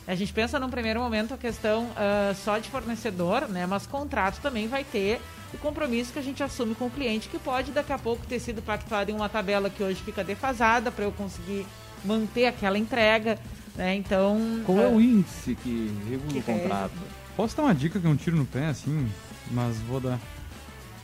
A 0.07 0.15
gente 0.15 0.33
pensa 0.33 0.59
num 0.59 0.69
primeiro 0.69 1.01
momento 1.01 1.35
a 1.35 1.37
questão 1.37 1.89
ah, 1.97 2.33
só 2.35 2.59
de 2.59 2.69
fornecedor, 2.69 3.49
né? 3.49 3.67
Mas 3.67 3.87
contrato 3.87 4.41
também 4.41 4.69
vai 4.69 4.85
ter 4.85 5.21
o 5.53 5.59
compromisso 5.59 6.13
que 6.13 6.19
a 6.19 6.23
gente 6.23 6.43
assume 6.43 6.75
com 6.75 6.87
o 6.87 6.91
cliente, 6.91 7.29
que 7.29 7.39
pode 7.39 7.73
daqui 7.73 7.93
a 7.93 7.99
pouco 7.99 8.27
ter 8.27 8.39
sido 8.39 8.63
pactuado 8.63 9.11
em 9.11 9.15
uma 9.15 9.29
tabela 9.29 9.69
que 9.69 9.83
hoje 9.83 10.03
fica 10.03 10.25
defasada 10.25 10.91
para 10.91 11.05
eu 11.05 11.13
conseguir 11.13 11.67
manter 12.05 12.47
aquela 12.47 12.79
entrega, 12.79 13.39
né? 13.77 13.95
Então. 13.95 14.63
Qual 14.65 14.79
é 14.79 14.87
ah, 14.87 14.89
o 14.89 15.01
índice 15.01 15.55
que 15.57 15.93
regula 16.09 16.33
que 16.33 16.39
o 16.39 16.43
contrato? 16.43 17.22
Posso 17.37 17.57
dar 17.57 17.63
uma 17.65 17.75
dica 17.75 17.99
que 17.99 18.07
é 18.07 18.11
um 18.11 18.17
tiro 18.17 18.37
no 18.37 18.45
pé, 18.45 18.67
assim, 18.67 19.09
mas 19.51 19.77
vou 19.89 20.01
dar. 20.01 20.19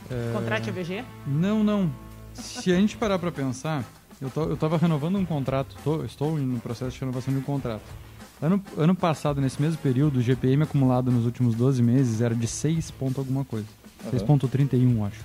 É, 0.09 0.31
Contrate 0.33 0.69
AVG? 0.69 1.03
Não, 1.27 1.63
não. 1.63 1.91
Se 2.33 2.71
a 2.71 2.75
gente 2.75 2.95
parar 2.97 3.17
pra 3.19 3.31
pensar, 3.31 3.83
eu, 4.21 4.29
tô, 4.29 4.43
eu 4.43 4.55
tava 4.57 4.77
renovando 4.77 5.17
um 5.17 5.25
contrato, 5.25 5.75
tô- 5.83 6.03
estou 6.05 6.37
no 6.37 6.59
processo 6.59 6.91
de 6.91 6.99
renovação 6.99 7.33
de 7.33 7.39
um 7.39 7.43
contrato. 7.43 7.81
Ano, 8.41 8.63
ano 8.77 8.95
passado, 8.95 9.41
nesse 9.41 9.61
mesmo 9.61 9.77
período, 9.79 10.17
o 10.17 10.21
GPM 10.21 10.63
acumulado 10.63 11.11
nos 11.11 11.25
últimos 11.25 11.55
12 11.55 11.81
meses 11.83 12.21
era 12.21 12.33
de 12.33 12.47
6 12.47 12.89
ponto 12.91 13.19
alguma 13.19 13.43
coisa. 13.43 13.65
Aham. 14.05 14.17
6.31, 14.37 15.07
acho. 15.07 15.19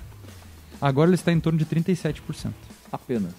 Agora 0.81 1.07
ele 1.09 1.15
está 1.15 1.31
em 1.31 1.39
torno 1.39 1.57
de 1.57 1.65
37%. 1.65 2.51
Apenas. 2.91 3.31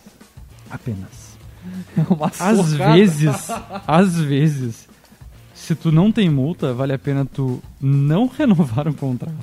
Apenas. 0.71 1.37
Uma 2.09 2.27
Às 2.29 2.57
socada. 2.71 2.93
vezes, 2.95 3.51
às 3.87 4.17
vezes, 4.19 4.89
se 5.67 5.75
tu 5.75 5.91
não 5.93 6.11
tem 6.13 6.31
multa, 6.31 6.73
vale 6.73 6.93
a 6.93 6.99
pena 6.99 7.25
tu 7.27 7.61
não 7.81 8.27
renovar 8.39 8.87
um 8.89 8.93
contrato 8.93 9.35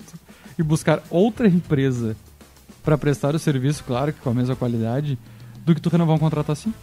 e 0.58 0.64
buscar 0.64 1.02
outra 1.10 1.48
empresa 1.48 2.16
para 2.84 2.98
prestar 2.98 3.34
o 3.36 3.40
serviço, 3.40 3.84
claro 3.84 4.12
que 4.14 4.20
com 4.20 4.30
a 4.30 4.34
mesma 4.34 4.56
qualidade, 4.56 5.18
do 5.66 5.74
que 5.74 5.82
tu 5.82 5.90
renovar 5.90 6.16
um 6.16 6.20
contrato 6.20 6.52
assim. 6.52 6.74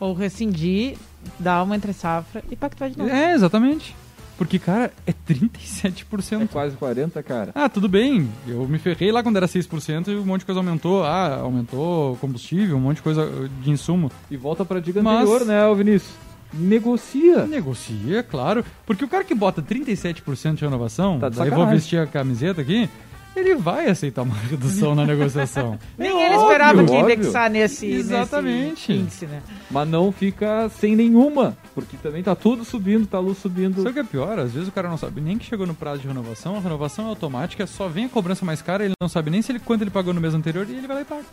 Ou 0.00 0.12
rescindir, 0.14 0.96
dar 1.38 1.62
uma 1.62 1.74
entre 1.74 1.92
safra 1.92 2.42
e 2.50 2.54
pactuar 2.56 2.90
de 2.90 2.98
novo. 2.98 3.10
É, 3.10 3.34
exatamente. 3.34 3.94
Porque, 4.36 4.58
cara, 4.58 4.92
é 5.06 5.10
É 5.10 5.14
37%. 5.34 6.48
quase 6.48 6.76
40, 6.76 7.20
cara. 7.24 7.50
Ah, 7.54 7.68
tudo 7.68 7.88
bem. 7.88 8.28
Eu 8.46 8.68
me 8.68 8.78
ferrei 8.78 9.10
lá 9.10 9.22
quando 9.22 9.36
era 9.36 9.48
6% 9.48 10.08
e 10.08 10.14
um 10.16 10.24
monte 10.24 10.40
de 10.40 10.46
coisa 10.46 10.60
aumentou. 10.60 11.02
Ah, 11.02 11.38
aumentou 11.40 12.16
combustível, 12.20 12.76
um 12.76 12.80
monte 12.80 12.96
de 12.98 13.02
coisa 13.02 13.50
de 13.60 13.70
insumo. 13.70 14.12
E 14.30 14.36
volta 14.36 14.64
pra 14.64 14.78
dica 14.78 15.02
Mas- 15.02 15.28
anterior, 15.28 15.44
né, 15.44 15.74
Vinícius? 15.74 16.12
Negocia. 16.52 17.46
Negocia, 17.46 18.22
claro. 18.22 18.64
Porque 18.86 19.04
o 19.04 19.08
cara 19.08 19.24
que 19.24 19.34
bota 19.34 19.62
37% 19.62 20.54
de 20.54 20.64
renovação, 20.64 21.18
Tá 21.18 21.28
de 21.28 21.36
daí 21.38 21.50
vou 21.50 21.66
vestir 21.66 21.98
a 22.00 22.06
camiseta 22.06 22.60
aqui, 22.62 22.88
ele 23.36 23.54
vai 23.54 23.88
aceitar 23.88 24.22
uma 24.22 24.34
redução 24.50 24.94
na 24.94 25.04
negociação. 25.06 25.78
Nem 25.96 26.08
É 26.08 26.26
ele 26.26 26.34
óbvio. 26.34 26.42
esperava 26.48 26.84
que 26.84 26.94
indexar 26.94 27.50
nesse, 27.50 27.86
Exatamente. 27.86 28.90
nesse 28.90 28.92
índice, 28.92 29.26
né? 29.26 29.42
Mas 29.70 29.88
não 29.88 30.10
fica 30.10 30.68
sem 30.70 30.96
nenhuma. 30.96 31.56
Porque 31.74 31.96
também 31.98 32.22
tá 32.22 32.34
tudo 32.34 32.64
subindo, 32.64 33.06
tá 33.06 33.18
luz 33.20 33.38
subindo. 33.38 33.76
Sabe 33.76 33.90
o 33.90 33.92
que 33.92 34.00
é 34.00 34.04
pior? 34.04 34.38
Às 34.38 34.52
vezes 34.52 34.68
o 34.68 34.72
cara 34.72 34.88
não 34.88 34.96
sabe 34.96 35.20
nem 35.20 35.38
que 35.38 35.44
chegou 35.46 35.66
no 35.66 35.74
prazo 35.74 36.00
de 36.00 36.08
renovação, 36.08 36.56
a 36.56 36.60
renovação 36.60 37.04
é 37.06 37.08
automática, 37.08 37.66
só 37.66 37.86
vem 37.88 38.06
a 38.06 38.08
cobrança 38.08 38.44
mais 38.44 38.60
cara, 38.62 38.84
ele 38.84 38.94
não 39.00 39.08
sabe 39.08 39.30
nem 39.30 39.40
se 39.42 39.52
ele, 39.52 39.58
quanto 39.60 39.82
ele 39.82 39.90
pagou 39.90 40.12
no 40.12 40.20
mês 40.20 40.34
anterior 40.34 40.66
e 40.68 40.72
ele 40.74 40.86
vai 40.86 40.96
lá 40.96 41.02
e 41.02 41.04
paga. 41.04 41.24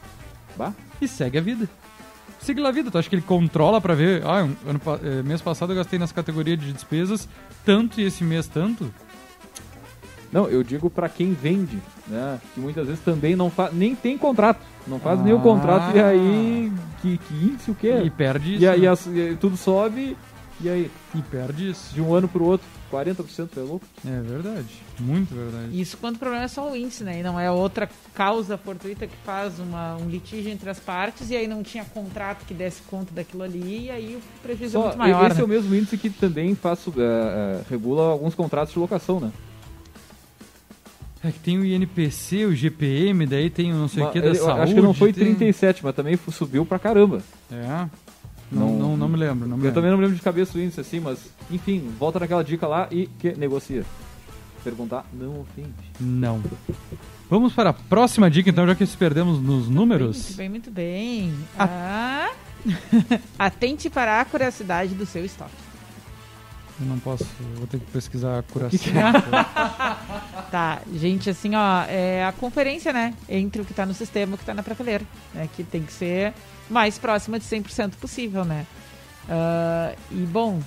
Bah. 0.57 0.73
E 1.01 1.07
segue 1.07 1.37
a 1.37 1.41
vida. 1.41 1.67
Segue 2.45 2.61
lá 2.61 2.69
a 2.69 2.71
vida. 2.71 2.91
Tu 2.91 2.97
acha 2.99 3.09
que 3.09 3.15
ele 3.15 3.23
controla 3.23 3.81
pra 3.81 3.95
ver, 3.95 4.23
ah, 4.23 4.47
ano, 4.67 4.79
eh, 5.03 5.23
mês 5.23 5.41
passado 5.41 5.71
eu 5.73 5.75
gastei 5.75 5.97
nessa 5.97 6.13
categoria 6.13 6.55
de 6.55 6.71
despesas 6.71 7.27
tanto 7.65 7.99
e 7.99 8.03
esse 8.03 8.23
mês 8.23 8.45
tanto? 8.47 8.93
Não, 10.31 10.47
eu 10.47 10.61
digo 10.63 10.87
pra 10.89 11.09
quem 11.09 11.33
vende, 11.33 11.79
né? 12.07 12.39
Que 12.53 12.59
muitas 12.59 12.85
vezes 12.85 13.01
também 13.01 13.35
não 13.35 13.49
faz, 13.49 13.73
nem 13.73 13.95
tem 13.95 14.15
contrato, 14.15 14.59
não 14.85 14.99
faz 14.99 15.19
nenhum 15.21 15.39
Ah. 15.39 15.41
contrato 15.41 15.97
e 15.97 15.99
aí 15.99 16.71
que, 17.01 17.17
que 17.17 17.33
índice 17.33 17.71
o 17.71 17.75
quê? 17.75 18.01
E 18.03 18.09
perde 18.11 18.53
isso. 18.55 18.63
E 18.63 18.67
aí 18.67 18.81
né? 18.81 19.31
e 19.31 19.35
tudo 19.37 19.57
sobe 19.57 20.15
e 20.61 20.69
aí 20.69 20.91
E 21.15 21.21
perde 21.23 21.69
isso. 21.71 21.93
de 21.95 22.01
um 22.01 22.13
ano 22.13 22.27
pro 22.27 22.43
outro 22.43 22.67
40% 22.95 23.49
é 23.57 23.59
louco. 23.61 23.85
É 24.05 24.21
verdade. 24.21 24.67
Muito 24.99 25.33
verdade. 25.35 25.79
Isso 25.79 25.97
quando 25.97 26.15
o 26.15 26.19
problema 26.19 26.45
é 26.45 26.47
só 26.47 26.71
o 26.71 26.75
índice, 26.75 27.03
né? 27.03 27.19
E 27.19 27.23
não 27.23 27.39
é 27.39 27.51
outra 27.51 27.89
causa 28.13 28.57
fortuita 28.57 29.05
que 29.07 29.15
faz 29.25 29.59
uma, 29.59 29.95
um 29.97 30.09
litígio 30.09 30.51
entre 30.51 30.69
as 30.69 30.79
partes 30.79 31.29
e 31.29 31.35
aí 31.35 31.47
não 31.47 31.61
tinha 31.63 31.83
contrato 31.85 32.45
que 32.45 32.53
desse 32.53 32.81
conta 32.83 33.13
daquilo 33.13 33.43
ali 33.43 33.85
e 33.85 33.91
aí 33.91 34.15
o 34.15 34.21
prejuízo 34.41 34.77
é 34.77 34.79
Só, 34.79 34.85
muito 34.87 34.97
maior, 34.97 35.27
esse 35.27 35.35
né? 35.35 35.41
é 35.41 35.45
o 35.45 35.47
mesmo 35.47 35.75
índice 35.75 35.97
que 35.97 36.09
também 36.09 36.55
faz, 36.55 36.79
é, 36.87 36.91
é, 37.01 37.61
regula 37.69 38.09
alguns 38.11 38.33
contratos 38.35 38.73
de 38.73 38.79
locação, 38.79 39.19
né? 39.19 39.31
É 41.23 41.31
que 41.31 41.39
tem 41.39 41.57
o 41.57 41.65
INPC, 41.65 42.45
o 42.45 42.55
GPM, 42.55 43.25
daí 43.25 43.49
tem 43.49 43.73
o 43.73 43.75
não 43.75 43.87
sei 43.87 44.03
o 44.03 44.11
que 44.11 44.21
da 44.21 44.27
eu 44.27 44.35
saúde. 44.35 44.61
acho 44.61 44.75
que 44.75 44.81
não 44.81 44.93
foi 44.93 45.11
tem- 45.11 45.25
37, 45.25 45.83
mas 45.83 45.95
também 45.95 46.19
subiu 46.31 46.65
pra 46.67 46.77
caramba. 46.77 47.19
É. 47.51 47.87
Não, 48.55 48.69
Não- 48.69 48.79
não, 48.89 48.97
não 48.97 49.07
me 49.09 49.17
lembro. 49.17 49.47
Não 49.47 49.57
me 49.57 49.63
Eu 49.63 49.67
lembro. 49.67 49.73
também 49.73 49.91
não 49.91 49.97
me 49.97 50.03
lembro 50.03 50.15
de 50.17 50.23
cabeça 50.23 50.57
o 50.57 50.61
índice 50.61 50.79
assim, 50.79 50.99
mas 50.99 51.19
enfim, 51.51 51.91
volta 51.99 52.19
naquela 52.19 52.43
dica 52.43 52.67
lá 52.67 52.87
e 52.91 53.07
que 53.19 53.33
negocia. 53.37 53.83
Perguntar 54.63 55.05
não 55.13 55.41
ofende. 55.41 55.73
Não. 55.99 56.41
Vamos 57.29 57.53
para 57.53 57.69
a 57.69 57.73
próxima 57.73 58.29
dica, 58.31 58.49
então, 58.49 58.65
já 58.65 58.73
que 58.75 58.85
se 58.85 58.95
perdemos 58.97 59.39
nos 59.39 59.65
Muito 59.67 59.71
números. 59.71 60.31
bem, 60.35 60.49
muito 60.49 60.71
bem. 60.71 61.33
Ah. 61.59 62.29
Atente 63.37 63.89
para 63.89 64.13
a 64.13 64.21
acuracidade 64.21 64.95
do 64.95 65.05
seu 65.05 65.23
estoque. 65.25 65.51
Eu 66.79 66.87
não 66.87 66.99
posso, 66.99 67.23
eu 67.53 67.57
vou 67.59 67.67
ter 67.67 67.79
que 67.79 67.85
pesquisar 67.91 68.39
a 68.39 68.43
curação. 68.43 68.79
Tá, 70.51 70.81
gente, 70.93 71.29
assim, 71.29 71.55
ó, 71.55 71.83
é 71.87 72.25
a 72.25 72.31
conferência, 72.31 72.91
né, 72.93 73.13
entre 73.29 73.61
o 73.61 73.65
que 73.65 73.73
tá 73.73 73.85
no 73.85 73.93
sistema 73.93 74.33
e 74.33 74.35
o 74.35 74.37
que 74.37 74.45
tá 74.45 74.53
na 74.53 74.63
prateleira, 74.63 75.03
né, 75.33 75.49
que 75.55 75.63
tem 75.63 75.81
que 75.83 75.91
ser 75.91 76.33
mais 76.69 76.97
próxima 76.97 77.39
de 77.39 77.45
100% 77.45 77.93
possível, 77.99 78.43
né. 78.45 78.65
Ah, 79.29 79.93
e, 80.11 80.15
bom, 80.17 80.61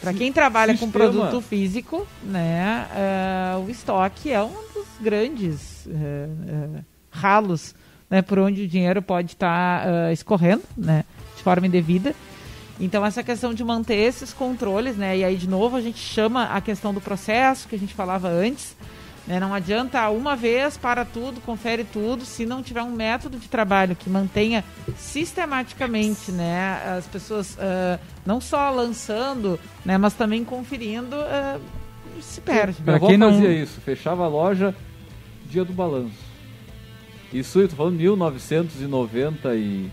para 0.00 0.14
quem 0.14 0.32
trabalha 0.32 0.74
com 0.74 0.86
sistema. 0.86 1.10
produto 1.10 1.40
físico, 1.40 2.06
né, 2.22 2.86
ah, 2.92 3.58
o 3.58 3.70
estoque 3.70 4.30
é 4.30 4.42
um 4.42 4.52
dos 4.74 4.86
grandes 5.00 5.88
eh, 5.88 6.82
ralos, 7.10 7.74
né, 8.08 8.22
por 8.22 8.38
onde 8.38 8.62
o 8.62 8.68
dinheiro 8.68 9.02
pode 9.02 9.32
estar 9.32 10.12
escorrendo, 10.12 10.62
né, 10.76 11.04
de 11.36 11.42
forma 11.42 11.66
indevida. 11.66 12.14
Então, 12.78 13.04
essa 13.04 13.22
questão 13.22 13.52
de 13.52 13.62
manter 13.62 13.96
esses 13.96 14.32
controles, 14.32 14.96
né? 14.96 15.18
E 15.18 15.22
aí, 15.22 15.36
de 15.36 15.46
novo, 15.46 15.76
a 15.76 15.82
gente 15.82 15.98
chama 15.98 16.44
a 16.44 16.62
questão 16.62 16.94
do 16.94 17.00
processo 17.00 17.68
que 17.68 17.76
a 17.76 17.78
gente 17.78 17.92
falava 17.92 18.26
antes. 18.26 18.74
Né? 19.26 19.38
Não 19.38 19.52
adianta 19.54 20.08
uma 20.10 20.34
vez, 20.34 20.76
para 20.76 21.04
tudo, 21.04 21.40
confere 21.40 21.84
tudo, 21.84 22.24
se 22.24 22.44
não 22.46 22.62
tiver 22.62 22.82
um 22.82 22.92
método 22.92 23.38
de 23.38 23.48
trabalho 23.48 23.94
que 23.94 24.08
mantenha 24.10 24.64
sistematicamente 24.96 26.32
né, 26.32 26.96
as 26.98 27.06
pessoas 27.06 27.56
ah, 27.60 27.98
não 28.24 28.40
só 28.40 28.70
lançando, 28.70 29.58
né, 29.84 29.96
mas 29.98 30.14
também 30.14 30.44
conferindo, 30.44 31.16
ah, 31.16 31.58
se 32.20 32.40
perde. 32.40 32.74
Pra 32.82 32.84
Minha 32.84 32.96
avó 32.96 33.06
quem 33.08 33.16
não- 33.18 33.32
fazia 33.32 33.52
isso, 33.52 33.80
fechava 33.80 34.24
a 34.24 34.28
loja 34.28 34.74
dia 35.48 35.64
do 35.64 35.72
balanço. 35.72 36.30
Isso 37.32 37.60
eu 37.60 37.68
tô 37.68 37.76
falando 37.76 37.96
1990 37.96 39.54
e 39.54 39.90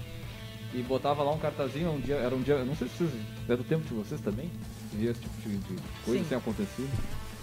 e 0.73 0.81
botava 0.83 1.23
lá 1.23 1.31
um 1.31 1.37
cartazinho, 1.39 1.91
um 1.91 1.99
dia, 1.99 2.15
era 2.15 2.35
um 2.35 2.41
dia, 2.41 2.63
não 2.63 2.75
sei 2.75 2.87
se 2.89 2.97
vocês, 2.97 3.09
é 3.47 3.55
do 3.55 3.63
tempo 3.63 3.83
de 3.87 3.93
vocês 3.93 4.19
também, 4.21 4.51
via 4.93 5.11
esse 5.11 5.21
tipo 5.21 5.33
de, 5.41 5.57
de 5.57 5.75
coisa 6.05 6.19
Sim. 6.19 6.25
assim 6.25 6.35
acontecido. 6.35 6.89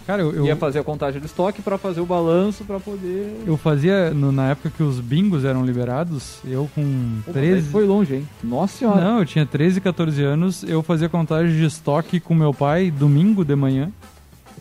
Cara, 0.07 0.21
eu, 0.23 0.45
Ia 0.47 0.55
fazer 0.57 0.81
a 0.81 0.85
contagem 0.85 1.19
do 1.21 1.25
estoque 1.27 1.63
pra 1.63 1.79
fazer 1.79 2.01
o 2.01 2.07
balanço 2.07 2.63
pra 2.65 2.79
poder 2.79 3.43
eu 3.47 3.57
fazia, 3.57 4.11
no- 4.13 4.31
na 4.31 4.51
época 4.51 4.71
que 4.71 4.83
os 4.83 5.01
bingos 5.01 5.45
eram 5.45 5.65
liberados, 5.65 6.39
eu 6.45 6.69
com 6.75 6.83
Pô, 7.25 7.33
mas 7.35 7.37
aí 7.39 7.51
13... 7.51 7.69
Foi 7.71 7.87
longe, 7.87 8.15
hein? 8.17 8.29
Nossa 8.43 8.77
senhora. 8.79 9.01
Não, 9.01 9.19
eu 9.21 9.25
tinha 9.27 9.47
13, 9.47 9.81
14 9.81 10.23
anos, 10.23 10.63
eu 10.65 10.83
fazia 10.83 11.09
contagem 11.09 11.57
de 11.57 11.65
estoque 11.65 12.21
com 12.21 12.35
meu 12.35 12.53
pai 12.53 12.91
domingo 12.91 13.45
de 13.45 13.57
manhã. 13.57 13.91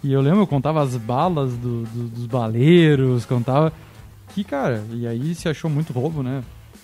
E 0.04 0.12
eu 0.14 0.22
lembro, 0.22 0.40
eu 0.42 0.48
contava 0.48 0.82
as 0.82 0.96
balas 0.98 1.54
do- 1.54 1.84
do- 1.84 2.08
dos 2.10 2.26
baleiros, 2.26 3.26
contava. 3.26 3.72
Que, 4.34 4.44
cara, 4.44 4.82
e 4.92 5.06
aí 5.06 5.36
se 5.36 5.48
achou 5.50 5.70
muito 5.70 5.92
roubo, 5.94 6.24
né? 6.24 6.42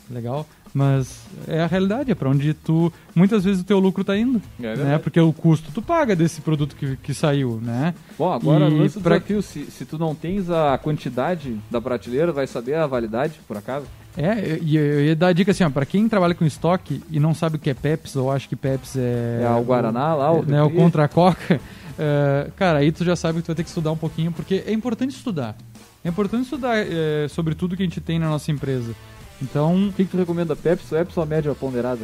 Legal. 0.10 0.46
Mas 0.74 1.22
é 1.48 1.62
a 1.62 1.68
realidade, 1.68 2.12
é 2.12 2.16
pra 2.16 2.30
onde 2.30 2.54
tu. 2.54 2.94
Muitas 3.16 3.44
vezes 3.44 3.62
o 3.62 3.66
teu 3.66 3.80
lucro 3.80 4.04
tá 4.04 4.16
indo. 4.16 4.40
É 4.62 4.76
né? 4.76 4.98
Porque 5.00 5.20
o 5.20 5.34
custo 5.34 5.72
tu 5.74 5.82
paga 5.82 6.16
desse 6.16 6.42
produto 6.42 6.76
que, 6.76 6.96
que 6.98 7.14
saiu, 7.14 7.60
né? 7.62 7.94
Bom, 8.18 8.32
agora 8.32 8.70
E 8.70 8.88
do 8.90 9.02
pra- 9.02 9.18
desafio, 9.18 9.42
se, 9.42 9.66
se 9.66 9.84
tu 9.86 9.98
não 9.98 10.14
tens 10.14 10.50
a 10.50 10.78
quantidade 10.78 11.58
da 11.72 11.82
prateleira, 11.82 12.32
vai 12.32 12.46
saber 12.46 12.76
a 12.76 12.86
validade, 12.86 13.40
por 13.48 13.58
acaso? 13.58 13.86
É, 14.18 14.60
e 14.62 14.76
eu, 14.76 14.84
eu 14.84 15.06
ia 15.06 15.16
dar 15.16 15.28
a 15.28 15.34
dica 15.34 15.52
assim, 15.52 15.64
ó, 15.64 15.70
pra 15.70 15.86
quem 15.86 16.08
trabalha 16.10 16.36
com 16.36 16.46
estoque 16.46 17.02
e 17.10 17.20
não 17.20 17.34
sabe 17.34 17.56
o 17.56 17.60
que 17.60 17.70
é 17.70 17.74
Peps, 17.74 18.16
ou 18.16 18.32
acha 18.32 18.48
que 18.48 18.56
Peps 18.56 18.96
é. 18.96 19.42
É, 19.44 19.50
o 19.50 19.64
Guaraná 19.64 20.14
lá, 20.14 20.32
o 20.32 20.44
né, 20.46 20.62
o 20.62 20.70
contra 20.70 21.06
a 21.06 21.08
Coca, 21.08 21.60
é, 21.98 22.50
cara, 22.58 22.80
aí 22.80 22.92
tu 22.92 23.04
já 23.04 23.16
sabe 23.16 23.38
que 23.40 23.46
tu 23.46 23.48
vai 23.48 23.56
ter 23.56 23.64
que 23.64 23.70
estudar 23.70 23.92
um 23.92 23.98
pouquinho, 23.98 24.32
porque 24.32 24.64
é 24.68 24.72
importante 24.74 25.12
estudar. 25.16 25.56
É 26.04 26.10
importante 26.10 26.44
estudar 26.44 26.76
é, 26.78 27.28
sobre 27.30 27.56
tudo 27.56 27.76
que 27.76 27.82
a 27.84 27.86
gente 27.86 28.02
tem 28.02 28.20
na 28.20 28.28
nossa 28.30 28.52
empresa. 28.52 28.94
Então, 29.42 29.88
O 29.90 29.94
que, 29.94 30.04
que 30.06 30.12
tu 30.12 30.18
recomenda? 30.18 30.56
Pepsi, 30.56 30.90
Pepsi 30.90 31.18
ou 31.18 31.24
a 31.24 31.26
média 31.26 31.54
ponderada? 31.56 32.02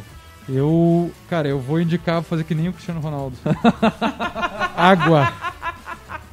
eu, 0.47 1.11
cara, 1.29 1.47
eu 1.47 1.59
vou 1.59 1.81
indicar 1.81 2.21
fazer 2.21 2.43
que 2.43 2.53
nem 2.55 2.69
o 2.69 2.73
Cristiano 2.73 2.99
Ronaldo. 3.01 3.36
Água. 4.77 5.33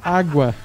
Água. 0.01 0.55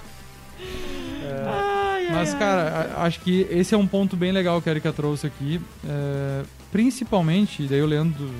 Ai, 1.46 2.06
ai, 2.06 2.14
Mas, 2.14 2.32
ai. 2.34 2.38
cara, 2.38 2.92
a- 2.96 3.04
acho 3.04 3.20
que 3.20 3.46
esse 3.50 3.74
é 3.74 3.78
um 3.78 3.86
ponto 3.86 4.16
bem 4.16 4.32
legal 4.32 4.60
que 4.60 4.68
a 4.68 4.72
Erika 4.72 4.92
trouxe 4.92 5.26
aqui. 5.26 5.60
É, 5.88 6.42
principalmente, 6.72 7.66
daí 7.66 7.82
o 7.82 7.86
Leandro 7.86 8.30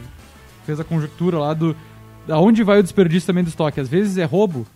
fez 0.67 0.79
a 0.81 0.85
conjectura 0.85 1.39
lá 1.39 1.55
do. 1.55 1.75
Aonde 2.29 2.63
vai 2.63 2.81
o 2.81 2.83
desperdício 2.83 3.27
também 3.27 3.43
do 3.43 3.49
estoque? 3.49 3.81
Às 3.81 3.89
vezes 3.89 4.19
é 4.19 4.25
roubo, 4.25 4.67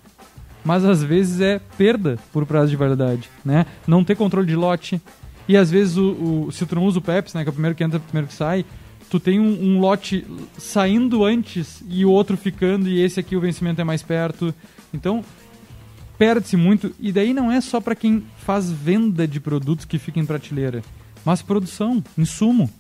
mas 0.65 0.85
às 0.85 1.03
vezes 1.03 1.41
é 1.41 1.61
perda 1.77 2.19
por 2.33 2.47
prazo 2.47 2.71
de 2.71 2.77
validade, 2.77 3.29
né? 3.45 3.67
Não 3.87 4.03
ter 4.03 4.17
controle 4.17 4.47
de 4.47 4.57
lote. 4.57 5.01
E 5.49 5.57
às 5.57 5.71
vezes, 5.71 5.97
o, 5.97 6.47
o- 6.47 6.53
se 6.53 6.65
tu 6.67 6.75
não 6.75 6.85
usa 6.85 6.99
o 6.99 7.03
Pepsi, 7.03 7.37
né? 7.37 7.43
Que 7.43 7.49
é 7.49 7.51
o 7.51 7.53
primeiro 7.55 7.75
que 7.77 7.83
entra, 7.85 7.99
o 7.99 8.01
primeiro 8.01 8.29
que 8.29 8.35
sai. 8.35 8.65
Tu 9.11 9.21
tem 9.21 9.39
um, 9.39 9.63
um 9.77 9.81
lote 9.81 10.25
saindo 10.57 11.25
antes 11.25 11.83
e 11.89 12.05
o 12.05 12.11
outro 12.11 12.37
ficando, 12.37 12.89
e 12.89 13.01
esse 13.01 13.21
aqui 13.21 13.37
o 13.37 13.41
vencimento 13.41 13.81
é 13.81 13.85
mais 13.85 14.03
perto. 14.03 14.55
Então, 14.95 15.23
perde-se 16.19 16.57
muito. 16.57 16.95
E 17.01 17.13
daí 17.13 17.35
não 17.35 17.51
é 17.51 17.61
só 17.61 17.81
para 17.81 17.95
quem 17.95 18.23
faz 18.39 18.71
venda 18.71 19.27
de 19.27 19.41
produtos 19.41 19.85
que 19.85 19.99
fica 19.99 20.19
em 20.21 20.25
prateleira, 20.27 20.83
mas 21.25 21.43
produção, 21.43 22.03
insumo, 22.17 22.71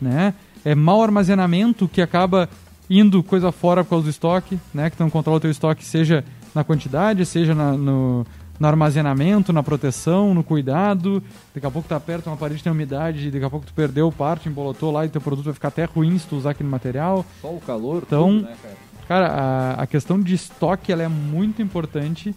né? 0.00 0.34
É 0.64 0.74
mau 0.74 1.02
armazenamento 1.02 1.86
que 1.88 2.00
acaba 2.00 2.48
indo 2.90 3.22
coisa 3.22 3.52
fora 3.52 3.84
por 3.84 3.90
causa 3.90 4.04
do 4.04 4.10
estoque, 4.10 4.58
né? 4.72 4.88
Que 4.90 4.96
tu 4.96 5.02
não 5.02 5.10
controla 5.10 5.36
o 5.38 5.40
teu 5.40 5.50
estoque, 5.50 5.84
seja 5.84 6.24
na 6.54 6.64
quantidade, 6.64 7.24
seja 7.26 7.54
na- 7.54 7.72
no, 7.76 8.26
no 8.58 8.66
armazenamento, 8.66 9.52
na 9.52 9.62
proteção, 9.62 10.34
no 10.34 10.42
cuidado. 10.42 11.22
Daqui 11.54 11.66
a 11.66 11.70
pouco 11.70 11.88
tá 11.88 11.98
perto 12.00 12.26
uma 12.28 12.36
parede 12.36 12.62
tem 12.62 12.72
umidade, 12.72 13.30
daqui 13.30 13.44
a 13.44 13.50
pouco 13.50 13.66
tu 13.66 13.72
perdeu 13.72 14.10
parte, 14.10 14.48
embolotou 14.48 14.90
lá 14.90 15.04
e 15.04 15.08
teu 15.08 15.20
produto 15.20 15.44
vai 15.46 15.54
ficar 15.54 15.68
até 15.68 15.84
ruim 15.84 16.18
se 16.18 16.26
tu 16.26 16.36
usar 16.36 16.50
aquele 16.50 16.68
material. 16.68 17.24
Só 17.40 17.48
o 17.48 17.60
calor, 17.60 18.02
Então- 18.06 18.38
tudo, 18.38 18.42
né, 18.48 18.56
cara? 18.62 18.88
Cara, 19.08 19.26
a, 19.28 19.82
a 19.82 19.86
questão 19.86 20.20
de 20.20 20.34
estoque 20.34 20.92
ela 20.92 21.02
é 21.02 21.08
muito 21.08 21.62
importante. 21.62 22.34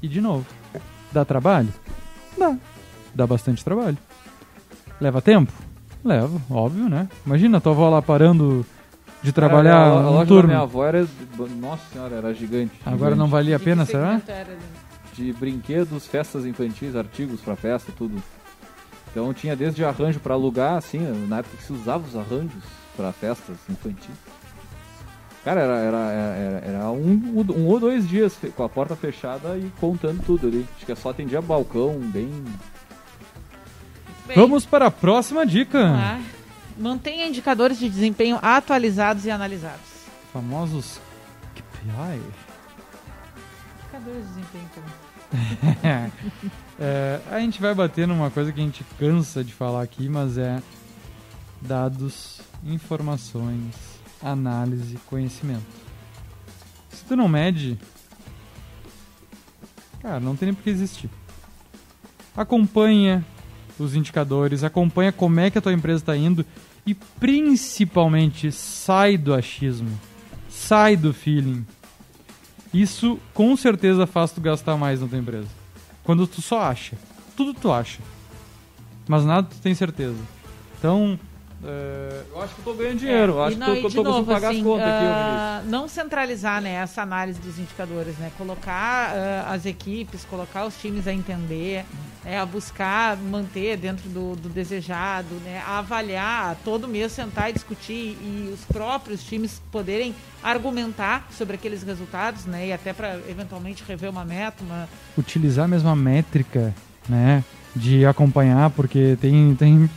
E, 0.00 0.06
de 0.06 0.20
novo, 0.20 0.46
dá 1.12 1.24
trabalho? 1.24 1.68
Dá. 2.38 2.56
Dá 3.12 3.26
bastante 3.26 3.64
trabalho. 3.64 3.98
Leva 5.00 5.20
tempo? 5.20 5.52
Leva, 6.04 6.40
óbvio, 6.48 6.88
né? 6.88 7.08
Imagina 7.26 7.58
a 7.58 7.60
tua 7.60 7.72
avó 7.72 7.88
lá 7.88 8.00
parando 8.00 8.64
de 9.20 9.32
trabalhar 9.32 9.72
Cara, 9.72 9.86
a, 9.86 9.90
a 9.90 9.96
um 9.98 10.04
loja 10.04 10.18
da 10.18 10.26
turno. 10.26 10.48
minha 10.48 10.60
avó 10.60 10.84
era. 10.86 11.04
Nossa 11.58 11.82
senhora, 11.92 12.14
era 12.16 12.32
gigante. 12.34 12.72
Agora 12.84 12.98
gigante. 12.98 13.18
não 13.18 13.26
valia 13.26 13.56
a 13.56 13.58
pena, 13.60 13.84
será? 13.84 14.20
era, 14.28 14.44
né? 14.50 14.58
De 15.16 15.32
brinquedos, 15.32 16.06
festas 16.06 16.44
infantis, 16.44 16.94
artigos 16.94 17.40
pra 17.40 17.56
festa, 17.56 17.90
tudo. 17.96 18.22
Então 19.10 19.32
tinha 19.32 19.56
desde 19.56 19.82
arranjo 19.82 20.20
pra 20.20 20.34
alugar, 20.34 20.76
assim, 20.76 20.98
na 21.26 21.38
época 21.38 21.56
que 21.56 21.62
se 21.62 21.72
usava 21.72 22.06
os 22.06 22.14
arranjos 22.14 22.62
pra 22.94 23.12
festas 23.12 23.56
infantis. 23.70 24.14
Cara, 25.42 25.60
era, 25.62 25.78
era, 25.78 25.96
era, 25.96 26.58
era 26.66 26.90
um, 26.90 27.46
um 27.56 27.66
ou 27.68 27.80
dois 27.80 28.06
dias 28.06 28.36
com 28.54 28.62
a 28.64 28.68
porta 28.68 28.94
fechada 28.94 29.56
e 29.56 29.70
contando 29.80 30.22
tudo 30.22 30.48
ali. 30.48 30.66
Acho 30.76 30.84
que 30.84 30.94
só 30.96 31.10
atendia 31.10 31.40
balcão, 31.40 31.98
bem. 31.98 32.44
Bem, 34.26 34.36
Vamos 34.36 34.66
para 34.66 34.88
a 34.88 34.90
próxima 34.90 35.46
dica. 35.46 35.80
lá. 35.80 36.20
Mantenha 36.76 37.26
indicadores 37.26 37.78
de 37.78 37.88
desempenho 37.88 38.38
atualizados 38.42 39.24
e 39.24 39.30
analisados. 39.30 39.80
Famosos 40.32 41.00
KPI. 41.54 42.20
Indicadores 43.84 44.22
de 44.26 44.28
desempenho 44.34 44.70
também. 44.74 45.05
É, 46.78 47.20
a 47.30 47.40
gente 47.40 47.58
vai 47.58 47.74
bater 47.74 48.06
numa 48.06 48.30
coisa 48.30 48.52
que 48.52 48.60
a 48.60 48.62
gente 48.62 48.84
cansa 48.98 49.42
de 49.42 49.50
falar 49.50 49.80
aqui, 49.80 50.10
mas 50.10 50.36
é 50.36 50.62
dados, 51.58 52.42
informações, 52.62 53.74
análise, 54.22 54.98
conhecimento. 55.06 55.64
Se 56.90 57.02
tu 57.04 57.16
não 57.16 57.28
mede, 57.28 57.78
cara, 60.02 60.20
não 60.20 60.36
tem 60.36 60.48
nem 60.48 60.54
por 60.54 60.62
que 60.62 60.68
existir. 60.68 61.08
Acompanha 62.36 63.24
os 63.78 63.94
indicadores, 63.94 64.62
acompanha 64.62 65.12
como 65.12 65.40
é 65.40 65.50
que 65.50 65.56
a 65.56 65.62
tua 65.62 65.72
empresa 65.72 66.02
está 66.02 66.16
indo 66.16 66.44
e 66.86 66.94
principalmente 66.94 68.52
sai 68.52 69.16
do 69.16 69.32
achismo, 69.32 69.98
sai 70.48 70.96
do 70.96 71.12
feeling. 71.14 71.64
Isso 72.72 73.18
com 73.32 73.56
certeza 73.56 74.06
faz 74.06 74.32
tu 74.32 74.40
gastar 74.40 74.76
mais 74.76 75.00
na 75.00 75.08
tua 75.08 75.18
empresa. 75.18 75.48
Quando 76.04 76.26
tu 76.26 76.42
só 76.42 76.60
acha. 76.62 76.96
Tudo 77.36 77.54
tu 77.54 77.72
acha. 77.72 78.00
Mas 79.08 79.24
nada 79.24 79.46
tu 79.48 79.60
tem 79.60 79.74
certeza. 79.74 80.18
Então, 80.78 81.18
é, 81.64 82.22
Eu 82.30 82.42
acho 82.42 82.54
que 82.54 82.60
eu 82.60 82.64
tô 82.64 82.74
ganhando 82.74 82.98
dinheiro. 82.98 83.38
É, 83.38 83.46
acho 83.46 83.56
que 83.56 83.60
não, 83.60 83.74
e 83.74 83.76
de 83.76 83.82
tô 83.82 84.04
conseguindo 84.04 84.26
pagar 84.26 84.48
assim, 84.48 84.58
as 84.58 84.64
contas 84.64 84.86
aqui, 84.86 85.04
ô 85.04 85.08
ah, 85.08 85.62
Não 85.64 85.88
centralizar 85.88 86.60
né, 86.60 86.74
essa 86.74 87.02
análise 87.02 87.40
dos 87.40 87.58
indicadores, 87.58 88.16
né? 88.18 88.30
Colocar 88.36 89.12
ah, 89.14 89.52
as 89.52 89.64
equipes, 89.64 90.24
colocar 90.24 90.66
os 90.66 90.76
times 90.80 91.06
a 91.06 91.12
entender, 91.12 91.84
né, 92.26 92.40
a 92.40 92.44
buscar 92.44 93.16
manter 93.16 93.76
dentro 93.76 94.08
do, 94.08 94.34
do 94.34 94.48
desejado, 94.48 95.36
né, 95.44 95.62
a 95.64 95.78
avaliar, 95.78 96.56
todo 96.64 96.88
mês 96.88 97.12
sentar 97.12 97.50
e 97.50 97.52
discutir 97.52 98.18
e 98.20 98.50
os 98.52 98.64
próprios 98.64 99.22
times 99.22 99.62
poderem 99.70 100.12
argumentar 100.42 101.28
sobre 101.30 101.54
aqueles 101.54 101.84
resultados, 101.84 102.44
né, 102.44 102.66
e 102.66 102.72
até 102.72 102.92
para 102.92 103.20
eventualmente 103.28 103.84
rever 103.86 104.10
uma 104.10 104.24
meta, 104.24 104.64
uma... 104.64 104.88
utilizar 105.16 105.66
a 105.66 105.68
mesma 105.68 105.94
métrica, 105.94 106.74
né, 107.08 107.44
de 107.76 108.04
acompanhar, 108.04 108.70
porque 108.70 109.16
tem 109.20 109.54
tem 109.54 109.88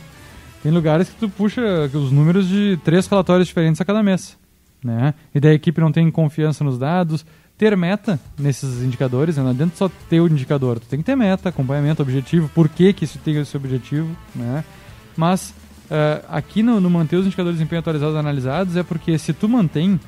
tem 0.62 0.70
lugares 0.70 1.08
que 1.08 1.16
tu 1.16 1.28
puxa 1.28 1.90
os 1.92 2.12
números 2.12 2.46
de 2.46 2.78
três 2.84 3.06
relatórios 3.06 3.48
diferentes 3.48 3.80
a 3.80 3.84
cada 3.84 4.02
mês, 4.02 4.36
né? 4.84 5.14
E 5.34 5.40
daí 5.40 5.52
a 5.52 5.54
equipe 5.54 5.80
não 5.80 5.90
tem 5.90 6.10
confiança 6.10 6.62
nos 6.62 6.78
dados, 6.78 7.24
ter 7.60 7.76
meta 7.76 8.18
nesses 8.38 8.82
indicadores, 8.82 9.36
né? 9.36 9.42
não 9.42 9.50
adianta 9.50 9.76
só 9.76 9.90
ter 10.08 10.18
o 10.18 10.26
indicador, 10.26 10.80
tu 10.80 10.86
tem 10.86 11.00
que 11.00 11.04
ter 11.04 11.14
meta, 11.14 11.50
acompanhamento, 11.50 12.00
objetivo, 12.00 12.48
por 12.54 12.70
que, 12.70 12.90
que 12.94 13.04
isso 13.04 13.18
tem 13.18 13.36
esse 13.36 13.54
objetivo, 13.54 14.16
né? 14.34 14.64
Mas 15.14 15.50
uh, 15.90 16.24
aqui 16.30 16.62
no, 16.62 16.80
no, 16.80 16.88
manter 16.88 17.16
os 17.16 17.26
indicadores 17.26 17.58
de 17.58 17.58
desempenho 17.58 17.80
atualizados 17.80 18.16
analisados 18.16 18.78
é 18.78 18.82
porque 18.82 19.18
se 19.18 19.34
tu 19.34 19.46
mantém, 19.46 20.00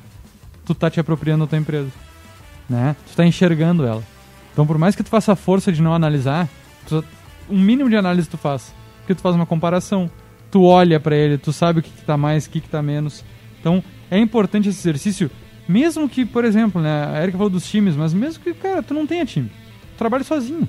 tu 0.65 0.73
tá 0.73 0.89
te 0.89 0.99
apropriando 0.99 1.45
da 1.45 1.49
tua 1.49 1.59
empresa, 1.59 1.89
né? 2.67 2.95
Tu 3.07 3.15
tá 3.15 3.23
enxergando 3.23 3.85
ela. 3.85 4.01
Então 4.51 4.65
por 4.65 4.79
mais 4.79 4.95
que 4.95 5.03
tu 5.03 5.09
faça 5.11 5.33
a 5.33 5.35
força 5.35 5.71
de 5.71 5.79
não 5.79 5.93
analisar, 5.93 6.49
tu, 6.89 7.05
um 7.47 7.59
mínimo 7.59 7.87
de 7.87 7.95
análise 7.95 8.27
tu 8.27 8.37
faz, 8.37 8.73
porque 9.01 9.13
tu 9.13 9.21
faz 9.21 9.35
uma 9.35 9.45
comparação, 9.45 10.09
tu 10.49 10.63
olha 10.63 10.99
para 10.99 11.15
ele, 11.15 11.37
tu 11.37 11.53
sabe 11.53 11.81
o 11.81 11.83
que, 11.83 11.91
que 11.91 12.03
tá 12.03 12.17
mais, 12.17 12.47
o 12.47 12.49
que, 12.49 12.59
que 12.59 12.69
tá 12.69 12.81
menos. 12.81 13.23
Então 13.59 13.83
é 14.09 14.17
importante 14.17 14.69
esse 14.69 14.79
exercício 14.79 15.29
mesmo 15.67 16.09
que, 16.09 16.25
por 16.25 16.45
exemplo, 16.45 16.81
né, 16.81 17.05
a 17.13 17.21
Erika 17.21 17.37
falou 17.37 17.49
dos 17.49 17.65
times, 17.69 17.95
mas 17.95 18.13
mesmo 18.13 18.43
que, 18.43 18.53
cara, 18.53 18.83
tu 18.83 18.93
não 18.93 19.07
tenha 19.07 19.25
time, 19.25 19.49
tu 19.49 19.97
trabalha 19.97 20.23
sozinho. 20.23 20.67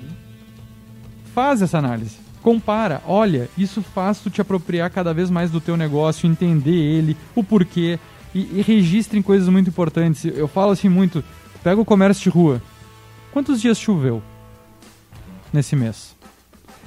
Faz 1.33 1.61
essa 1.61 1.77
análise. 1.77 2.17
Compara, 2.41 3.01
olha, 3.07 3.49
isso 3.57 3.81
faz 3.81 4.19
tu 4.19 4.29
te 4.29 4.39
apropriar 4.39 4.89
cada 4.91 5.13
vez 5.13 5.29
mais 5.29 5.49
do 5.49 5.59
teu 5.59 5.75
negócio, 5.75 6.29
entender 6.29 6.71
ele, 6.71 7.17
o 7.33 7.43
porquê, 7.43 7.99
e, 8.33 8.59
e 8.59 8.61
registre 8.61 9.17
em 9.17 9.21
coisas 9.21 9.49
muito 9.49 9.69
importantes. 9.69 10.25
Eu 10.25 10.47
falo 10.47 10.71
assim 10.71 10.87
muito, 10.87 11.23
pega 11.63 11.81
o 11.81 11.85
comércio 11.85 12.23
de 12.23 12.29
rua. 12.29 12.61
Quantos 13.33 13.59
dias 13.59 13.79
choveu 13.79 14.21
nesse 15.51 15.75
mês? 15.75 16.15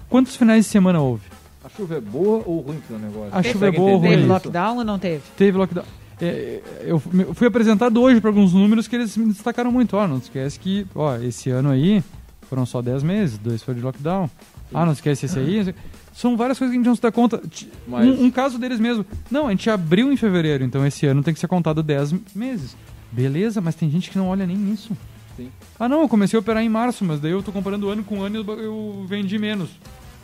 Quantos 0.09 0.36
finais 0.36 0.64
de 0.64 0.70
semana 0.70 1.00
houve? 1.00 1.24
A 1.64 1.68
chuva 1.68 1.96
é 1.96 2.00
boa 2.00 2.42
ou 2.46 2.61
ruim 2.61 2.80
pro 2.86 2.98
negócio? 2.98 3.30
A 3.32 3.42
chuva 3.42 3.68
é 3.68 3.70
boa 3.70 3.90
ou 3.90 3.98
ruim? 3.98 4.11
Teve 4.11 4.26
lockdown 4.26 4.76
ou 4.78 4.84
não 4.84 4.98
teve? 4.98 5.22
Teve 5.36 5.59
lockdown. 5.59 5.84
É, 6.20 6.60
eu 6.82 6.98
fui 6.98 7.46
apresentado 7.46 8.00
hoje 8.00 8.20
para 8.20 8.30
alguns 8.30 8.52
números 8.52 8.88
que 8.88 8.96
eles 8.96 9.16
me 9.16 9.32
destacaram 9.32 9.70
muito. 9.70 9.96
Ó, 9.96 10.06
não 10.06 10.18
esquece 10.18 10.58
que, 10.58 10.86
ó, 10.94 11.16
esse 11.16 11.50
ano 11.50 11.70
aí 11.70 12.02
foram 12.48 12.66
só 12.66 12.82
10 12.82 13.02
meses, 13.02 13.38
dois 13.38 13.62
foram 13.62 13.78
de 13.78 13.84
lockdown. 13.84 14.30
Ah, 14.72 14.84
não 14.84 14.92
esquece 14.92 15.26
esse 15.26 15.38
aí. 15.38 15.74
São 16.12 16.36
várias 16.36 16.58
coisas 16.58 16.72
que 16.72 16.76
a 16.76 16.80
gente 16.80 16.88
não 16.88 16.96
se 16.96 17.02
dá 17.02 17.12
conta. 17.12 17.40
Mas... 17.86 18.06
Um, 18.06 18.24
um, 18.24 18.30
caso 18.30 18.58
deles 18.58 18.80
mesmo. 18.80 19.06
Não, 19.30 19.46
a 19.46 19.50
gente 19.50 19.70
abriu 19.70 20.12
em 20.12 20.16
fevereiro, 20.16 20.64
então 20.64 20.84
esse 20.84 21.06
ano 21.06 21.22
tem 21.22 21.32
que 21.32 21.40
ser 21.40 21.46
contado 21.46 21.82
10 21.82 22.14
meses. 22.34 22.76
Beleza, 23.10 23.60
mas 23.60 23.74
tem 23.74 23.88
gente 23.88 24.10
que 24.10 24.18
não 24.18 24.28
olha 24.28 24.46
nem 24.46 24.56
nisso. 24.56 24.96
Sim. 25.36 25.50
Ah, 25.78 25.88
não, 25.88 26.02
eu 26.02 26.08
comecei 26.08 26.36
a 26.36 26.40
operar 26.40 26.62
em 26.62 26.68
março, 26.68 27.04
mas 27.04 27.20
daí 27.20 27.30
eu 27.30 27.42
tô 27.42 27.52
comparando 27.52 27.88
ano 27.88 28.02
com 28.02 28.20
ano 28.22 28.36
e 28.36 28.38
eu, 28.38 28.60
eu 28.60 29.06
vendi 29.06 29.38
menos. 29.38 29.70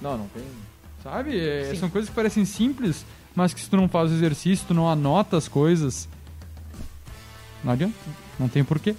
Não, 0.02 0.18
não 0.18 0.26
tem. 0.28 0.42
Sabe? 1.02 1.38
É, 1.38 1.72
são 1.76 1.88
coisas 1.88 2.08
que 2.08 2.16
parecem 2.16 2.44
simples, 2.44 3.06
mas 3.34 3.52
que 3.52 3.60
se 3.60 3.68
tu 3.68 3.76
não 3.76 3.88
faz 3.88 4.10
o 4.10 4.14
exercício, 4.14 4.66
tu 4.68 4.74
não 4.74 4.88
anota 4.88 5.36
as 5.36 5.48
coisas, 5.48 6.08
não 7.62 7.72
adianta, 7.72 7.94
não 8.38 8.48
tem 8.48 8.62
porquê. 8.64 8.94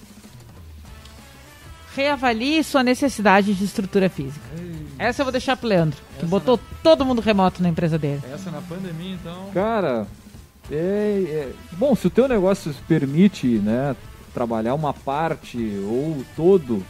Reavalie 1.95 2.61
sua 2.63 2.83
necessidade 2.83 3.53
de 3.53 3.63
estrutura 3.63 4.09
física. 4.09 4.45
Ei. 4.57 4.86
Essa 4.99 5.21
eu 5.21 5.25
vou 5.25 5.31
deixar 5.31 5.55
pro 5.55 5.69
Leandro, 5.69 5.97
que 6.13 6.19
Essa 6.19 6.27
botou 6.27 6.57
na... 6.57 6.77
todo 6.83 7.05
mundo 7.05 7.21
remoto 7.21 7.63
na 7.63 7.69
empresa 7.69 7.97
dele. 7.97 8.21
Essa 8.33 8.51
na 8.51 8.61
pandemia, 8.61 9.13
então. 9.13 9.49
Cara, 9.53 10.05
é, 10.69 10.75
é, 10.75 11.51
bom, 11.73 11.95
se 11.95 12.07
o 12.07 12.09
teu 12.09 12.27
negócio 12.27 12.73
permite, 12.88 13.47
né, 13.47 13.95
trabalhar 14.33 14.73
uma 14.73 14.93
parte 14.93 15.57
ou 15.86 16.23
todo 16.36 16.83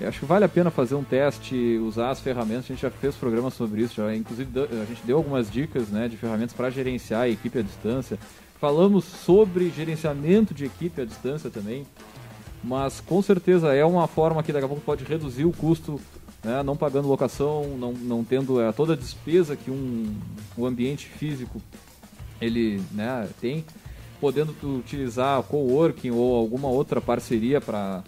eu 0.00 0.08
acho 0.08 0.20
que 0.20 0.26
vale 0.26 0.44
a 0.44 0.48
pena 0.48 0.70
fazer 0.70 0.94
um 0.96 1.04
teste, 1.04 1.78
usar 1.78 2.10
as 2.10 2.20
ferramentas. 2.20 2.64
A 2.64 2.68
gente 2.68 2.82
já 2.82 2.90
fez 2.90 3.14
programas 3.14 3.54
sobre 3.54 3.82
isso, 3.82 3.94
já, 3.94 4.14
inclusive 4.14 4.50
a 4.60 4.84
gente 4.84 5.02
deu 5.04 5.16
algumas 5.16 5.50
dicas 5.50 5.88
né, 5.88 6.08
de 6.08 6.16
ferramentas 6.16 6.52
para 6.52 6.68
gerenciar 6.70 7.22
a 7.22 7.28
equipe 7.28 7.58
à 7.58 7.62
distância. 7.62 8.18
Falamos 8.60 9.04
sobre 9.04 9.70
gerenciamento 9.70 10.52
de 10.52 10.64
equipe 10.64 11.00
à 11.00 11.04
distância 11.04 11.48
também, 11.48 11.86
mas 12.62 13.00
com 13.00 13.22
certeza 13.22 13.74
é 13.74 13.84
uma 13.84 14.08
forma 14.08 14.42
que 14.42 14.52
daqui 14.52 14.64
a 14.64 14.68
pouco 14.68 14.82
pode 14.82 15.04
reduzir 15.04 15.44
o 15.44 15.52
custo, 15.52 16.00
né, 16.42 16.62
não 16.62 16.76
pagando 16.76 17.06
locação, 17.06 17.76
não, 17.78 17.92
não 17.92 18.24
tendo 18.24 18.60
é, 18.60 18.72
toda 18.72 18.94
a 18.94 18.96
despesa 18.96 19.54
que 19.54 19.70
um, 19.70 20.12
um 20.58 20.66
ambiente 20.66 21.06
físico 21.06 21.60
ele 22.40 22.82
né, 22.90 23.28
tem, 23.40 23.64
podendo 24.20 24.54
utilizar 24.76 25.42
coworking 25.44 26.10
ou 26.10 26.34
alguma 26.36 26.68
outra 26.68 27.00
parceria 27.00 27.60
para 27.60 28.02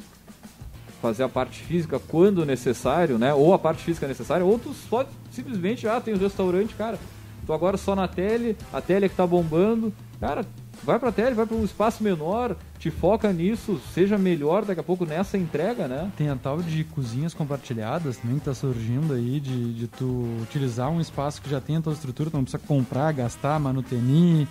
fazer 1.01 1.23
a 1.23 1.29
parte 1.29 1.63
física 1.63 1.99
quando 1.99 2.45
necessário, 2.45 3.19
né? 3.19 3.33
Ou 3.35 3.53
a 3.55 3.59
parte 3.59 3.83
física 3.83 4.07
necessária, 4.07 4.45
ou 4.45 4.59
tu 4.59 4.75
pode 4.89 5.09
simplesmente, 5.31 5.87
ah, 5.87 6.01
tem 6.01 6.15
um 6.15 6.19
restaurante, 6.19 6.75
cara, 6.75 6.99
tu 7.47 7.53
agora 7.53 7.77
só 7.77 7.95
na 7.95 8.09
tele, 8.09 8.57
a 8.73 8.81
tele 8.81 9.07
é 9.07 9.09
que 9.09 9.15
tá 9.15 9.27
bombando, 9.27 9.93
cara, 10.19 10.45
vai 10.83 10.99
pra 10.99 11.13
tele, 11.13 11.35
vai 11.35 11.47
para 11.47 11.57
um 11.57 11.65
espaço 11.65 12.03
menor, 12.03 12.57
te 12.79 12.91
foca 12.91 13.33
nisso, 13.33 13.81
seja 13.95 14.19
melhor 14.19 14.65
daqui 14.65 14.81
a 14.81 14.85
pouco 14.85 15.05
nessa 15.05 15.39
entrega, 15.39 15.87
né? 15.87 16.11
Tem 16.17 16.29
a 16.29 16.37
tal 16.37 16.61
de 16.63 16.85
cozinhas 16.85 17.35
compartilhadas 17.35 18.17
também 18.19 18.39
que 18.39 18.45
tá 18.45 18.55
surgindo 18.55 19.15
aí, 19.15 19.41
de, 19.41 19.75
de 19.75 19.87
tu 19.87 20.27
utilizar 20.43 20.91
um 20.91 21.01
espaço 21.01 21.41
que 21.41 21.51
já 21.51 21.61
tem 21.61 21.77
a 21.77 21.81
tua 21.81 21.93
estrutura, 21.93 22.31
tu 22.31 22.37
não 22.37 22.45
precisa 22.45 22.63
comprar, 22.67 23.13
gastar, 23.13 23.59
manutenir. 23.61 24.47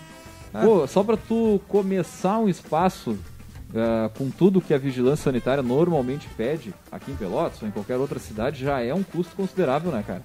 Pô, 0.64 0.88
só 0.88 1.04
pra 1.04 1.18
tu 1.18 1.60
começar 1.68 2.40
um 2.40 2.48
espaço 2.48 3.18
uh, 3.72 4.10
com 4.18 4.30
tudo 4.30 4.62
que 4.62 4.74
a 4.74 4.78
vigilância 4.78 5.24
sanitária 5.24 5.64
normalmente 5.64 6.28
pede 6.38 6.74
aqui 6.92 7.12
em 7.12 7.16
Pelotas 7.16 7.62
ou 7.62 7.68
em 7.68 7.72
qualquer 7.72 7.98
outra 7.98 8.20
cidade, 8.20 8.64
já 8.64 8.82
é 8.82 8.94
um 8.94 9.04
custo 9.04 9.36
considerável, 9.36 9.92
né, 9.92 10.04
cara? 10.06 10.24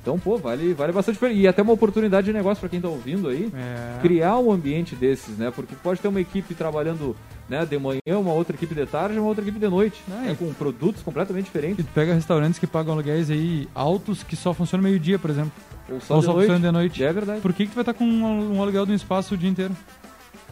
Então, 0.00 0.18
pô, 0.18 0.38
vale, 0.38 0.72
vale 0.72 0.90
bastante. 0.90 1.18
E 1.26 1.46
até 1.46 1.60
uma 1.60 1.72
oportunidade 1.74 2.26
de 2.26 2.32
negócio 2.32 2.60
para 2.60 2.68
quem 2.70 2.78
está 2.78 2.88
ouvindo 2.88 3.28
aí, 3.28 3.52
é. 3.54 4.00
criar 4.00 4.38
um 4.38 4.50
ambiente 4.50 4.94
desses, 4.94 5.36
né? 5.36 5.50
Porque 5.54 5.74
pode 5.74 6.00
ter 6.00 6.08
uma 6.08 6.20
equipe 6.20 6.54
trabalhando 6.54 7.14
né, 7.48 7.66
de 7.66 7.78
manhã, 7.78 8.18
uma 8.18 8.32
outra 8.32 8.56
equipe 8.56 8.74
de 8.74 8.86
tarde, 8.86 9.18
uma 9.18 9.28
outra 9.28 9.42
equipe 9.42 9.58
de 9.58 9.68
noite, 9.68 10.02
né? 10.06 10.34
com 10.38 10.52
produtos 10.54 11.02
completamente 11.02 11.46
diferentes. 11.46 11.80
E 11.80 11.82
tu 11.82 11.92
pega 11.92 12.14
restaurantes 12.14 12.58
que 12.58 12.66
pagam 12.66 12.94
aluguéis 12.94 13.30
aí 13.30 13.68
altos 13.74 14.22
que 14.22 14.36
só 14.36 14.54
funcionam 14.54 14.84
meio-dia, 14.84 15.18
por 15.18 15.30
exemplo. 15.30 15.52
Ou 15.90 16.00
só, 16.00 16.14
Ou 16.14 16.20
de, 16.20 16.26
só 16.26 16.32
noite. 16.32 16.60
de 16.60 16.70
noite. 16.70 17.04
É 17.04 17.12
verdade. 17.12 17.40
Por 17.40 17.52
que, 17.52 17.64
que 17.64 17.72
tu 17.72 17.74
vai 17.74 17.82
estar 17.82 17.94
com 17.94 18.04
um, 18.04 18.56
um 18.56 18.62
aluguel 18.62 18.84
de 18.84 18.92
um 18.92 18.94
espaço 18.94 19.34
o 19.34 19.38
dia 19.38 19.48
inteiro? 19.48 19.74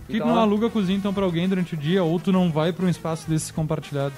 Por 0.07 0.13
que, 0.13 0.21
que 0.21 0.27
não 0.27 0.39
aluga 0.39 0.69
a 0.69 0.71
cozinha 0.71 0.97
então 0.97 1.13
para 1.13 1.25
alguém 1.25 1.49
durante 1.49 1.75
o 1.75 1.77
dia 1.77 2.05
ou 2.05 2.19
tu 2.21 2.31
não 2.31 2.51
vai 2.51 2.73
para 2.73 2.87
um 2.87 2.89
espaço 2.89 3.29
desses 3.29 3.51
compartilhado? 3.51 4.15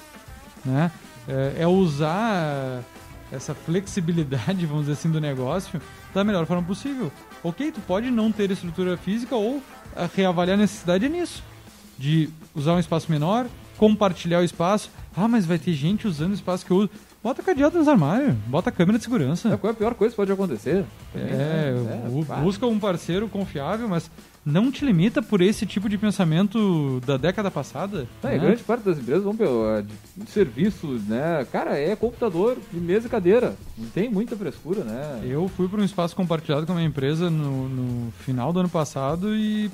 Né? 0.63 0.91
É, 1.27 1.63
é, 1.63 1.67
usar 1.67 2.83
essa 3.31 3.55
flexibilidade, 3.55 4.65
vamos 4.67 4.83
dizer 4.83 4.93
assim, 4.93 5.09
do 5.09 5.19
negócio 5.19 5.81
da 6.13 6.23
melhor 6.23 6.45
forma 6.45 6.63
possível. 6.63 7.11
Ok, 7.43 7.71
tu 7.71 7.81
pode 7.81 8.09
não 8.11 8.31
ter 8.31 8.51
estrutura 8.51 8.97
física 8.97 9.35
ou 9.35 9.61
é, 9.95 10.09
reavaliar 10.15 10.57
a 10.57 10.61
necessidade 10.61 11.07
nisso. 11.09 11.43
De 11.97 12.29
usar 12.55 12.73
um 12.73 12.79
espaço 12.79 13.11
menor, 13.11 13.47
compartilhar 13.77 14.39
o 14.39 14.43
espaço. 14.43 14.91
Ah, 15.15 15.27
mas 15.27 15.45
vai 15.45 15.57
ter 15.57 15.73
gente 15.73 16.07
usando 16.07 16.31
o 16.31 16.35
espaço 16.35 16.65
que 16.65 16.71
eu 16.71 16.77
uso. 16.77 16.89
Bota 17.21 17.43
cadeado 17.43 17.77
nos 17.77 17.87
armários, 17.89 18.33
bota 18.47 18.71
câmera 18.71 18.97
de 18.97 19.03
segurança. 19.03 19.49
É, 19.49 19.57
qual 19.57 19.71
é 19.71 19.73
a 19.73 19.77
pior 19.77 19.93
coisa 19.93 20.13
que 20.13 20.15
pode 20.15 20.31
acontecer? 20.31 20.85
é, 21.13 21.19
né? 21.19 22.03
é 22.05 22.41
busca 22.41 22.65
um 22.65 22.79
parceiro 22.79 23.27
confiável, 23.27 23.89
mas 23.89 24.09
não 24.45 24.71
te 24.71 24.85
limita 24.85 25.21
por 25.21 25.41
esse 25.41 25.65
tipo 25.65 25.89
de 25.89 25.97
pensamento 25.97 27.01
da 27.05 27.17
década 27.17 27.51
passada. 27.51 28.07
É, 28.23 28.29
né? 28.29 28.37
grande 28.39 28.63
parte 28.63 28.83
das 28.83 28.97
empresas 28.97 29.23
vão 29.23 29.35
pelo 29.35 29.81
de 30.15 30.29
serviços, 30.29 31.03
né? 31.03 31.45
Cara, 31.51 31.77
é 31.77 31.95
computador 31.95 32.57
de 32.71 32.79
mesa 32.79 33.07
e 33.07 33.09
cadeira. 33.09 33.55
Não 33.77 33.89
tem 33.89 34.09
muita 34.09 34.35
frescura, 34.35 34.83
né? 34.83 35.21
Eu 35.23 35.47
fui 35.49 35.67
para 35.67 35.81
um 35.81 35.83
espaço 35.83 36.15
compartilhado 36.15 36.65
com 36.65 36.71
a 36.71 36.75
minha 36.75 36.87
empresa 36.87 37.29
no, 37.29 37.69
no 37.69 38.11
final 38.19 38.51
do 38.53 38.59
ano 38.59 38.69
passado 38.69 39.35
e 39.35 39.69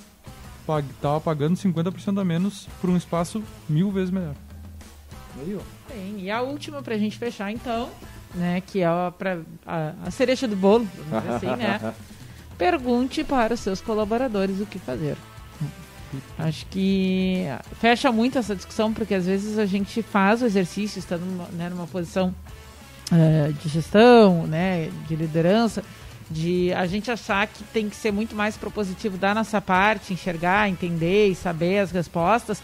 pag 0.66 0.86
tava 1.02 1.22
pagando 1.22 1.56
50% 1.56 2.20
a 2.20 2.26
menos 2.26 2.68
por 2.82 2.90
um 2.90 2.98
espaço 2.98 3.44
mil 3.70 3.92
vezes 3.92 4.10
melhor. 4.10 4.34
Aí, 5.40 5.56
ó. 5.56 5.94
Bem, 5.94 6.22
e 6.22 6.32
a 6.32 6.42
última 6.42 6.82
pra 6.82 6.98
gente 6.98 7.18
fechar 7.18 7.52
então, 7.52 7.90
né? 8.34 8.62
Que 8.66 8.82
é 8.82 8.86
a, 8.86 9.14
pra, 9.16 9.40
a, 9.66 9.94
a 10.06 10.12
cereja 10.12 10.48
do 10.48 10.56
bolo, 10.56 10.88
vamos 11.10 11.24
dizer 11.24 11.36
assim, 11.54 11.62
né? 11.62 11.94
Pergunte 12.58 13.24
para 13.24 13.54
os 13.54 13.60
seus 13.60 13.82
colaboradores 13.82 14.60
o 14.62 14.66
que 14.66 14.80
fazer. 14.80 15.18
Acho 16.38 16.66
que 16.68 17.46
fecha 17.80 18.12
muito 18.12 18.38
essa 18.38 18.56
discussão, 18.56 18.94
porque 18.94 19.14
às 19.14 19.26
vezes 19.26 19.58
a 19.58 19.66
gente 19.66 20.02
faz 20.02 20.42
o 20.42 20.46
exercício, 20.46 21.00
estando 21.00 21.26
né, 21.54 21.70
numa 21.70 21.88
posição 21.88 22.34
uh, 23.12 23.54
de 23.54 23.70
gestão, 23.70 24.48
né, 24.48 24.90
de 25.08 25.16
liderança, 25.16 25.84
de 26.30 26.74
a 26.74 26.86
gente 26.86 27.12
achar 27.12 27.46
que 27.48 27.64
tem 27.66 27.90
que 27.90 27.96
ser 27.96 28.12
muito 28.12 28.36
mais 28.36 28.58
propositivo 28.58 29.18
da 29.18 29.34
nossa 29.34 29.60
parte, 29.62 30.14
enxergar, 30.14 30.70
entender 30.70 31.28
e 31.28 31.36
saber 31.36 31.80
as 31.80 31.92
respostas, 31.92 32.62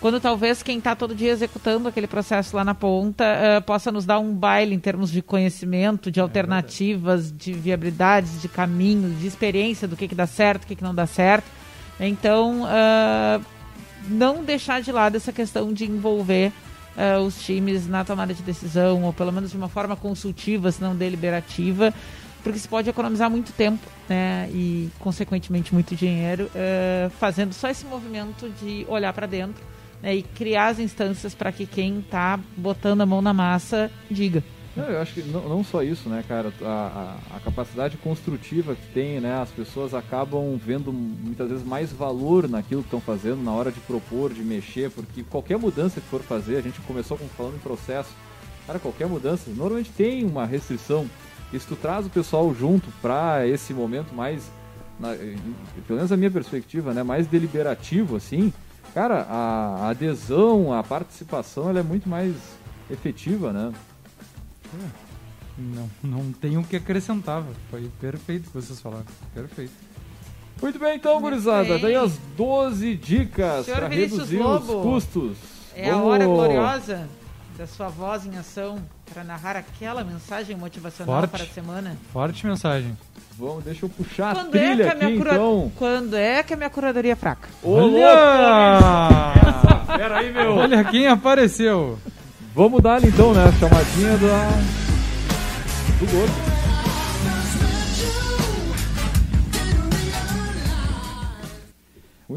quando 0.00 0.20
talvez 0.20 0.62
quem 0.62 0.78
está 0.78 0.94
todo 0.94 1.14
dia 1.14 1.32
executando 1.32 1.88
aquele 1.88 2.06
processo 2.06 2.54
lá 2.54 2.64
na 2.64 2.74
ponta 2.74 3.24
uh, 3.24 3.62
possa 3.62 3.90
nos 3.90 4.04
dar 4.04 4.18
um 4.18 4.34
baile 4.34 4.74
em 4.74 4.78
termos 4.78 5.10
de 5.10 5.22
conhecimento, 5.22 6.10
de 6.10 6.20
alternativas, 6.20 7.32
de 7.32 7.52
viabilidades, 7.52 8.40
de 8.42 8.48
caminhos, 8.48 9.18
de 9.18 9.26
experiência 9.26 9.88
do 9.88 9.96
que, 9.96 10.06
que 10.06 10.14
dá 10.14 10.26
certo, 10.26 10.64
o 10.64 10.66
que, 10.66 10.76
que 10.76 10.82
não 10.82 10.94
dá 10.94 11.06
certo. 11.06 11.46
Então, 11.98 12.64
uh, 12.64 13.42
não 14.08 14.44
deixar 14.44 14.82
de 14.82 14.92
lado 14.92 15.16
essa 15.16 15.32
questão 15.32 15.72
de 15.72 15.86
envolver 15.86 16.52
uh, 16.94 17.22
os 17.22 17.42
times 17.42 17.88
na 17.88 18.04
tomada 18.04 18.34
de 18.34 18.42
decisão, 18.42 19.02
ou 19.02 19.14
pelo 19.14 19.32
menos 19.32 19.50
de 19.50 19.56
uma 19.56 19.68
forma 19.68 19.96
consultiva, 19.96 20.70
se 20.70 20.82
não 20.82 20.94
deliberativa, 20.94 21.92
porque 22.42 22.58
se 22.58 22.68
pode 22.68 22.90
economizar 22.90 23.30
muito 23.30 23.50
tempo 23.54 23.84
né, 24.06 24.48
e, 24.52 24.90
consequentemente, 25.00 25.74
muito 25.74 25.96
dinheiro, 25.96 26.48
fazendo 27.18 27.52
só 27.52 27.68
esse 27.68 27.84
movimento 27.86 28.48
de 28.62 28.86
olhar 28.88 29.12
para 29.12 29.26
dentro 29.26 29.60
né, 30.06 30.14
e 30.14 30.22
criar 30.22 30.68
as 30.68 30.78
instâncias 30.78 31.34
para 31.34 31.50
que 31.50 31.66
quem 31.66 31.98
está 31.98 32.38
botando 32.56 33.00
a 33.00 33.06
mão 33.06 33.20
na 33.20 33.34
massa 33.34 33.90
diga. 34.08 34.40
Não, 34.76 34.84
eu 34.84 35.00
acho 35.00 35.14
que 35.14 35.22
não, 35.22 35.48
não, 35.48 35.64
só 35.64 35.82
isso, 35.82 36.08
né, 36.08 36.22
cara? 36.28 36.52
A, 36.62 37.18
a, 37.32 37.36
a, 37.36 37.40
capacidade 37.40 37.96
construtiva 37.96 38.76
que 38.76 38.86
tem, 38.92 39.20
né? 39.20 39.40
As 39.40 39.48
pessoas 39.48 39.94
acabam 39.94 40.56
vendo 40.62 40.92
muitas 40.92 41.48
vezes 41.48 41.66
mais 41.66 41.90
valor 41.90 42.48
naquilo 42.48 42.82
que 42.82 42.86
estão 42.86 43.00
fazendo 43.00 43.42
na 43.42 43.50
hora 43.52 43.72
de 43.72 43.80
propor, 43.80 44.32
de 44.32 44.42
mexer, 44.42 44.90
porque 44.90 45.24
qualquer 45.24 45.58
mudança 45.58 46.00
que 46.00 46.06
for 46.06 46.20
fazer, 46.20 46.58
a 46.58 46.60
gente 46.60 46.78
começou 46.82 47.18
falando 47.36 47.56
em 47.56 47.58
processo, 47.58 48.10
cara, 48.64 48.78
qualquer 48.78 49.08
mudança 49.08 49.50
normalmente 49.50 49.90
tem 49.90 50.24
uma 50.24 50.46
restrição 50.46 51.08
e 51.52 51.58
se 51.58 51.66
tu 51.66 51.74
traz 51.74 52.06
o 52.06 52.10
pessoal 52.10 52.54
junto 52.54 52.88
para 53.02 53.46
esse 53.48 53.72
momento 53.72 54.14
mais, 54.14 54.52
na, 55.00 55.14
pelo 55.86 55.96
menos 55.96 56.12
a 56.12 56.16
minha 56.16 56.30
perspectiva, 56.30 56.92
né, 56.92 57.02
mais 57.02 57.26
deliberativo, 57.26 58.14
assim, 58.14 58.52
cara, 58.96 59.26
a, 59.28 59.90
adesão, 59.90 60.72
a 60.72 60.82
participação, 60.82 61.68
ela 61.68 61.80
é 61.80 61.82
muito 61.82 62.08
mais 62.08 62.34
efetiva, 62.90 63.52
né? 63.52 63.70
Não, 65.58 65.90
não 66.02 66.32
tenho 66.32 66.60
o 66.60 66.64
que 66.64 66.76
acrescentar. 66.76 67.44
Foi 67.70 67.90
perfeito 68.00 68.46
o 68.46 68.50
que 68.52 68.54
vocês 68.54 68.80
falaram. 68.80 69.04
Perfeito. 69.34 69.72
Muito 70.62 70.78
bem, 70.78 70.96
então, 70.96 71.20
gurizada. 71.20 71.78
Daí 71.78 71.94
as 71.94 72.16
12 72.38 72.96
dicas 72.96 73.66
para 73.66 73.86
reduzir 73.86 74.38
Lobo, 74.38 74.78
os 74.78 74.82
custos. 74.82 75.36
É 75.74 75.90
Vamos. 75.90 76.00
a 76.00 76.06
hora 76.06 76.24
gloriosa 76.24 77.06
da 77.56 77.66
sua 77.66 77.88
voz 77.88 78.26
em 78.26 78.36
ação 78.36 78.78
para 79.12 79.24
narrar 79.24 79.56
aquela 79.56 80.04
mensagem 80.04 80.54
motivacional 80.56 81.20
Forte. 81.20 81.30
para 81.30 81.44
a 81.44 81.46
semana? 81.46 81.96
Forte 82.12 82.46
mensagem. 82.46 82.96
Vamos, 83.38 83.64
deixa 83.64 83.86
eu 83.86 83.88
puxar 83.88 84.34
quando 84.34 84.54
a 84.54 84.58
é 84.58 84.66
trilha 84.66 84.82
é 84.84 84.88
a 84.88 84.92
aqui, 84.92 85.16
cura... 85.16 85.32
então. 85.32 85.72
Quando 85.76 86.16
é 86.16 86.42
que 86.42 86.52
a 86.54 86.56
minha 86.56 86.70
curadoria 86.70 87.12
é 87.12 87.16
fraca? 87.16 87.48
Olha! 87.62 89.34
Pera 89.96 90.18
aí, 90.18 90.32
meu. 90.32 90.56
Olha 90.56 90.84
quem 90.84 91.06
apareceu. 91.06 91.98
Vamos 92.54 92.82
dar 92.82 93.02
então, 93.02 93.32
né? 93.32 93.44
A 93.44 93.52
chamadinha 93.52 94.18
da... 94.18 94.50
do 95.98 96.06
gordo. 96.12 96.56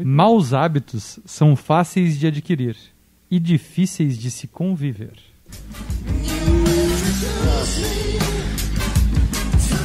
Maus 0.04 0.54
hábitos 0.54 1.18
são 1.26 1.56
fáceis 1.56 2.18
de 2.18 2.26
adquirir 2.26 2.76
e 3.30 3.38
difíceis 3.38 4.18
de 4.18 4.30
se 4.30 4.46
conviver. 4.46 5.12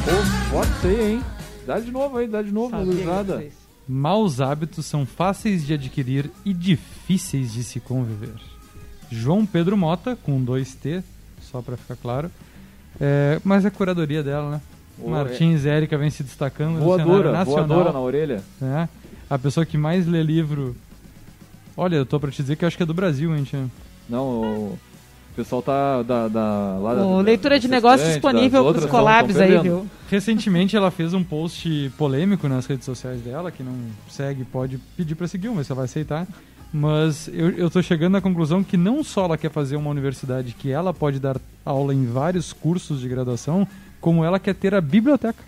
Pô, 0.04 0.12
pode 0.52 0.82
ser, 0.82 1.10
hein? 1.10 1.22
Dá 1.66 1.80
de 1.80 1.92
novo 1.92 2.18
aí, 2.18 2.28
dá 2.28 2.42
de 2.42 2.52
novo, 2.52 2.76
gurizada. 2.84 3.46
Maus 3.88 4.42
hábitos 4.42 4.86
são 4.86 5.06
fáceis 5.06 5.66
de 5.66 5.74
adquirir 5.74 6.32
e 6.44 6.54
difíceis 6.54 7.54
de 7.54 7.64
se 7.64 7.80
conviver. 7.80 8.34
João 9.12 9.46
Pedro 9.46 9.78
Mota, 9.78 10.16
com 10.16 10.44
dois 10.44 10.74
T, 10.74 11.04
só 11.42 11.62
para 11.62 11.78
ficar 11.78 11.96
claro. 11.96 12.32
É, 13.00 13.40
mas 13.44 13.66
é 13.66 13.68
a 13.68 13.72
curadoria 13.72 14.24
dela, 14.24 14.52
né? 14.52 14.62
Oh, 15.00 15.10
Martins 15.10 15.66
é. 15.66 15.78
Érica 15.78 15.98
vem 15.98 16.10
se 16.10 16.24
destacando 16.24 16.80
voadora, 16.80 17.30
no 17.30 17.38
nacional. 17.38 17.68
Voadora 17.68 17.94
na 17.94 18.00
orelha. 18.00 18.44
É, 18.62 18.88
a 19.30 19.38
pessoa 19.38 19.66
que 19.66 19.78
mais 19.78 20.08
lê 20.08 20.24
livro 20.24 20.76
Olha, 21.78 21.98
eu 21.98 22.06
tô 22.06 22.20
pra 22.20 22.32
te 22.32 22.42
dizer 22.42 22.56
que 22.56 22.64
eu 22.64 22.68
acho 22.68 22.78
que 22.78 22.84
é 22.84 22.86
do 22.86 22.94
Brasil, 22.94 23.36
gente. 23.36 23.58
Não, 24.08 24.24
o 24.30 24.80
pessoal 25.36 25.62
tá 25.62 26.02
da, 26.02 26.28
da, 26.28 26.78
lá 26.80 26.94
o 26.94 27.18
da, 27.18 27.22
Leitura 27.22 27.60
de 27.60 27.68
negócios 27.68 28.08
disponível 28.08 28.72
pros 28.72 28.86
collabs 28.86 29.38
aí, 29.38 29.60
viu? 29.60 29.86
Recentemente 30.10 30.78
ela 30.78 30.90
fez 30.90 31.14
um 31.14 31.24
post 31.24 31.92
polêmico 31.98 32.48
nas 32.48 32.66
redes 32.66 32.86
sociais 32.86 33.20
dela, 33.22 33.52
que 33.52 33.62
não 33.62 33.74
segue, 34.10 34.46
pode 34.46 34.78
pedir 34.96 35.16
pra 35.16 35.28
seguir, 35.28 35.50
mas 35.50 35.68
você 35.68 35.74
vai 35.74 35.86
aceitar. 35.86 36.26
Mas 36.72 37.30
eu, 37.34 37.50
eu 37.52 37.70
tô 37.70 37.82
chegando 37.82 38.14
na 38.14 38.22
conclusão 38.22 38.64
que 38.64 38.78
não 38.78 39.04
só 39.04 39.26
ela 39.26 39.38
quer 39.38 39.52
fazer 39.52 39.76
uma 39.76 39.90
universidade 39.90 40.54
que 40.54 40.72
ela 40.72 40.94
pode 40.94 41.20
dar 41.20 41.38
aula 41.66 41.94
em 41.94 42.06
vários 42.06 42.54
cursos 42.54 43.02
de 43.02 43.08
graduação, 43.08 43.68
como 44.00 44.24
ela 44.24 44.40
quer 44.40 44.56
ter 44.56 44.74
a 44.74 44.82
biblioteca. 44.82 45.44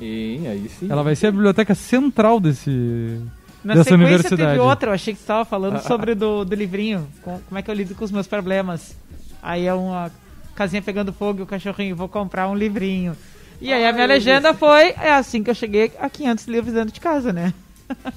E 0.00 0.40
aí 0.46 0.68
sim. 0.68 0.86
Ela 0.90 1.02
vai 1.02 1.16
ser 1.16 1.28
a 1.28 1.32
biblioteca 1.32 1.74
central 1.74 2.38
desse, 2.38 3.20
na 3.64 3.74
dessa 3.74 3.90
sequência 3.90 4.06
universidade. 4.06 4.50
teve 4.50 4.60
outra, 4.60 4.90
eu 4.90 4.94
achei 4.94 5.12
que 5.12 5.18
você 5.18 5.24
estava 5.24 5.44
falando 5.44 5.80
sobre 5.80 6.14
do, 6.14 6.44
do 6.44 6.54
livrinho, 6.54 7.06
com, 7.22 7.38
como 7.40 7.58
é 7.58 7.62
que 7.62 7.70
eu 7.70 7.74
lido 7.74 7.94
com 7.94 8.04
os 8.04 8.10
meus 8.10 8.26
problemas. 8.26 8.96
Aí 9.42 9.66
é 9.66 9.74
uma 9.74 10.10
casinha 10.54 10.82
pegando 10.82 11.12
fogo 11.12 11.40
e 11.40 11.42
o 11.42 11.46
cachorrinho, 11.46 11.94
vou 11.94 12.08
comprar 12.08 12.48
um 12.48 12.54
livrinho. 12.54 13.16
E 13.60 13.72
aí 13.72 13.84
a 13.86 13.92
minha 13.92 14.06
legenda 14.06 14.54
foi, 14.54 14.94
é 15.00 15.12
assim 15.12 15.42
que 15.42 15.50
eu 15.50 15.54
cheguei 15.54 15.92
a 15.98 16.08
500 16.08 16.46
livros 16.46 16.74
dentro 16.74 16.92
de 16.92 17.00
casa, 17.00 17.32
né? 17.32 17.52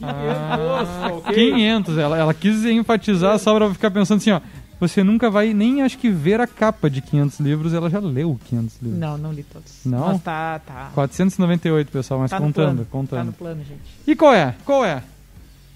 Ah, 0.02 1.22
500, 1.34 1.98
ela, 1.98 2.18
ela 2.18 2.34
quis 2.34 2.64
enfatizar 2.66 3.38
só 3.40 3.56
pra 3.56 3.74
ficar 3.74 3.90
pensando 3.90 4.18
assim, 4.18 4.32
ó, 4.32 4.42
você 4.80 5.04
nunca 5.04 5.30
vai 5.30 5.54
nem 5.54 5.84
acho 5.84 5.98
que 5.98 6.10
ver 6.10 6.42
a 6.42 6.48
capa 6.48 6.90
de 6.90 7.02
500 7.02 7.40
livros, 7.40 7.74
ela 7.74 7.90
já 7.90 8.00
leu 8.00 8.40
500 8.46 8.82
livros. 8.82 9.00
Não, 9.00 9.18
não 9.18 9.32
li 9.32 9.44
todos. 9.44 9.72
Não? 9.86 10.08
Mas 10.08 10.24
tá, 10.24 10.60
tá. 10.60 10.90
498, 10.94 11.92
pessoal, 11.92 12.20
mas 12.20 12.32
tá 12.32 12.40
contando, 12.40 12.86
contando. 12.90 13.20
Tá 13.20 13.24
no 13.24 13.34
plano, 13.34 13.64
gente. 13.64 13.82
E 14.08 14.16
qual 14.16 14.34
é? 14.34 14.56
Qual 14.66 14.84
é? 14.84 15.04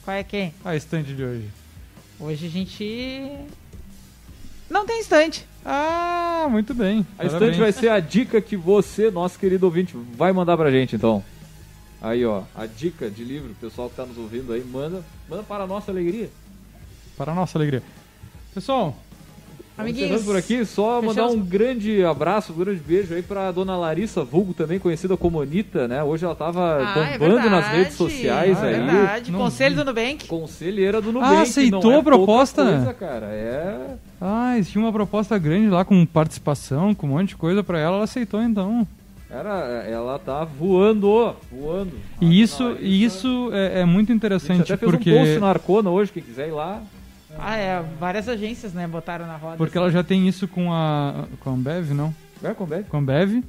Qual 0.05 0.15
é 0.15 0.23
quem? 0.23 0.53
A 0.63 0.75
estante 0.75 1.15
de 1.15 1.23
hoje. 1.23 1.49
Hoje 2.19 2.45
a 2.45 2.49
gente. 2.49 3.31
Não 4.69 4.85
tem 4.85 4.99
estante. 4.99 5.47
Ah, 5.65 6.45
muito 6.47 6.75
bem. 6.75 7.05
A 7.17 7.25
estante 7.25 7.57
vai 7.57 7.71
ser 7.71 7.89
a 7.89 7.99
dica 7.99 8.39
que 8.39 8.55
você, 8.55 9.09
nosso 9.09 9.39
querido 9.39 9.65
ouvinte, 9.65 9.97
vai 10.15 10.31
mandar 10.31 10.55
pra 10.57 10.69
gente 10.69 10.95
então. 10.95 11.23
Aí, 11.99 12.23
ó, 12.23 12.43
a 12.55 12.67
dica 12.67 13.09
de 13.09 13.23
livro, 13.23 13.51
o 13.51 13.55
pessoal 13.55 13.89
que 13.89 13.95
tá 13.95 14.05
nos 14.05 14.15
ouvindo 14.15 14.53
aí, 14.53 14.63
manda, 14.63 15.03
manda 15.27 15.41
para 15.41 15.63
a 15.63 15.67
nossa 15.67 15.89
alegria. 15.89 16.29
Para 17.17 17.31
a 17.31 17.35
nossa 17.35 17.57
alegria. 17.57 17.81
Pessoal, 18.53 18.95
Amiguinhos. 19.77 20.23
por 20.23 20.37
aqui, 20.37 20.63
só 20.65 21.01
Fechamos. 21.01 21.15
mandar 21.15 21.27
um 21.27 21.39
grande 21.39 22.03
abraço, 22.03 22.53
um 22.53 22.55
grande 22.55 22.79
beijo 22.79 23.13
aí 23.13 23.21
pra 23.21 23.51
dona 23.51 23.75
Larissa 23.75 24.23
Vulgo, 24.23 24.53
também 24.53 24.79
conhecida 24.79 25.17
como 25.17 25.41
Anitta, 25.41 25.87
né? 25.87 26.01
Hoje 26.01 26.23
ela 26.23 26.35
tava 26.35 26.81
ah, 26.81 27.17
bombando 27.17 27.47
é 27.47 27.49
nas 27.49 27.67
redes 27.67 27.95
sociais 27.95 28.57
ah, 28.61 28.67
é 28.67 28.75
aí. 28.75 28.81
Verdade. 28.81 29.31
Não... 29.31 29.39
Conselho 29.39 29.75
do 29.75 29.85
Nubank. 29.85 30.27
Conselheira 30.27 31.01
do 31.01 31.11
Nubank. 31.11 31.35
Ah, 31.35 31.41
aceitou 31.41 31.91
é 31.91 31.97
a 31.97 32.03
proposta? 32.03 32.63
Coisa, 32.63 32.93
cara. 32.93 33.25
É. 33.27 33.95
Ah, 34.21 34.55
tinha 34.63 34.83
uma 34.83 34.93
proposta 34.93 35.37
grande 35.37 35.69
lá 35.69 35.83
com 35.83 36.05
participação, 36.05 36.95
com 36.95 37.05
um 37.07 37.09
monte 37.11 37.29
de 37.29 37.35
coisa 37.35 37.61
pra 37.61 37.77
ela, 37.77 37.97
ela 37.97 38.05
aceitou 38.05 38.41
então. 38.41 38.87
Cara, 39.27 39.83
ela 39.85 40.17
tá 40.17 40.45
voando, 40.45 41.35
voando. 41.51 41.91
E 42.21 42.41
isso, 42.41 42.77
isso 42.79 43.49
é, 43.51 43.81
é, 43.81 43.85
muito 43.85 44.13
interessante 44.13 44.51
a 44.51 44.55
gente 44.57 44.73
até 44.73 44.85
porque. 44.85 45.11
Fez 45.11 45.15
um 45.15 45.23
post 45.25 45.39
na 45.39 45.49
Arcona 45.49 45.89
hoje, 45.89 46.11
quem 46.13 46.23
quiser 46.23 46.47
ir 46.47 46.51
lá. 46.51 46.81
Ah, 47.39 47.57
é. 47.57 47.83
Várias 47.99 48.27
agências, 48.27 48.73
né, 48.73 48.87
botaram 48.87 49.27
na 49.27 49.37
roda. 49.37 49.57
Porque 49.57 49.77
assim. 49.77 49.85
ela 49.85 49.91
já 49.91 50.03
tem 50.03 50.27
isso 50.27 50.47
com 50.47 50.73
a. 50.73 51.25
com 51.39 51.49
a 51.49 51.53
Ambev, 51.53 51.91
não? 51.91 52.13
É, 52.43 52.53
com 52.53 52.63
a 52.63 52.65
Ambev. 52.65 52.85
Com 52.87 52.97
a 52.97 52.99
Ambev. 52.99 53.43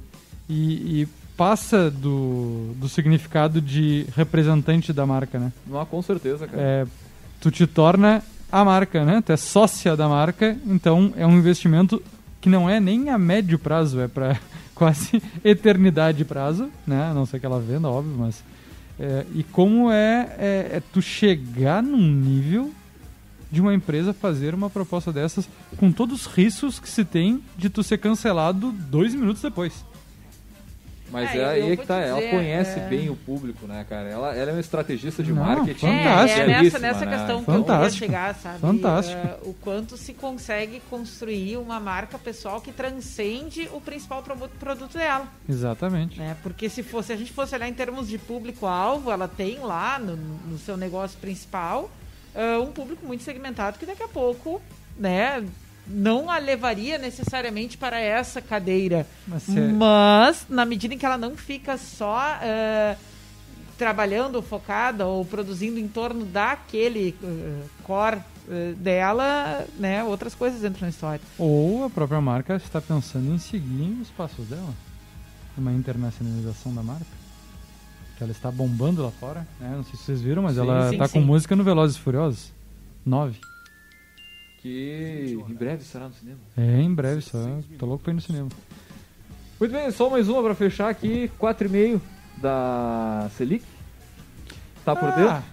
E, 0.49 1.01
e, 1.01 1.07
passa 1.35 1.91
do, 1.91 2.73
do 2.77 2.89
significado 2.89 3.61
de 3.61 4.07
representante 4.15 4.91
da 4.91 5.05
marca, 5.05 5.37
né? 5.37 5.51
Não, 5.67 5.85
com 5.85 6.01
certeza, 6.01 6.47
cara. 6.47 6.61
É, 6.61 6.87
tu 7.39 7.51
te 7.51 7.67
torna 7.67 8.23
a 8.51 8.65
marca, 8.65 9.05
né? 9.05 9.21
Tu 9.21 9.31
é 9.31 9.37
sócia 9.37 9.95
da 9.95 10.07
marca, 10.07 10.57
então 10.65 11.13
é 11.15 11.27
um 11.27 11.37
investimento 11.37 12.01
que 12.41 12.49
não 12.49 12.69
é 12.69 12.79
nem 12.79 13.09
a 13.09 13.17
médio 13.17 13.59
prazo, 13.59 13.99
é 13.99 14.07
para 14.07 14.39
quase 14.73 15.21
eternidade 15.43 16.25
prazo, 16.25 16.69
né? 16.85 17.09
A 17.11 17.13
não 17.13 17.25
ser 17.25 17.39
que 17.39 17.45
ela 17.45 17.59
venda, 17.59 17.87
óbvio, 17.87 18.15
mas. 18.17 18.43
É, 18.99 19.25
e 19.35 19.43
como 19.43 19.91
é, 19.91 20.35
é, 20.39 20.69
é 20.73 20.81
tu 20.91 21.03
chegar 21.03 21.83
num 21.83 22.01
nível 22.01 22.71
de 23.51 23.61
uma 23.61 23.73
empresa 23.73 24.13
fazer 24.13 24.53
uma 24.53 24.69
proposta 24.69 25.11
dessas 25.11 25.47
com 25.77 25.91
todos 25.91 26.25
os 26.25 26.33
riscos 26.33 26.79
que 26.79 26.89
se 26.89 27.05
tem 27.05 27.43
de 27.57 27.69
tu 27.69 27.83
ser 27.83 27.97
cancelado 27.97 28.71
dois 28.71 29.13
minutos 29.13 29.41
depois. 29.41 29.85
Mas 31.11 31.33
é, 31.33 31.37
é 31.37 31.45
aí 31.45 31.77
que 31.77 31.85
tá, 31.85 31.99
dizer, 31.99 32.09
ela 32.09 32.21
conhece 32.21 32.79
é... 32.79 32.87
bem 32.89 33.09
o 33.09 33.15
público, 33.15 33.65
né, 33.65 33.85
cara? 33.87 34.09
Ela, 34.09 34.35
ela 34.35 34.51
é 34.51 34.53
uma 34.53 34.59
estrategista 34.59 35.23
de 35.23 35.31
Não, 35.31 35.43
marketing. 35.43 35.79
Fantástico. 35.79 36.39
É, 36.39 36.43
é 36.43 36.47
nessa, 36.47 36.79
nessa 36.79 37.05
né? 37.05 37.17
questão 37.17 37.39
que 37.39 37.45
fantástico. 37.45 37.73
eu 37.73 37.89
queria 37.89 38.07
chegar, 38.07 38.35
sabe? 38.35 38.59
Fantástico. 38.59 39.27
Uh, 39.27 39.49
o 39.49 39.53
quanto 39.53 39.95
se 39.95 40.13
consegue 40.13 40.81
construir 40.89 41.57
uma 41.57 41.79
marca 41.79 42.19
pessoal 42.19 42.59
que 42.59 42.71
transcende 42.71 43.69
o 43.71 43.79
principal 43.79 44.21
produto 44.21 44.97
dela. 44.97 45.27
Exatamente. 45.47 46.19
Né? 46.19 46.35
Porque 46.43 46.67
se 46.67 46.83
fosse, 46.83 47.13
a 47.13 47.15
gente 47.15 47.31
fosse 47.31 47.55
olhar 47.55 47.69
em 47.69 47.73
termos 47.73 48.09
de 48.09 48.17
público-alvo, 48.17 49.09
ela 49.09 49.27
tem 49.27 49.59
lá 49.59 49.97
no, 49.97 50.17
no 50.17 50.57
seu 50.57 50.75
negócio 50.75 51.17
principal 51.19 51.89
uh, 52.37 52.61
um 52.61 52.71
público 52.71 53.05
muito 53.05 53.23
segmentado 53.23 53.79
que 53.79 53.85
daqui 53.85 54.03
a 54.03 54.07
pouco, 54.07 54.61
né, 54.97 55.43
não 55.87 56.29
a 56.29 56.37
levaria 56.37 56.97
necessariamente 56.97 57.77
para 57.77 57.99
essa 57.99 58.41
cadeira. 58.41 59.07
Mas, 59.27 59.49
é... 59.49 59.67
Mas 59.67 60.45
na 60.49 60.65
medida 60.65 60.93
em 60.93 60.97
que 60.97 61.05
ela 61.05 61.17
não 61.17 61.35
fica 61.35 61.77
só 61.77 62.37
uh, 62.37 62.97
trabalhando 63.77 64.41
focada 64.41 65.05
ou 65.05 65.23
produzindo 65.23 65.79
em 65.79 65.87
torno 65.87 66.25
daquele 66.25 67.15
uh, 67.23 67.69
core 67.83 68.17
uh, 68.17 68.75
dela, 68.75 69.65
né, 69.79 70.03
outras 70.03 70.35
coisas 70.35 70.63
entram 70.63 70.81
na 70.81 70.89
história. 70.89 71.21
Ou 71.37 71.85
a 71.85 71.89
própria 71.89 72.19
marca 72.21 72.55
está 72.55 72.81
pensando 72.81 73.33
em 73.33 73.39
seguir 73.39 73.97
os 74.01 74.09
passos 74.09 74.47
dela. 74.47 74.73
Uma 75.57 75.73
internacionalização 75.73 76.73
da 76.73 76.83
marca. 76.83 77.26
Que 78.17 78.23
ela 78.23 78.31
está 78.31 78.49
bombando 78.49 79.03
lá 79.03 79.11
fora, 79.11 79.47
né? 79.59 79.73
Não 79.75 79.83
sei 79.83 79.95
se 79.95 80.03
vocês 80.03 80.21
viram, 80.21 80.41
mas 80.41 80.55
sim, 80.55 80.61
ela 80.61 80.91
está 80.91 81.07
com 81.07 81.21
música 81.21 81.55
no 81.55 81.63
Velozes 81.63 81.97
e 81.97 81.99
Furiosos 81.99 82.51
9. 83.05 83.39
Que 84.61 85.37
em 85.47 85.53
breve 85.53 85.83
será 85.83 86.07
no 86.07 86.13
cinema. 86.13 86.39
É, 86.57 86.81
em 86.81 86.93
breve 86.93 87.21
só. 87.21 87.37
Tô 87.77 87.85
louco 87.85 88.03
pra 88.03 88.11
ir 88.11 88.15
no 88.15 88.21
cinema. 88.21 88.49
Muito 89.59 89.71
bem, 89.71 89.91
só 89.91 90.09
mais 90.09 90.27
uma 90.27 90.41
para 90.41 90.55
fechar 90.55 90.89
aqui. 90.89 91.31
4,5 91.39 92.01
da 92.41 93.29
Selic. 93.37 93.63
Tá 94.83 94.95
por 94.95 95.09
ah, 95.09 95.15
dentro? 95.15 95.43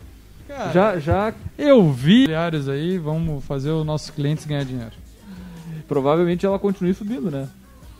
Cara, 0.48 0.72
já, 0.72 0.98
já. 0.98 1.34
Eu 1.58 1.92
vi 1.92 2.26
milhares 2.26 2.68
aí, 2.68 2.98
vamos 2.98 3.44
fazer 3.44 3.70
os 3.70 3.84
nossos 3.84 4.10
clientes 4.10 4.46
ganhar 4.46 4.64
dinheiro. 4.64 4.92
Provavelmente 5.88 6.44
ela 6.46 6.58
continue 6.58 6.94
subindo, 6.94 7.30
né? 7.30 7.48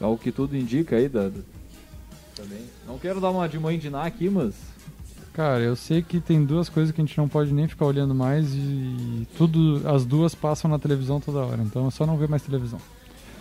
É 0.01 0.07
o 0.07 0.17
que 0.17 0.31
tudo 0.33 0.57
indica 0.57 0.97
aí. 0.97 1.09
Da, 1.09 1.29
da... 1.29 1.41
Também. 2.35 2.64
Não 2.87 2.99
quero 2.99 3.20
dar 3.20 3.30
uma 3.30 3.49
de 3.49 3.59
mãe 3.59 3.78
de 3.78 3.89
Ná 3.91 4.05
aqui, 4.05 4.28
mas. 4.28 4.55
Cara, 5.32 5.61
eu 5.61 5.74
sei 5.74 6.03
que 6.03 6.20
tem 6.20 6.45
duas 6.45 6.68
coisas 6.68 6.95
que 6.95 7.01
a 7.01 7.05
gente 7.05 7.18
não 7.18 7.28
pode 7.28 7.53
nem 7.53 7.66
ficar 7.66 7.87
olhando 7.87 8.14
mais 8.14 8.55
e 8.55 9.26
tudo, 9.37 9.82
as 9.85 10.05
duas 10.05 10.32
passam 10.32 10.70
na 10.70 10.78
televisão 10.78 11.20
toda 11.20 11.41
hora, 11.41 11.61
então 11.61 11.89
é 11.89 11.91
só 11.91 12.07
não 12.07 12.16
ver 12.16 12.28
mais 12.28 12.43
televisão. 12.43 12.80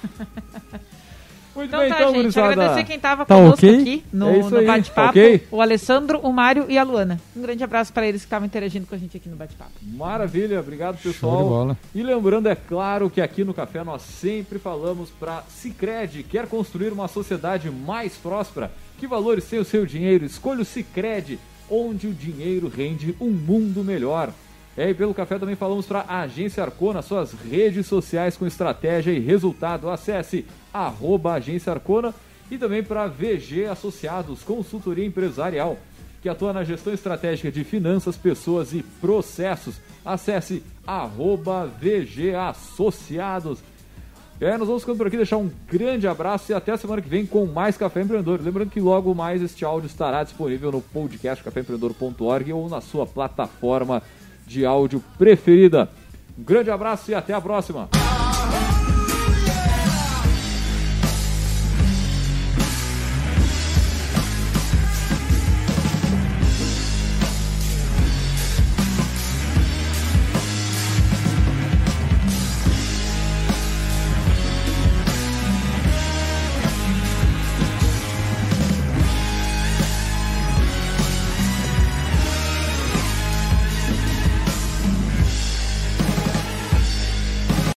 Muito 1.55 1.69
então 1.69 1.79
bem, 1.79 1.89
tá, 1.89 1.95
então, 1.95 2.13
gente. 2.13 2.39
Agradecer 2.39 2.83
quem 2.83 2.95
estava 2.95 3.25
tá 3.25 3.35
conosco 3.35 3.65
okay? 3.65 3.81
aqui 3.81 4.03
no, 4.11 4.29
é 4.29 4.37
no 4.39 4.65
bate-papo. 4.65 5.09
Okay? 5.09 5.47
O 5.51 5.61
Alessandro, 5.61 6.19
o 6.19 6.31
Mário 6.31 6.65
e 6.67 6.77
a 6.77 6.83
Luana. 6.83 7.19
Um 7.35 7.41
grande 7.41 7.63
abraço 7.63 7.93
para 7.93 8.07
eles 8.07 8.21
que 8.21 8.25
estavam 8.25 8.45
interagindo 8.45 8.87
com 8.87 8.95
a 8.95 8.97
gente 8.97 9.17
aqui 9.17 9.29
no 9.29 9.35
bate-papo. 9.35 9.71
Maravilha, 9.81 10.59
obrigado 10.59 10.97
pessoal. 10.97 11.77
E 11.93 12.01
lembrando, 12.01 12.49
é 12.49 12.55
claro 12.55 13.09
que 13.09 13.21
aqui 13.21 13.43
no 13.43 13.53
Café 13.53 13.83
nós 13.83 14.01
sempre 14.01 14.57
falamos 14.57 15.09
para 15.09 15.43
Cicred. 15.49 16.23
Quer 16.23 16.47
construir 16.47 16.91
uma 16.91 17.07
sociedade 17.07 17.69
mais 17.69 18.15
próspera? 18.15 18.71
Que 18.97 19.07
valores 19.07 19.45
tem 19.45 19.59
o 19.59 19.65
seu 19.65 19.85
dinheiro? 19.85 20.25
Escolha 20.25 20.61
o 20.61 20.65
Cicred, 20.65 21.39
onde 21.69 22.07
o 22.07 22.13
dinheiro 22.13 22.67
rende 22.67 23.15
um 23.19 23.29
mundo 23.29 23.83
melhor. 23.83 24.31
É, 24.75 24.89
e 24.89 24.93
pelo 24.93 25.13
café 25.13 25.37
também 25.37 25.55
falamos 25.55 25.85
para 25.85 25.99
a 26.01 26.21
Agência 26.21 26.63
Arcona, 26.63 27.03
suas 27.03 27.31
redes 27.33 27.85
sociais 27.85 28.35
com 28.35 28.47
estratégia 28.47 29.11
e 29.11 29.19
resultado. 29.19 29.89
Acesse 29.89 30.45
arroba 30.73 31.33
Agência 31.33 31.71
Arcona 31.71 32.13
e 32.49 32.57
também 32.57 32.83
para 32.83 33.07
VG 33.07 33.65
Associados, 33.65 34.41
consultoria 34.41 35.05
empresarial, 35.05 35.77
que 36.21 36.29
atua 36.29 36.53
na 36.53 36.63
gestão 36.63 36.91
estratégica 36.91 37.51
de 37.51 37.63
finanças, 37.63 38.17
pessoas 38.17 38.73
e 38.73 38.81
processos. 38.99 39.79
Acesse 40.03 40.63
arroba 40.87 41.67
VG 41.79 42.33
Associados. 42.33 43.59
É, 44.41 44.57
nós 44.57 44.67
vamos 44.67 44.81
ficando 44.81 44.97
por 44.97 45.07
aqui, 45.07 45.15
deixar 45.15 45.37
um 45.37 45.49
grande 45.67 46.07
abraço 46.07 46.51
e 46.51 46.55
até 46.55 46.71
a 46.71 46.77
semana 46.77 47.01
que 47.01 47.07
vem 47.07 47.25
com 47.25 47.45
mais 47.45 47.77
Café 47.77 48.01
Empreendedor. 48.01 48.41
Lembrando 48.41 48.71
que 48.71 48.81
logo 48.81 49.13
mais 49.13 49.41
este 49.41 49.63
áudio 49.63 49.85
estará 49.85 50.23
disponível 50.23 50.71
no 50.71 50.81
podcast 50.81 51.43
caféempreendedor.org 51.43 52.51
ou 52.51 52.67
na 52.67 52.81
sua 52.81 53.05
plataforma 53.05 54.01
de 54.45 54.65
áudio 54.65 55.03
preferida. 55.17 55.89
Um 56.37 56.43
grande 56.43 56.71
abraço 56.71 57.11
e 57.11 57.15
até 57.15 57.33
a 57.33 57.41
próxima! 57.41 58.02